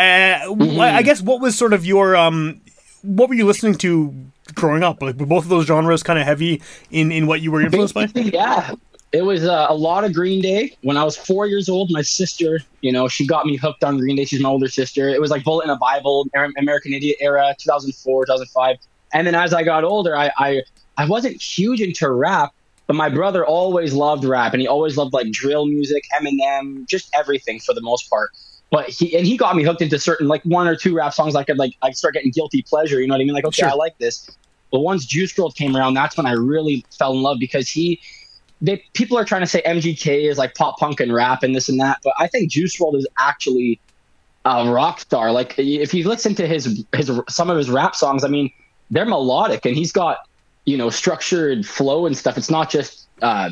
Mm-hmm. 0.46 0.80
I 0.80 0.98
I 0.98 1.02
guess 1.02 1.22
what 1.22 1.42
was 1.42 1.58
sort 1.58 1.74
of 1.74 1.86
your 1.86 2.16
um, 2.16 2.62
what 3.02 3.30
were 3.30 3.36
you 3.36 3.46
listening 3.46 3.76
to 3.76 4.14
growing 4.54 4.84
up? 4.84 5.02
Like 5.02 5.16
were 5.16 5.26
both 5.26 5.44
of 5.46 5.50
those 5.50 5.66
genres 5.66 6.04
kind 6.04 6.20
of 6.20 6.26
heavy 6.26 6.62
in 6.92 7.12
in 7.12 7.26
what 7.26 7.42
you 7.42 7.52
were 7.52 7.62
influenced 7.62 7.96
by? 7.96 8.08
Yeah. 8.14 8.76
It 9.12 9.24
was 9.24 9.46
uh, 9.46 9.68
a 9.70 9.76
lot 9.76 10.04
of 10.04 10.14
Green 10.14 10.42
Day. 10.42 10.76
When 10.82 10.98
I 10.98 11.04
was 11.04 11.16
four 11.16 11.48
years 11.48 11.70
old, 11.70 11.90
my 11.92 12.02
sister, 12.02 12.60
you 12.82 12.92
know, 12.92 13.08
she 13.08 13.26
got 13.26 13.46
me 13.46 13.56
hooked 13.56 13.84
on 13.84 13.98
Green 13.98 14.18
Day. 14.18 14.26
She's 14.26 14.42
my 14.42 14.50
older 14.50 14.68
sister. 14.68 15.08
It 15.08 15.22
was 15.22 15.32
like 15.32 15.44
Bullet 15.44 15.64
in 15.66 15.70
a 15.70 15.78
Bible, 15.78 16.28
American 16.58 16.94
Idiot 16.94 17.18
era, 17.22 17.56
2004, 17.60 18.26
2005. 18.26 18.78
And 19.14 19.26
then 19.26 19.36
as 19.36 19.54
I 19.54 19.64
got 19.64 19.84
older, 19.84 20.18
I, 20.18 20.32
I, 20.38 20.64
I 20.98 21.08
wasn't 21.08 21.42
huge 21.42 21.80
into 21.80 22.10
rap, 22.12 22.54
but 22.88 22.96
my 22.96 23.10
brother 23.10 23.46
always 23.46 23.94
loved 23.94 24.26
rap 24.26 24.54
and 24.54 24.62
he 24.62 24.68
always 24.68 24.98
loved 24.98 25.14
like 25.14 25.32
drill 25.32 25.66
music, 25.66 26.04
Eminem, 26.14 26.86
just 26.88 27.10
everything 27.16 27.60
for 27.60 27.74
the 27.74 27.82
most 27.82 28.10
part. 28.10 28.32
But 28.72 28.90
he 28.90 29.16
and 29.16 29.26
he 29.26 29.38
got 29.38 29.56
me 29.56 29.64
hooked 29.64 29.82
into 29.82 30.00
certain 30.00 30.28
like 30.28 30.44
one 30.44 30.68
or 30.68 30.76
two 30.76 30.96
rap 30.96 31.14
songs. 31.14 31.36
I 31.36 31.44
could 31.44 31.58
like 31.58 31.74
I 31.82 31.92
start 31.92 32.14
getting 32.16 32.32
guilty 32.32 32.62
pleasure. 32.64 33.00
You 33.00 33.08
know 33.08 33.14
what 33.14 33.22
I 33.22 33.26
mean? 33.26 33.34
Like 33.34 33.46
okay, 33.46 33.62
Sure. 33.62 33.70
I 33.70 33.74
like 33.74 33.98
this. 34.00 34.30
But 34.72 34.80
once 34.80 35.06
Juice 35.06 35.34
WRLD 35.34 35.56
came 35.56 35.78
around, 35.78 35.94
that's 35.94 36.18
when 36.18 36.26
I 36.26 36.34
really 36.34 36.86
fell 36.98 37.14
in 37.14 37.22
love 37.22 37.38
because 37.40 37.70
he 37.70 38.02
they 38.62 38.84
people 38.94 39.18
are 39.18 39.26
trying 39.26 39.42
to 39.42 39.48
say 39.48 39.62
MGK 39.66 40.30
is 40.30 40.38
like 40.38 40.56
pop 40.56 40.78
punk 40.78 41.00
and 41.00 41.14
rap 41.14 41.44
and 41.44 41.56
this 41.56 41.70
and 41.70 41.80
that, 41.80 42.00
but 42.04 42.14
I 42.18 42.28
think 42.28 42.52
Juice 42.52 42.78
WRLD 42.80 42.98
is 42.98 43.08
actually 43.20 43.80
a 44.46 44.70
rock 44.70 45.00
star. 45.00 45.32
Like 45.32 45.56
if 45.58 45.94
you 45.94 46.08
listen 46.08 46.36
to 46.36 46.48
his 46.48 46.86
his 46.94 47.12
some 47.28 47.50
of 47.50 47.58
his 47.58 47.70
rap 47.70 47.96
songs, 47.96 48.24
I 48.24 48.28
mean, 48.28 48.52
they're 48.92 49.06
melodic 49.06 49.66
and 49.66 49.76
he's 49.76 49.92
got 49.92 50.20
you 50.66 50.78
know 50.78 50.90
structured 50.90 51.66
flow 51.66 52.06
and 52.06 52.18
stuff. 52.18 52.38
It's 52.38 52.50
not 52.50 52.70
just 52.70 53.08
uh, 53.22 53.50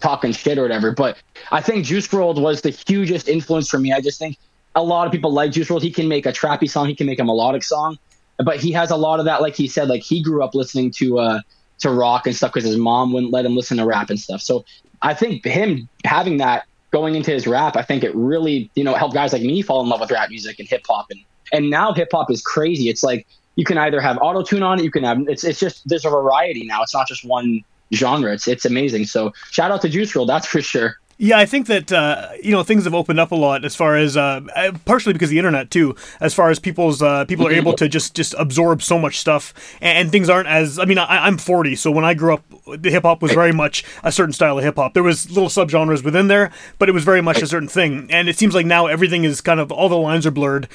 talking 0.00 0.32
shit 0.32 0.58
or 0.58 0.62
whatever. 0.62 0.92
But 0.92 1.18
I 1.50 1.60
think 1.60 1.84
Juice 1.84 2.06
WRLD 2.08 2.40
was 2.40 2.62
the 2.62 2.70
hugest 2.70 3.28
influence 3.28 3.68
for 3.68 3.78
me. 3.78 3.92
I 3.92 4.00
just 4.00 4.18
think 4.18 4.36
a 4.74 4.82
lot 4.82 5.06
of 5.06 5.12
people 5.12 5.32
like 5.32 5.52
Juice 5.52 5.68
WRLD. 5.68 5.82
He 5.82 5.90
can 5.90 6.08
make 6.08 6.26
a 6.26 6.32
trappy 6.32 6.70
song, 6.70 6.86
he 6.86 6.94
can 6.94 7.06
make 7.06 7.18
a 7.18 7.24
melodic 7.24 7.64
song, 7.64 7.98
but 8.38 8.56
he 8.60 8.72
has 8.72 8.90
a 8.90 8.96
lot 8.96 9.18
of 9.18 9.24
that. 9.26 9.42
Like 9.42 9.56
he 9.56 9.66
said, 9.66 9.88
like 9.88 10.02
he 10.02 10.22
grew 10.22 10.42
up 10.42 10.54
listening 10.54 10.90
to 10.92 11.18
uh, 11.18 11.40
to 11.80 11.90
rock 11.90 12.26
and 12.26 12.34
stuff 12.34 12.52
because 12.52 12.68
his 12.68 12.76
mom 12.76 13.12
wouldn't 13.12 13.32
let 13.32 13.44
him 13.44 13.54
listen 13.56 13.76
to 13.78 13.86
rap 13.86 14.10
and 14.10 14.18
stuff. 14.18 14.40
So 14.40 14.64
I 15.02 15.14
think 15.14 15.44
him 15.44 15.88
having 16.04 16.38
that 16.38 16.66
going 16.90 17.14
into 17.14 17.30
his 17.30 17.46
rap, 17.46 17.76
I 17.76 17.82
think 17.82 18.02
it 18.04 18.14
really 18.14 18.70
you 18.74 18.84
know 18.84 18.94
helped 18.94 19.14
guys 19.14 19.32
like 19.32 19.42
me 19.42 19.62
fall 19.62 19.82
in 19.82 19.88
love 19.88 20.00
with 20.00 20.10
rap 20.10 20.30
music 20.30 20.58
and 20.58 20.68
hip 20.68 20.84
hop 20.88 21.06
and 21.10 21.20
and 21.52 21.70
now 21.70 21.92
hip 21.92 22.08
hop 22.12 22.30
is 22.30 22.42
crazy. 22.42 22.88
It's 22.88 23.02
like 23.02 23.26
you 23.56 23.64
can 23.64 23.78
either 23.78 24.00
have 24.00 24.18
auto 24.20 24.42
tune 24.42 24.62
on 24.62 24.78
it, 24.78 24.84
you 24.84 24.90
can 24.90 25.04
have 25.04 25.18
it's 25.28 25.44
it's 25.44 25.60
just 25.60 25.88
there's 25.88 26.04
a 26.04 26.10
variety 26.10 26.64
now. 26.66 26.82
It's 26.82 26.94
not 26.94 27.06
just 27.08 27.24
one 27.24 27.62
genre. 27.94 28.32
It's 28.32 28.48
it's 28.48 28.64
amazing. 28.64 29.06
So 29.06 29.32
shout 29.50 29.70
out 29.70 29.82
to 29.82 29.88
Juice 29.88 30.12
WRLD, 30.12 30.26
that's 30.26 30.46
for 30.46 30.60
sure. 30.60 30.96
Yeah, 31.20 31.36
I 31.36 31.46
think 31.46 31.66
that 31.66 31.90
uh, 31.90 32.28
you 32.40 32.52
know 32.52 32.62
things 32.62 32.84
have 32.84 32.94
opened 32.94 33.18
up 33.18 33.32
a 33.32 33.34
lot 33.34 33.64
as 33.64 33.74
far 33.74 33.96
as 33.96 34.16
uh, 34.16 34.40
uh, 34.54 34.70
partially 34.84 35.12
because 35.12 35.30
of 35.30 35.32
the 35.32 35.38
internet 35.38 35.68
too. 35.68 35.96
As 36.20 36.32
far 36.32 36.48
as 36.48 36.60
people's 36.60 37.02
uh, 37.02 37.24
people 37.24 37.44
are 37.48 37.52
able 37.52 37.72
to 37.72 37.88
just 37.88 38.14
just 38.14 38.34
absorb 38.38 38.82
so 38.82 39.00
much 39.00 39.18
stuff, 39.18 39.52
and, 39.80 39.98
and 39.98 40.12
things 40.12 40.30
aren't 40.30 40.46
as. 40.48 40.78
I 40.78 40.84
mean, 40.84 40.96
I, 40.96 41.26
I'm 41.26 41.36
40, 41.36 41.74
so 41.74 41.90
when 41.90 42.04
I 42.04 42.14
grew 42.14 42.34
up, 42.34 42.44
the 42.66 42.90
hip 42.90 43.02
hop 43.02 43.20
was 43.20 43.32
very 43.32 43.52
much 43.52 43.84
a 44.04 44.12
certain 44.12 44.32
style 44.32 44.58
of 44.58 44.64
hip 44.64 44.76
hop. 44.76 44.94
There 44.94 45.02
was 45.02 45.28
little 45.28 45.48
subgenres 45.48 46.04
within 46.04 46.28
there, 46.28 46.52
but 46.78 46.88
it 46.88 46.92
was 46.92 47.02
very 47.02 47.20
much 47.20 47.42
a 47.42 47.48
certain 47.48 47.68
thing. 47.68 48.06
And 48.10 48.28
it 48.28 48.38
seems 48.38 48.54
like 48.54 48.64
now 48.64 48.86
everything 48.86 49.24
is 49.24 49.40
kind 49.40 49.58
of 49.58 49.72
all 49.72 49.88
the 49.88 49.96
lines 49.96 50.24
are 50.24 50.30
blurred 50.30 50.68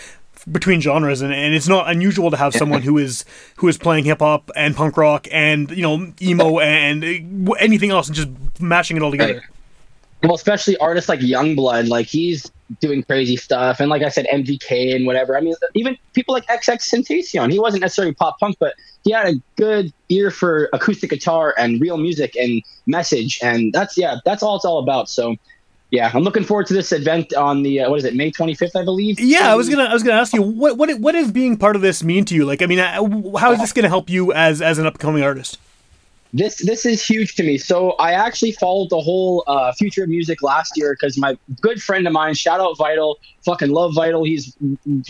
between 0.52 0.82
genres 0.82 1.22
and, 1.22 1.34
and 1.34 1.56
it's 1.56 1.70
not 1.70 1.90
unusual 1.90 2.30
to 2.30 2.36
have 2.36 2.54
someone 2.54 2.82
who 2.82 2.98
is 2.98 3.24
who 3.56 3.70
is 3.70 3.78
playing 3.78 4.04
hip 4.04 4.20
hop 4.20 4.52
and 4.58 4.76
punk 4.76 4.98
rock 4.98 5.26
and 5.32 5.72
you 5.72 5.82
know 5.82 6.12
emo 6.22 6.60
and 6.60 7.02
uh, 7.50 7.54
anything 7.54 7.92
else 7.92 8.08
and 8.08 8.16
just 8.18 8.28
mashing 8.60 8.98
it 8.98 9.04
all 9.04 9.12
together. 9.12 9.42
Well, 10.24 10.36
especially 10.36 10.78
artists 10.78 11.10
like 11.10 11.20
Yungblud, 11.20 11.90
like 11.90 12.08
he's 12.08 12.50
doing 12.80 13.04
crazy 13.04 13.36
stuff, 13.36 13.82
and 13.82 13.90
like 13.90 14.04
I 14.04 14.10
said, 14.10 14.26
MGK 14.32 14.96
and 14.96 15.06
whatever. 15.06 15.38
I 15.38 15.42
mean, 15.42 15.54
even 15.74 15.98
people 16.14 16.34
like 16.34 16.46
XXXTentacion, 16.48 17.52
he 17.52 17.60
wasn't 17.60 17.82
necessarily 17.82 18.14
pop 18.14 18.40
punk, 18.40 18.56
but 18.58 18.74
he 19.04 19.12
had 19.12 19.28
a 19.28 19.34
good 19.58 19.92
ear 20.08 20.32
for 20.32 20.70
acoustic 20.72 21.10
guitar 21.10 21.54
and 21.58 21.82
real 21.82 21.98
music 21.98 22.38
and 22.38 22.64
message, 22.86 23.40
and 23.44 23.74
that's 23.74 23.98
yeah, 23.98 24.16
that's 24.24 24.42
all 24.44 24.56
it's 24.56 24.66
all 24.66 24.80
about. 24.80 25.10
So. 25.10 25.36
Yeah, 25.92 26.10
I'm 26.12 26.24
looking 26.24 26.44
forward 26.44 26.66
to 26.68 26.74
this 26.74 26.92
event 26.92 27.36
on 27.36 27.62
the 27.62 27.82
uh, 27.82 27.90
what 27.92 28.00
is 28.00 28.06
it, 28.06 28.16
May 28.16 28.32
25th, 28.32 28.76
I 28.76 28.84
believe. 28.84 29.20
Yeah, 29.20 29.52
I 29.52 29.56
was 29.56 29.70
gonna 29.70 29.84
I 29.84 29.94
was 29.94 30.02
gonna 30.02 30.20
ask 30.20 30.34
you 30.34 30.42
what 30.42 30.76
what 30.76 30.90
what 31.00 31.12
does 31.12 31.32
being 31.32 31.56
part 31.56 31.76
of 31.76 31.84
this 31.84 32.04
mean 32.04 32.26
to 32.26 32.34
you? 32.34 32.46
Like, 32.46 32.64
I 32.64 32.66
mean, 32.66 32.80
uh, 32.80 33.38
how 33.38 33.52
is 33.52 33.60
this 33.60 33.74
gonna 33.74 33.90
help 33.90 34.10
you 34.10 34.34
as 34.34 34.60
as 34.60 34.80
an 34.80 34.88
upcoming 34.88 35.22
artist? 35.22 35.60
This 36.34 36.58
this 36.58 36.86
is 36.86 37.06
huge 37.06 37.36
to 37.36 37.44
me. 37.44 37.58
So 37.58 37.92
I 37.92 38.14
actually 38.14 38.54
followed 38.54 38.90
the 38.90 39.00
whole 39.00 39.44
uh, 39.46 39.72
future 39.74 40.04
of 40.04 40.10
music 40.10 40.42
last 40.42 40.74
year 40.76 40.98
because 41.00 41.18
my 41.18 41.38
good 41.62 41.82
friend 41.82 42.08
of 42.08 42.14
mine, 42.14 42.34
shout 42.34 42.60
out 42.60 42.76
Vital, 42.78 43.20
fucking 43.46 43.70
love 43.70 43.94
Vital. 43.94 44.24
He's 44.24 44.56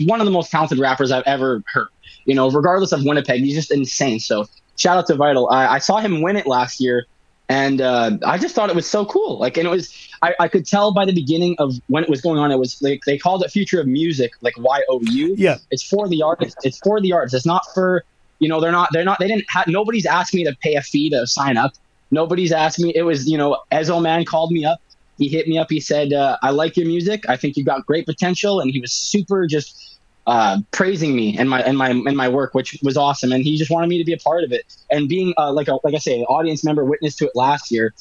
one 0.01 0.19
of 0.19 0.26
the 0.26 0.32
most 0.32 0.51
talented 0.51 0.80
rappers 0.80 1.11
I've 1.11 1.24
ever 1.26 1.63
heard. 1.67 1.88
You 2.26 2.36
know, 2.36 2.49
regardless 2.49 2.91
of 2.91 3.05
Winnipeg, 3.05 3.41
he's 3.41 3.55
just 3.55 3.71
insane. 3.71 4.19
So 4.19 4.47
shout 4.78 4.97
out 4.97 5.07
to 5.07 5.15
Vital. 5.15 5.49
I, 5.49 5.76
I 5.76 5.80
saw 5.80 5.99
him 5.99 6.21
win 6.21 6.36
it 6.36 6.45
last 6.45 6.82
year, 6.82 7.05
and 7.47 7.80
uh, 7.80 8.17
I 8.26 8.38
just 8.38 8.53
thought 8.53 8.69
it 8.69 8.76
was 8.76 8.89
so 8.89 9.05
cool. 9.05 9.39
Like, 9.39 9.57
and 9.57 9.65
it 9.65 9.71
was 9.71 9.93
I, 10.21 10.36
I 10.41 10.47
could 10.49 10.65
tell 10.65 10.93
by 10.93 11.05
the 11.05 11.13
beginning 11.13 11.55
of 11.57 11.76
when 11.88 12.03
it 12.03 12.09
was 12.09 12.19
going 12.19 12.38
on. 12.38 12.51
It 12.51 12.59
was 12.59 12.82
like 12.82 13.03
they 13.05 13.17
called 13.17 13.43
it 13.43 13.51
Future 13.51 13.80
of 13.80 13.88
Music, 13.88 14.34
like 14.41 14.57
Y 14.57 14.82
O 14.89 14.99
U. 15.01 15.36
Yeah. 15.38 15.57
It's 15.71 15.84
for 15.84 16.09
the 16.09 16.21
artist. 16.21 16.57
It's 16.63 16.80
for 16.80 16.99
the 16.99 17.13
artist. 17.13 17.34
It's 17.34 17.45
not 17.45 17.63
for 17.74 18.03
you 18.44 18.50
know. 18.50 18.60
They're 18.62 18.72
not. 18.80 18.89
They're 18.91 19.06
not. 19.12 19.20
They 19.20 19.28
didn't. 19.28 19.46
have 19.50 19.68
nobody's 19.68 20.06
asked 20.06 20.34
me 20.34 20.44
to 20.44 20.56
pay 20.62 20.76
a 20.76 20.82
fee 20.82 21.10
to 21.12 21.26
sign 21.26 21.58
up. 21.58 21.72
Nobody's 22.12 22.52
asked 22.52 22.80
me. 22.80 22.91
It 22.96 23.04
was 23.04 23.28
you 23.28 23.38
know. 23.38 23.50
Ezoman 23.72 24.26
called 24.26 24.52
me 24.52 24.66
up. 24.66 24.80
He 25.18 25.30
hit 25.30 25.48
me 25.48 25.58
up. 25.58 25.68
He 25.70 25.80
said, 25.80 26.14
uh, 26.14 26.38
"I 26.44 26.50
like 26.52 26.78
your 26.78 26.88
music. 26.88 27.28
I 27.30 27.38
think 27.38 27.58
you've 27.58 27.66
got 27.66 27.86
great 27.86 28.06
potential." 28.06 28.60
And 28.60 28.70
he 28.72 28.80
was 28.80 28.91
super 28.91 29.48
just 29.48 30.00
uh, 30.28 30.60
praising 30.72 31.16
me 31.16 31.38
and 31.38 31.50
my 31.50 31.62
and 31.62 31.78
my 31.78 31.89
and 31.89 32.18
my 32.18 32.30
work, 32.30 32.54
which 32.54 32.78
was 32.84 32.98
awesome. 32.98 33.32
And 33.32 33.44
he 33.44 33.58
just 33.58 33.72
wanted 33.72 33.88
me 33.88 33.98
to 33.98 34.06
be 34.06 34.14
a 34.14 34.18
part 34.18 34.44
of 34.44 34.52
it. 34.52 34.66
And 34.91 35.08
being 35.10 35.34
uh, 35.38 35.52
like 35.54 35.68
a 35.68 35.80
like 35.84 35.96
I 35.96 36.00
say, 36.00 36.20
an 36.20 36.26
audience 36.26 36.64
member, 36.64 36.84
witness 36.86 37.16
to 37.18 37.26
it 37.26 37.36
last 37.36 37.72
year. 37.72 37.94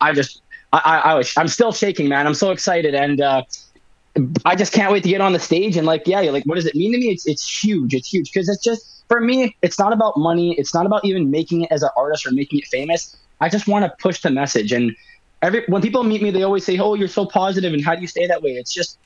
I 0.00 0.12
just 0.12 0.42
I 0.72 1.02
I, 1.04 1.14
was 1.14 1.32
I'm 1.36 1.48
still 1.48 1.72
shaking, 1.72 2.08
man. 2.08 2.26
I'm 2.26 2.34
so 2.34 2.50
excited 2.50 2.94
and. 2.94 3.20
uh 3.20 3.42
I 4.44 4.56
just 4.56 4.72
can't 4.72 4.92
wait 4.92 5.04
to 5.04 5.08
get 5.08 5.20
on 5.20 5.32
the 5.32 5.38
stage 5.38 5.76
and 5.76 5.86
like, 5.86 6.02
yeah, 6.06 6.20
like, 6.32 6.44
what 6.44 6.56
does 6.56 6.66
it 6.66 6.74
mean 6.74 6.92
to 6.92 6.98
me? 6.98 7.10
It's 7.10 7.26
it's 7.26 7.62
huge. 7.62 7.94
It's 7.94 8.12
huge 8.12 8.32
because 8.32 8.48
it's 8.48 8.62
just 8.62 8.99
for 9.10 9.20
me. 9.20 9.56
It's 9.60 9.78
not 9.78 9.92
about 9.92 10.16
money. 10.16 10.54
It's 10.56 10.72
not 10.72 10.86
about 10.86 11.04
even 11.04 11.30
making 11.32 11.62
it 11.62 11.72
as 11.72 11.82
an 11.82 11.90
artist 11.96 12.24
or 12.26 12.30
making 12.30 12.60
it 12.60 12.66
famous. 12.66 13.16
I 13.40 13.48
just 13.48 13.66
want 13.66 13.84
to 13.84 13.92
push 14.00 14.22
the 14.22 14.30
message. 14.30 14.72
And 14.72 14.94
every 15.42 15.64
when 15.66 15.82
people 15.82 16.04
meet 16.04 16.22
me, 16.22 16.30
they 16.30 16.44
always 16.44 16.64
say, 16.64 16.78
"Oh, 16.78 16.94
you're 16.94 17.08
so 17.08 17.26
positive," 17.26 17.74
and 17.74 17.84
how 17.84 17.96
do 17.96 18.00
you 18.00 18.06
stay 18.06 18.28
that 18.28 18.40
way? 18.40 18.52
It's 18.52 18.72
just, 18.72 18.98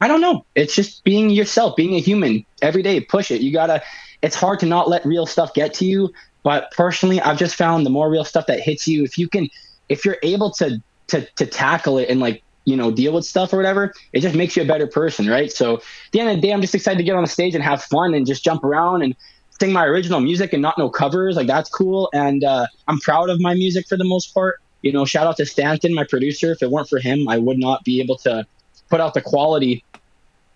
I 0.00 0.06
don't 0.06 0.20
know. 0.20 0.44
It's 0.54 0.76
just 0.76 1.02
being 1.02 1.28
yourself, 1.30 1.74
being 1.74 1.94
a 1.94 2.00
human 2.00 2.46
every 2.62 2.82
day. 2.82 3.00
Push 3.00 3.32
it. 3.32 3.40
You 3.40 3.52
gotta. 3.52 3.82
It's 4.22 4.36
hard 4.36 4.60
to 4.60 4.66
not 4.66 4.88
let 4.88 5.04
real 5.04 5.26
stuff 5.26 5.52
get 5.54 5.74
to 5.74 5.84
you. 5.84 6.12
But 6.44 6.70
personally, 6.70 7.20
I've 7.20 7.38
just 7.38 7.56
found 7.56 7.84
the 7.84 7.90
more 7.90 8.08
real 8.08 8.24
stuff 8.24 8.46
that 8.46 8.60
hits 8.60 8.86
you, 8.86 9.02
if 9.02 9.18
you 9.18 9.28
can, 9.28 9.48
if 9.88 10.04
you're 10.04 10.18
able 10.22 10.52
to 10.52 10.80
to 11.08 11.26
to 11.34 11.46
tackle 11.46 11.98
it 11.98 12.08
and 12.08 12.20
like 12.20 12.42
you 12.64 12.76
know 12.76 12.92
deal 12.92 13.12
with 13.12 13.24
stuff 13.24 13.52
or 13.52 13.56
whatever 13.56 13.94
it 14.12 14.20
just 14.20 14.34
makes 14.36 14.54
you 14.54 14.62
a 14.62 14.66
better 14.66 14.86
person 14.86 15.26
right 15.26 15.50
so 15.50 15.76
at 15.76 15.82
the 16.12 16.20
end 16.20 16.28
of 16.28 16.36
the 16.36 16.42
day 16.42 16.52
i'm 16.52 16.60
just 16.60 16.74
excited 16.74 16.98
to 16.98 17.02
get 17.02 17.16
on 17.16 17.22
the 17.22 17.28
stage 17.28 17.54
and 17.54 17.64
have 17.64 17.82
fun 17.82 18.12
and 18.12 18.26
just 18.26 18.44
jump 18.44 18.62
around 18.62 19.00
and 19.00 19.16
sing 19.60 19.72
my 19.72 19.84
original 19.84 20.20
music 20.20 20.52
and 20.52 20.62
not 20.62 20.76
no 20.78 20.88
covers 20.88 21.36
like 21.36 21.46
that's 21.46 21.68
cool 21.70 22.08
and 22.12 22.44
uh, 22.44 22.66
i'm 22.86 22.98
proud 23.00 23.28
of 23.30 23.40
my 23.40 23.54
music 23.54 23.86
for 23.88 23.96
the 23.96 24.04
most 24.04 24.32
part 24.34 24.60
you 24.82 24.92
know 24.92 25.04
shout 25.04 25.26
out 25.26 25.36
to 25.36 25.44
stanton 25.46 25.94
my 25.94 26.04
producer 26.04 26.52
if 26.52 26.62
it 26.62 26.70
weren't 26.70 26.88
for 26.88 26.98
him 26.98 27.28
i 27.28 27.36
would 27.36 27.58
not 27.58 27.82
be 27.84 28.00
able 28.00 28.16
to 28.16 28.44
put 28.88 29.00
out 29.00 29.14
the 29.14 29.20
quality 29.20 29.82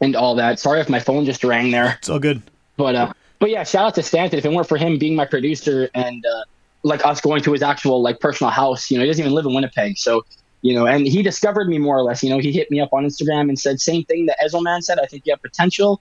and 0.01 0.15
all 0.17 0.35
that 0.35 0.59
sorry 0.59 0.81
if 0.81 0.89
my 0.89 1.01
phone 1.01 1.25
just 1.25 1.43
rang 1.45 1.71
there 1.71 1.97
It's 1.99 2.09
all 2.09 2.19
good. 2.19 2.43
but 2.77 2.95
uh, 2.95 3.13
but 3.39 3.51
yeah, 3.51 3.65
shout 3.65 3.87
out 3.87 3.95
to 3.97 4.05
Stanton. 4.05 4.39
If 4.39 4.45
it 4.45 4.53
weren't 4.53 4.69
for 4.69 4.77
him 4.77 4.99
being 4.99 5.17
my 5.17 5.25
producer 5.25 5.91
and 5.97 6.25
uh, 6.25 6.45
like 6.85 7.05
us 7.05 7.21
going 7.21 7.43
to 7.43 7.51
his 7.53 7.61
actual 7.61 8.01
like 8.01 8.21
personal 8.21 8.53
house, 8.53 8.89
you 8.89 8.97
know, 8.97 9.03
he 9.03 9.11
doesn't 9.11 9.21
even 9.21 9.35
live 9.35 9.45
in 9.47 9.53
Winnipeg, 9.53 9.99
so 9.99 10.25
you 10.61 10.73
know, 10.77 10.87
and 10.87 11.09
he 11.09 11.25
discovered 11.25 11.67
me 11.69 11.79
more 11.79 11.97
or 11.97 12.03
less. 12.03 12.23
You 12.23 12.31
know, 12.31 12.39
he 12.39 12.53
hit 12.53 12.71
me 12.71 12.81
up 12.81 12.93
on 12.93 13.05
Instagram 13.05 13.49
and 13.49 13.59
said 13.59 13.81
same 13.81 14.05
thing 14.05 14.27
that 14.27 14.37
Ezoman 14.45 14.85
said. 14.85 15.01
I 15.01 15.07
think 15.07 15.27
you 15.27 15.33
have 15.33 15.43
potential. 15.43 16.01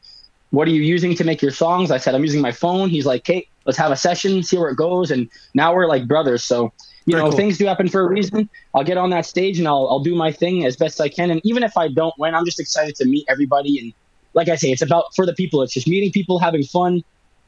What 0.51 0.67
are 0.67 0.71
you 0.71 0.81
using 0.81 1.15
to 1.15 1.23
make 1.23 1.41
your 1.41 1.51
songs? 1.51 1.91
I 1.91 1.97
said 1.97 2.15
I'm 2.15 2.23
using 2.23 2.41
my 2.41 2.51
phone. 2.51 2.89
He's 2.89 3.05
like, 3.05 3.23
hey, 3.25 3.47
let's 3.65 3.77
have 3.77 3.91
a 3.91 3.97
session, 3.97 4.43
see 4.43 4.57
where 4.57 4.69
it 4.69 4.77
goes, 4.77 5.11
and 5.11 5.29
now 5.55 5.73
we're 5.75 5.87
like 5.87 6.07
brothers. 6.07 6.43
So 6.45 6.71
you 7.07 7.15
Very 7.15 7.23
know, 7.23 7.31
cool. 7.31 7.31
things 7.31 7.57
do 7.57 7.65
happen 7.65 7.89
for 7.89 8.01
a 8.01 8.09
reason. 8.09 8.49
I'll 8.75 8.83
get 8.83 8.97
on 8.97 9.09
that 9.11 9.25
stage 9.25 9.59
and 9.59 9.67
I'll 9.67 9.87
I'll 9.89 10.03
do 10.03 10.15
my 10.15 10.31
thing 10.31 10.65
as 10.65 10.77
best 10.77 11.01
I 11.01 11.09
can. 11.09 11.31
And 11.31 11.41
even 11.43 11.63
if 11.63 11.77
I 11.77 11.89
don't 11.89 12.13
win, 12.19 12.35
I'm 12.35 12.45
just 12.45 12.59
excited 12.59 12.95
to 12.97 13.05
meet 13.05 13.25
everybody. 13.29 13.79
And 13.79 13.93
like 14.33 14.49
I 14.49 14.55
say, 14.55 14.71
it's 14.71 14.81
about 14.81 15.05
for 15.15 15.25
the 15.25 15.33
people. 15.33 15.61
It's 15.63 15.73
just 15.73 15.87
meeting 15.87 16.11
people, 16.11 16.39
having 16.39 16.63
fun. 16.63 17.01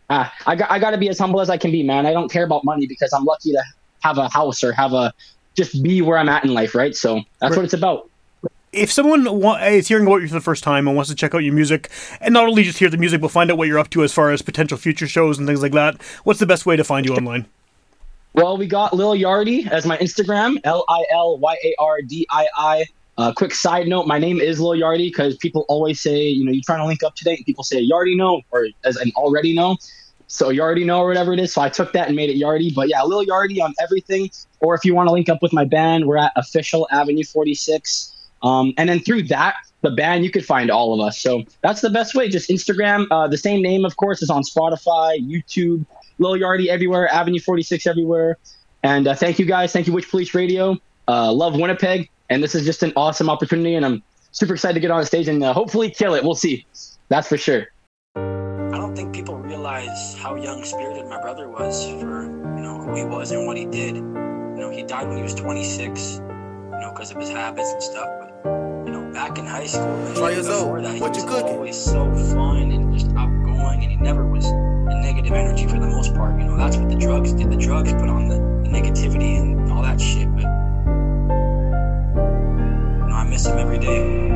Uh, 0.10 0.30
I 0.46 0.56
got 0.56 0.72
I 0.72 0.80
got 0.80 0.92
to 0.92 0.98
be 0.98 1.10
as 1.10 1.20
humble 1.20 1.42
as 1.42 1.50
I 1.50 1.58
can 1.58 1.72
be, 1.72 1.84
man. 1.84 2.06
I 2.06 2.14
don't 2.14 2.32
care 2.32 2.44
about 2.46 2.64
money 2.66 2.88
because 2.88 3.14
I'm 3.14 3.26
lucky 3.26 3.52
to 3.54 3.64
have 4.04 4.18
a 4.18 4.30
house 4.30 4.64
or 4.64 4.74
have 4.74 4.94
a 4.94 5.14
just 5.58 5.82
be 5.84 6.02
where 6.02 6.18
I'm 6.18 6.30
at 6.30 6.44
in 6.46 6.54
life, 6.54 6.76
right? 6.76 6.96
So 6.96 7.22
that's 7.42 7.56
Right. 7.56 7.58
what 7.58 7.66
it's 7.66 7.74
about. 7.74 8.04
If 8.74 8.92
someone 8.92 9.28
is 9.62 9.88
hearing 9.88 10.08
about 10.08 10.24
you 10.24 10.28
for 10.28 10.34
the 10.34 10.42
first 10.42 10.64
time 10.64 10.88
and 10.88 10.96
wants 10.96 11.10
to 11.12 11.16
check 11.16 11.36
out 11.36 11.44
your 11.44 11.54
music, 11.54 11.90
and 12.20 12.34
not 12.34 12.48
only 12.48 12.64
just 12.64 12.80
hear 12.80 12.90
the 12.90 12.98
music, 12.98 13.22
but 13.22 13.30
find 13.30 13.52
out 13.52 13.58
what 13.58 13.68
you're 13.68 13.78
up 13.78 13.92
to 13.92 14.04
as 14.04 14.12
far 14.12 14.32
as 14.32 14.42
potential 14.42 14.78
future 14.78 15.08
shows 15.08 15.38
and 15.38 15.48
things 15.48 15.62
like 15.62 15.74
that, 15.74 16.02
what's 16.24 16.40
the 16.40 16.48
best 16.48 16.66
way 16.66 16.76
to 16.76 16.84
find 16.84 17.06
you 17.06 17.14
online? 17.14 17.46
Well, 18.34 18.58
we 18.58 18.66
got 18.66 18.96
Lil 18.96 19.14
Yardii 19.14 19.70
as 19.70 19.86
my 19.86 19.96
Instagram, 20.00 20.60
L 20.64 20.86
I 20.90 21.06
L 21.12 21.38
Y 21.38 21.56
A 21.64 21.76
R 21.78 22.02
D 22.02 22.26
I 22.32 22.48
I. 22.58 22.86
Uh, 23.16 23.32
quick 23.32 23.54
side 23.54 23.88
note: 23.88 24.08
my 24.08 24.18
name 24.18 24.42
is 24.42 24.60
Lil 24.60 24.72
Yardii 24.72 25.10
because 25.10 25.38
people 25.38 25.66
always 25.70 26.02
say, 26.02 26.24
you 26.24 26.44
know, 26.44 26.52
you're 26.52 26.64
trying 26.66 26.80
to 26.80 26.88
link 26.88 27.04
up 27.04 27.16
today, 27.16 27.36
and 27.36 27.46
people 27.46 27.64
say 27.64 27.88
Yardy 27.88 28.18
know 28.18 28.42
or 28.50 28.70
as 28.86 28.96
an 28.96 29.12
already 29.16 29.54
know. 29.54 29.78
So 30.26 30.50
you 30.50 30.64
already 30.64 30.84
know 30.84 31.02
or 31.02 31.10
whatever 31.10 31.32
it 31.32 31.40
is. 31.40 31.54
So 31.54 31.62
I 31.62 31.70
took 31.70 31.94
that 31.94 32.08
and 32.08 32.16
made 32.16 32.32
it 32.32 32.42
Yardy. 32.42 32.74
But 32.74 32.90
yeah, 32.90 33.04
Lil 33.04 33.24
Yardii 33.24 33.62
on 33.62 33.76
everything. 33.80 34.32
Or 34.62 34.74
if 34.74 34.84
you 34.84 34.96
want 34.96 35.08
to 35.10 35.14
link 35.14 35.30
up 35.30 35.44
with 35.44 35.54
my 35.54 35.64
band, 35.64 36.08
we're 36.08 36.18
at 36.18 36.32
Official 36.36 36.88
Avenue 36.90 37.24
46. 37.24 38.13
Um, 38.44 38.74
and 38.78 38.90
then 38.90 39.00
through 39.00 39.24
that, 39.24 39.56
the 39.82 39.92
band, 39.92 40.24
you 40.24 40.32
could 40.32 40.46
find 40.46 40.70
all 40.70 40.94
of 40.94 41.06
us. 41.06 41.20
So 41.20 41.44
that's 41.62 41.82
the 41.82 41.90
best 41.90 42.16
way. 42.16 42.30
Just 42.30 42.50
Instagram. 42.50 43.08
Uh, 43.10 43.28
the 43.28 43.38
same 43.38 43.62
name, 43.62 43.86
of 43.86 43.98
course, 43.98 44.22
is 44.22 44.30
on 44.30 44.44
Spotify, 44.44 45.18
YouTube, 45.20 45.86
Lil 46.20 46.34
Yardii 46.34 46.68
everywhere, 46.68 47.12
Avenue 47.14 47.40
46 47.40 47.88
everywhere. 47.88 48.38
And 48.84 49.08
uh, 49.08 49.16
thank 49.16 49.40
you 49.40 49.46
guys. 49.46 49.72
Thank 49.72 49.88
you, 49.88 49.94
Witchpolice 49.94 50.34
Radio. 50.34 50.78
Uh, 51.08 51.32
love 51.32 51.56
Winnipeg. 51.56 52.10
And 52.30 52.44
this 52.44 52.56
is 52.56 52.66
just 52.66 52.84
an 52.84 52.94
awesome 52.96 53.30
opportunity. 53.30 53.76
And 53.76 53.86
I'm 53.86 54.04
super 54.32 54.54
excited 54.54 54.76
to 54.76 54.80
get 54.80 54.92
on 54.92 55.06
stage 55.06 55.28
and 55.28 55.44
uh, 55.44 55.54
hopefully 55.54 55.90
kill 55.90 56.16
it. 56.16 56.24
We'll 56.24 56.36
see. 56.36 56.66
That's 57.10 57.28
for 57.28 57.38
sure. 57.38 57.68
I 58.16 58.78
don't 58.78 58.96
think 58.96 59.14
people 59.14 59.38
realize 59.38 60.16
how 60.16 60.36
young 60.36 60.64
spirited 60.64 61.06
my 61.08 61.22
brother 61.22 61.48
was 61.48 61.86
for 61.86 62.24
you 62.24 62.62
know 62.62 62.80
who 62.80 62.96
he 62.96 63.06
was 63.06 63.32
and 63.32 63.46
what 63.46 63.58
he 63.58 63.66
did. 63.66 63.96
You 63.96 64.02
know, 64.02 64.72
he 64.72 64.84
died 64.84 65.08
when 65.08 65.18
he 65.18 65.24
was 65.24 65.36
26, 65.36 66.16
you 66.16 66.22
know, 66.80 66.92
because 66.94 67.12
of 67.12 67.18
his 67.18 67.30
habits 67.30 67.72
and 67.72 67.84
stuff. 67.84 68.10
But 68.20 68.33
back 69.14 69.38
in 69.38 69.46
high 69.46 69.66
school, 69.66 69.84
and 69.84 70.16
Try 70.16 70.32
even 70.32 70.44
yours 70.44 70.50
out. 70.50 70.60
before 70.64 70.82
that, 70.82 70.94
he 70.96 71.02
What 71.02 71.10
was 71.14 71.24
you 71.24 71.30
cooking? 71.30 71.56
always 71.56 71.78
so 71.78 72.12
fun 72.34 72.72
and 72.72 72.94
just 72.94 73.08
outgoing, 73.16 73.84
and 73.84 73.92
he 73.92 73.96
never 73.98 74.26
was 74.26 74.46
a 74.46 75.02
negative 75.02 75.34
energy 75.34 75.68
for 75.68 75.80
the 75.80 75.88
most 75.88 76.14
part. 76.16 76.40
You 76.40 76.46
know, 76.48 76.58
that's 76.58 76.78
what 76.78 76.90
the 76.90 76.96
drugs 76.96 77.32
did. 77.34 77.52
The 77.52 77.58
drugs 77.58 77.92
put 77.94 78.10
on 78.10 78.28
the, 78.30 78.36
the 78.38 78.70
negativity 78.70 79.40
and 79.40 79.72
all 79.72 79.82
that 79.84 80.00
shit. 80.02 80.28
But 80.34 80.44
you 80.44 80.50
know, 83.08 83.16
I 83.16 83.24
miss 83.30 83.46
him 83.46 83.58
every 83.58 83.80
day. 83.80 84.28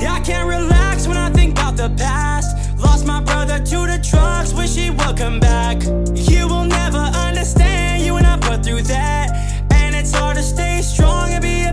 Yeah, 0.00 0.12
I 0.14 0.20
can't 0.20 0.48
relax 0.48 1.06
when 1.06 1.16
I 1.16 1.30
think 1.30 1.52
about 1.52 1.76
the 1.76 1.88
past. 1.96 2.78
Lost 2.78 3.06
my 3.06 3.20
brother 3.22 3.58
to 3.58 3.76
the 3.86 3.98
drugs, 4.10 4.52
wish 4.52 4.74
he 4.74 4.90
would 4.90 5.16
come 5.16 5.40
back. 5.40 5.82
You 6.14 6.46
will 6.48 6.64
never 6.64 6.98
understand, 6.98 8.04
you 8.04 8.16
and 8.16 8.26
I 8.26 8.36
put 8.38 8.62
through 8.64 8.82
that. 8.82 9.30
And 9.72 9.94
it's 9.94 10.12
hard 10.12 10.36
to 10.36 10.42
stay 10.42 10.82
strong 10.82 11.30
and 11.30 11.40
be 11.42 11.62
a 11.64 11.72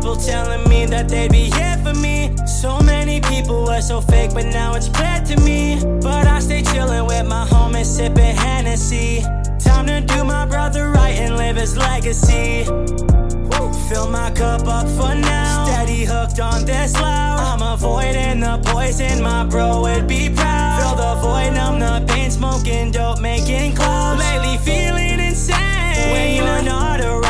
people 0.00 0.16
telling 0.16 0.66
me 0.66 0.86
that 0.86 1.10
they'd 1.10 1.30
be 1.30 1.50
here 1.50 1.76
for 1.84 1.92
me. 1.92 2.34
So 2.46 2.80
many 2.80 3.20
people 3.20 3.64
were 3.66 3.82
so 3.82 4.00
fake, 4.00 4.32
but 4.32 4.46
now 4.46 4.74
it's 4.74 4.88
clear 4.88 5.20
to 5.26 5.36
me. 5.42 5.78
But 6.00 6.26
I 6.26 6.38
stay 6.40 6.62
chillin' 6.62 7.06
with 7.06 7.26
my 7.26 7.46
homies, 7.46 7.84
sipping 7.84 8.34
Hennessy. 8.34 9.20
Time 9.58 9.86
to 9.88 10.00
do 10.00 10.24
my 10.24 10.46
brother 10.46 10.90
right 10.90 11.16
and 11.18 11.36
live 11.36 11.56
his 11.56 11.76
legacy. 11.76 12.64
Fill 13.90 14.08
my 14.08 14.30
cup 14.30 14.66
up 14.66 14.86
for 14.88 15.14
now. 15.14 15.66
Steady 15.66 16.04
hooked 16.04 16.40
on 16.40 16.64
this 16.64 16.94
loud. 16.94 17.40
I'm 17.40 17.74
avoiding 17.74 18.40
the 18.40 18.58
poison, 18.64 19.22
my 19.22 19.44
bro 19.44 19.82
would 19.82 20.06
be 20.06 20.30
proud. 20.30 20.80
Fill 20.80 20.96
the 20.96 21.20
void, 21.20 21.54
numb 21.54 21.78
the 21.80 22.12
pain, 22.12 22.30
smoking 22.30 22.90
dope, 22.92 23.20
making 23.20 23.74
clouds. 23.74 24.20
Lately 24.20 24.56
feeling 24.58 25.18
insane 25.18 26.12
when 26.12 26.36
you're 26.36 26.62
not 26.62 27.00
around. 27.00 27.29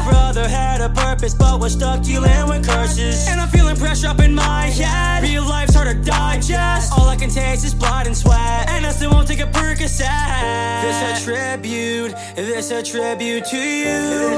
My 0.00 0.10
brother 0.10 0.48
had 0.48 0.80
a 0.80 0.88
purpose, 0.88 1.34
but 1.34 1.60
was 1.60 1.72
stuck 1.72 2.02
dealing 2.02 2.48
with 2.48 2.66
curses. 2.66 3.28
And 3.28 3.40
I'm 3.40 3.48
feeling 3.48 3.76
pressure 3.76 4.08
up 4.08 4.20
in 4.20 4.34
my 4.34 4.66
head. 4.66 5.22
Real 5.22 5.44
life's 5.44 5.74
hard 5.74 5.88
to 5.88 5.94
digest. 6.02 6.92
All 6.92 7.08
I 7.08 7.16
can 7.16 7.30
taste 7.30 7.64
is 7.64 7.74
blood 7.74 8.06
and 8.06 8.16
sweat, 8.16 8.68
and 8.70 8.86
I 8.86 8.92
still 8.92 9.10
won't 9.10 9.28
take 9.28 9.40
a 9.40 9.46
Percocet. 9.46 10.80
This 10.82 11.02
a 11.10 11.24
tribute, 11.24 12.14
this 12.34 12.70
a 12.70 12.82
tribute 12.82 13.44
to 13.46 13.58
you. 13.58 14.30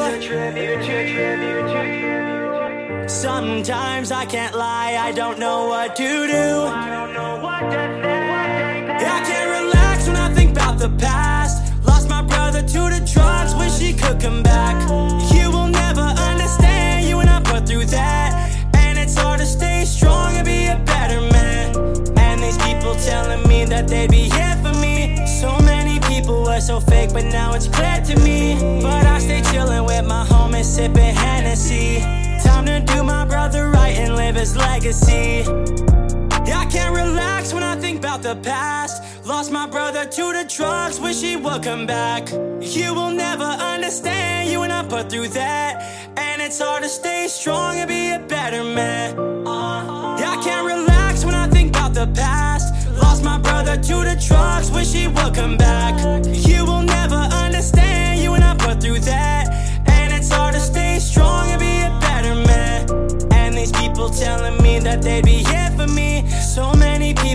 Sometimes 3.09 4.11
I 4.11 4.25
can't 4.25 4.57
lie, 4.57 4.97
I 4.99 5.13
don't 5.13 5.39
know 5.39 5.69
what 5.69 5.95
to 5.97 6.27
do. 6.27 6.67
Yeah, 9.03 9.19
I 9.19 9.23
can't 9.29 9.51
relax 9.65 10.07
when 10.07 10.17
I 10.17 10.33
think 10.35 10.53
about 10.53 10.79
the 10.79 10.89
past. 10.91 11.42
To 12.53 12.89
the 12.89 13.03
drugs, 13.13 13.55
wish 13.57 13.79
she 13.79 13.93
could 13.93 14.21
come 14.21 14.43
back. 14.43 14.77
You 15.35 15.51
will 15.51 15.67
never 15.67 16.01
understand, 16.01 17.07
you 17.07 17.19
and 17.19 17.29
I 17.29 17.41
put 17.41 17.67
through 17.67 17.87
that. 17.87 18.55
And 18.77 18.99
it's 18.99 19.17
hard 19.17 19.41
to 19.41 19.47
stay 19.47 19.85
strong 19.85 20.37
and 20.37 20.47
be 20.47 20.67
a 20.67 20.77
better 20.87 21.21
man. 21.21 21.75
And 22.17 22.43
these 22.43 22.57
people 22.59 22.95
telling 22.95 23.47
me 23.49 23.65
that 23.65 23.89
they'd 23.89 24.11
be 24.11 24.31
here 24.31 24.57
for 24.63 24.73
me. 24.81 25.27
So 25.27 25.59
many 25.63 25.99
people 26.01 26.45
were 26.45 26.61
so 26.61 26.79
fake, 26.79 27.13
but 27.13 27.25
now 27.25 27.53
it's 27.55 27.67
clear 27.67 28.01
to 28.07 28.17
me. 28.21 28.55
But 28.81 29.07
I 29.07 29.19
stay 29.19 29.43
chilling 29.51 29.85
with 29.85 30.07
my 30.07 30.25
homies, 30.25 30.65
sipping 30.65 31.15
Hennessy. 31.15 32.01
Time 32.43 32.65
to 32.67 32.81
do 32.81 33.03
my 33.03 33.25
brother 33.25 33.71
right 33.71 33.97
and 33.97 34.15
live 34.15 34.37
his 34.37 34.57
legacy. 34.57 35.45
I 36.51 36.67
can't 36.67 36.95
relax 36.95 37.53
when 37.55 37.63
I 37.63 37.77
think 37.77 37.99
about 37.99 38.23
the 38.23 38.37
past. 38.37 39.03
Lost 39.25 39.53
my 39.53 39.67
brother 39.67 40.05
to 40.05 40.33
the 40.33 40.45
drugs, 40.49 40.99
wish 40.99 41.21
he 41.21 41.37
would 41.37 41.63
come 41.63 41.87
back. 41.87 42.31
You 42.61 42.95
will 42.95 43.11
never 43.11 43.45
understand, 43.45 44.51
you 44.51 44.63
and 44.63 44.73
I 44.73 44.83
put 44.83 45.11
through 45.11 45.29
that. 45.29 45.83
And 46.17 46.43
it's 46.43 46.61
hard 46.61 46.83
to 46.83 46.89
stay 46.89 47.29
strong 47.29 47.77
and 47.77 47.89
be 47.89 48.11
a 48.11 48.19
better 48.19 48.65
man. 48.65 49.17
Uh, 49.47 50.17
yeah, 50.19 50.37
I 50.37 50.43
can't 50.43 50.67
relax 50.67 51.25
when 51.25 51.35
I 51.35 51.49
think 51.49 51.71
about 51.71 51.95
the 51.95 52.07
past. 52.09 52.75
Lost 52.97 53.23
my 53.23 53.39
brother 53.39 53.77
to 53.77 53.95
the 54.05 54.21
drugs, 54.27 54.71
wish 54.73 54.93
he 54.93 55.07
would 55.07 55.35
come 55.35 55.57
back. 55.57 55.95
You 56.27 56.65
will 56.65 56.83
never 56.83 57.23
understand, 57.45 58.21
you 58.21 58.35
and 58.35 58.43
I 58.43 58.57
put 58.57 58.81
through 58.81 59.01
that. 59.01 59.49
And 59.89 60.13
it's 60.13 60.31
hard 60.31 60.55
to 60.55 60.61
stay 60.61 60.99
strong 60.99 61.51
and 61.51 61.61
be 61.61 61.83
a 61.83 61.91
better 62.01 62.35
man. 62.35 63.33
And 63.33 63.57
these 63.57 63.73
people 63.73 64.11
telling 64.11 64.61
me 64.63 64.81
that 64.81 65.03
they'd 65.03 65.25
be 65.25 65.45
here 65.45 65.71
for 65.77 65.87
me. 65.87 66.12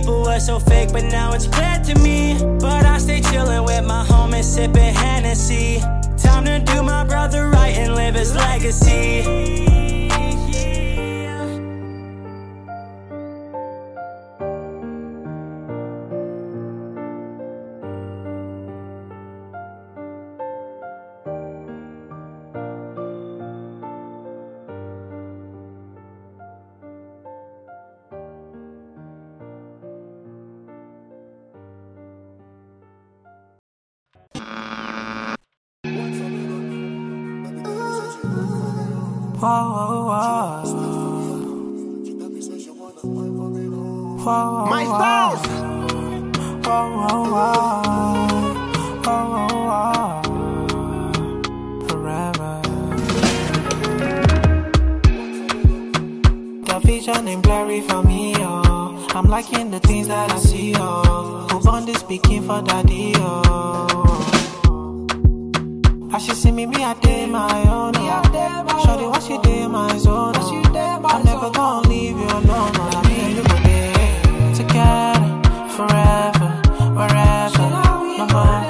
People 0.07 0.23
were 0.23 0.39
so 0.39 0.57
fake, 0.57 0.93
but 0.93 1.03
now 1.03 1.33
it's 1.33 1.47
clear 1.47 1.81
to 1.83 1.99
me. 1.99 2.37
But 2.61 2.85
I 2.85 2.97
stay 2.97 3.19
chillin' 3.19 3.65
with 3.65 3.83
my 3.83 4.05
homies, 4.05 4.45
sippin' 4.45 4.93
Hennessy. 4.93 5.81
Time 6.17 6.45
to 6.45 6.59
do 6.59 6.81
my 6.81 7.03
brother 7.03 7.49
right 7.49 7.75
and 7.75 7.93
live 7.93 8.15
his 8.15 8.33
legacy. 8.33 9.67
The 56.65 56.81
vision 56.83 57.27
ain't 57.29 57.41
blurry 57.43 57.79
for 57.81 58.03
me, 58.03 58.33
oh. 58.39 59.07
I'm 59.11 59.27
liking 59.27 59.71
the 59.71 59.79
things 59.79 60.09
that 60.09 60.29
I 60.29 60.39
see, 60.39 60.73
oh. 60.75 61.47
Who 61.49 61.61
born 61.61 61.85
this 61.85 61.99
speaking 61.99 62.43
for 62.43 62.61
daddy, 62.61 63.13
oh. 63.15 64.36
As 66.13 66.23
she 66.25 66.31
see 66.33 66.51
me, 66.51 66.65
me 66.65 66.83
I 66.83 66.93
day 66.95 67.25
my 67.25 67.67
own. 67.69 67.93
Show 67.93 68.97
the 68.97 69.09
what 69.09 69.23
she 69.23 69.37
day 69.39 69.67
my 69.67 69.97
zone. 69.97 70.35
I'm 71.05 71.23
never 71.23 71.49
gonna 71.51 71.87
leave 71.89 72.17
you 72.17 72.27
alone. 72.27 72.71
I 72.75 73.07
mean, 73.07 73.35
you 73.35 73.43
go 73.43 73.57
day 73.63 74.53
together, 74.55 75.41
forever, 75.75 76.49
wherever. 76.95 77.69
No 78.17 78.25
matter. 78.27 78.66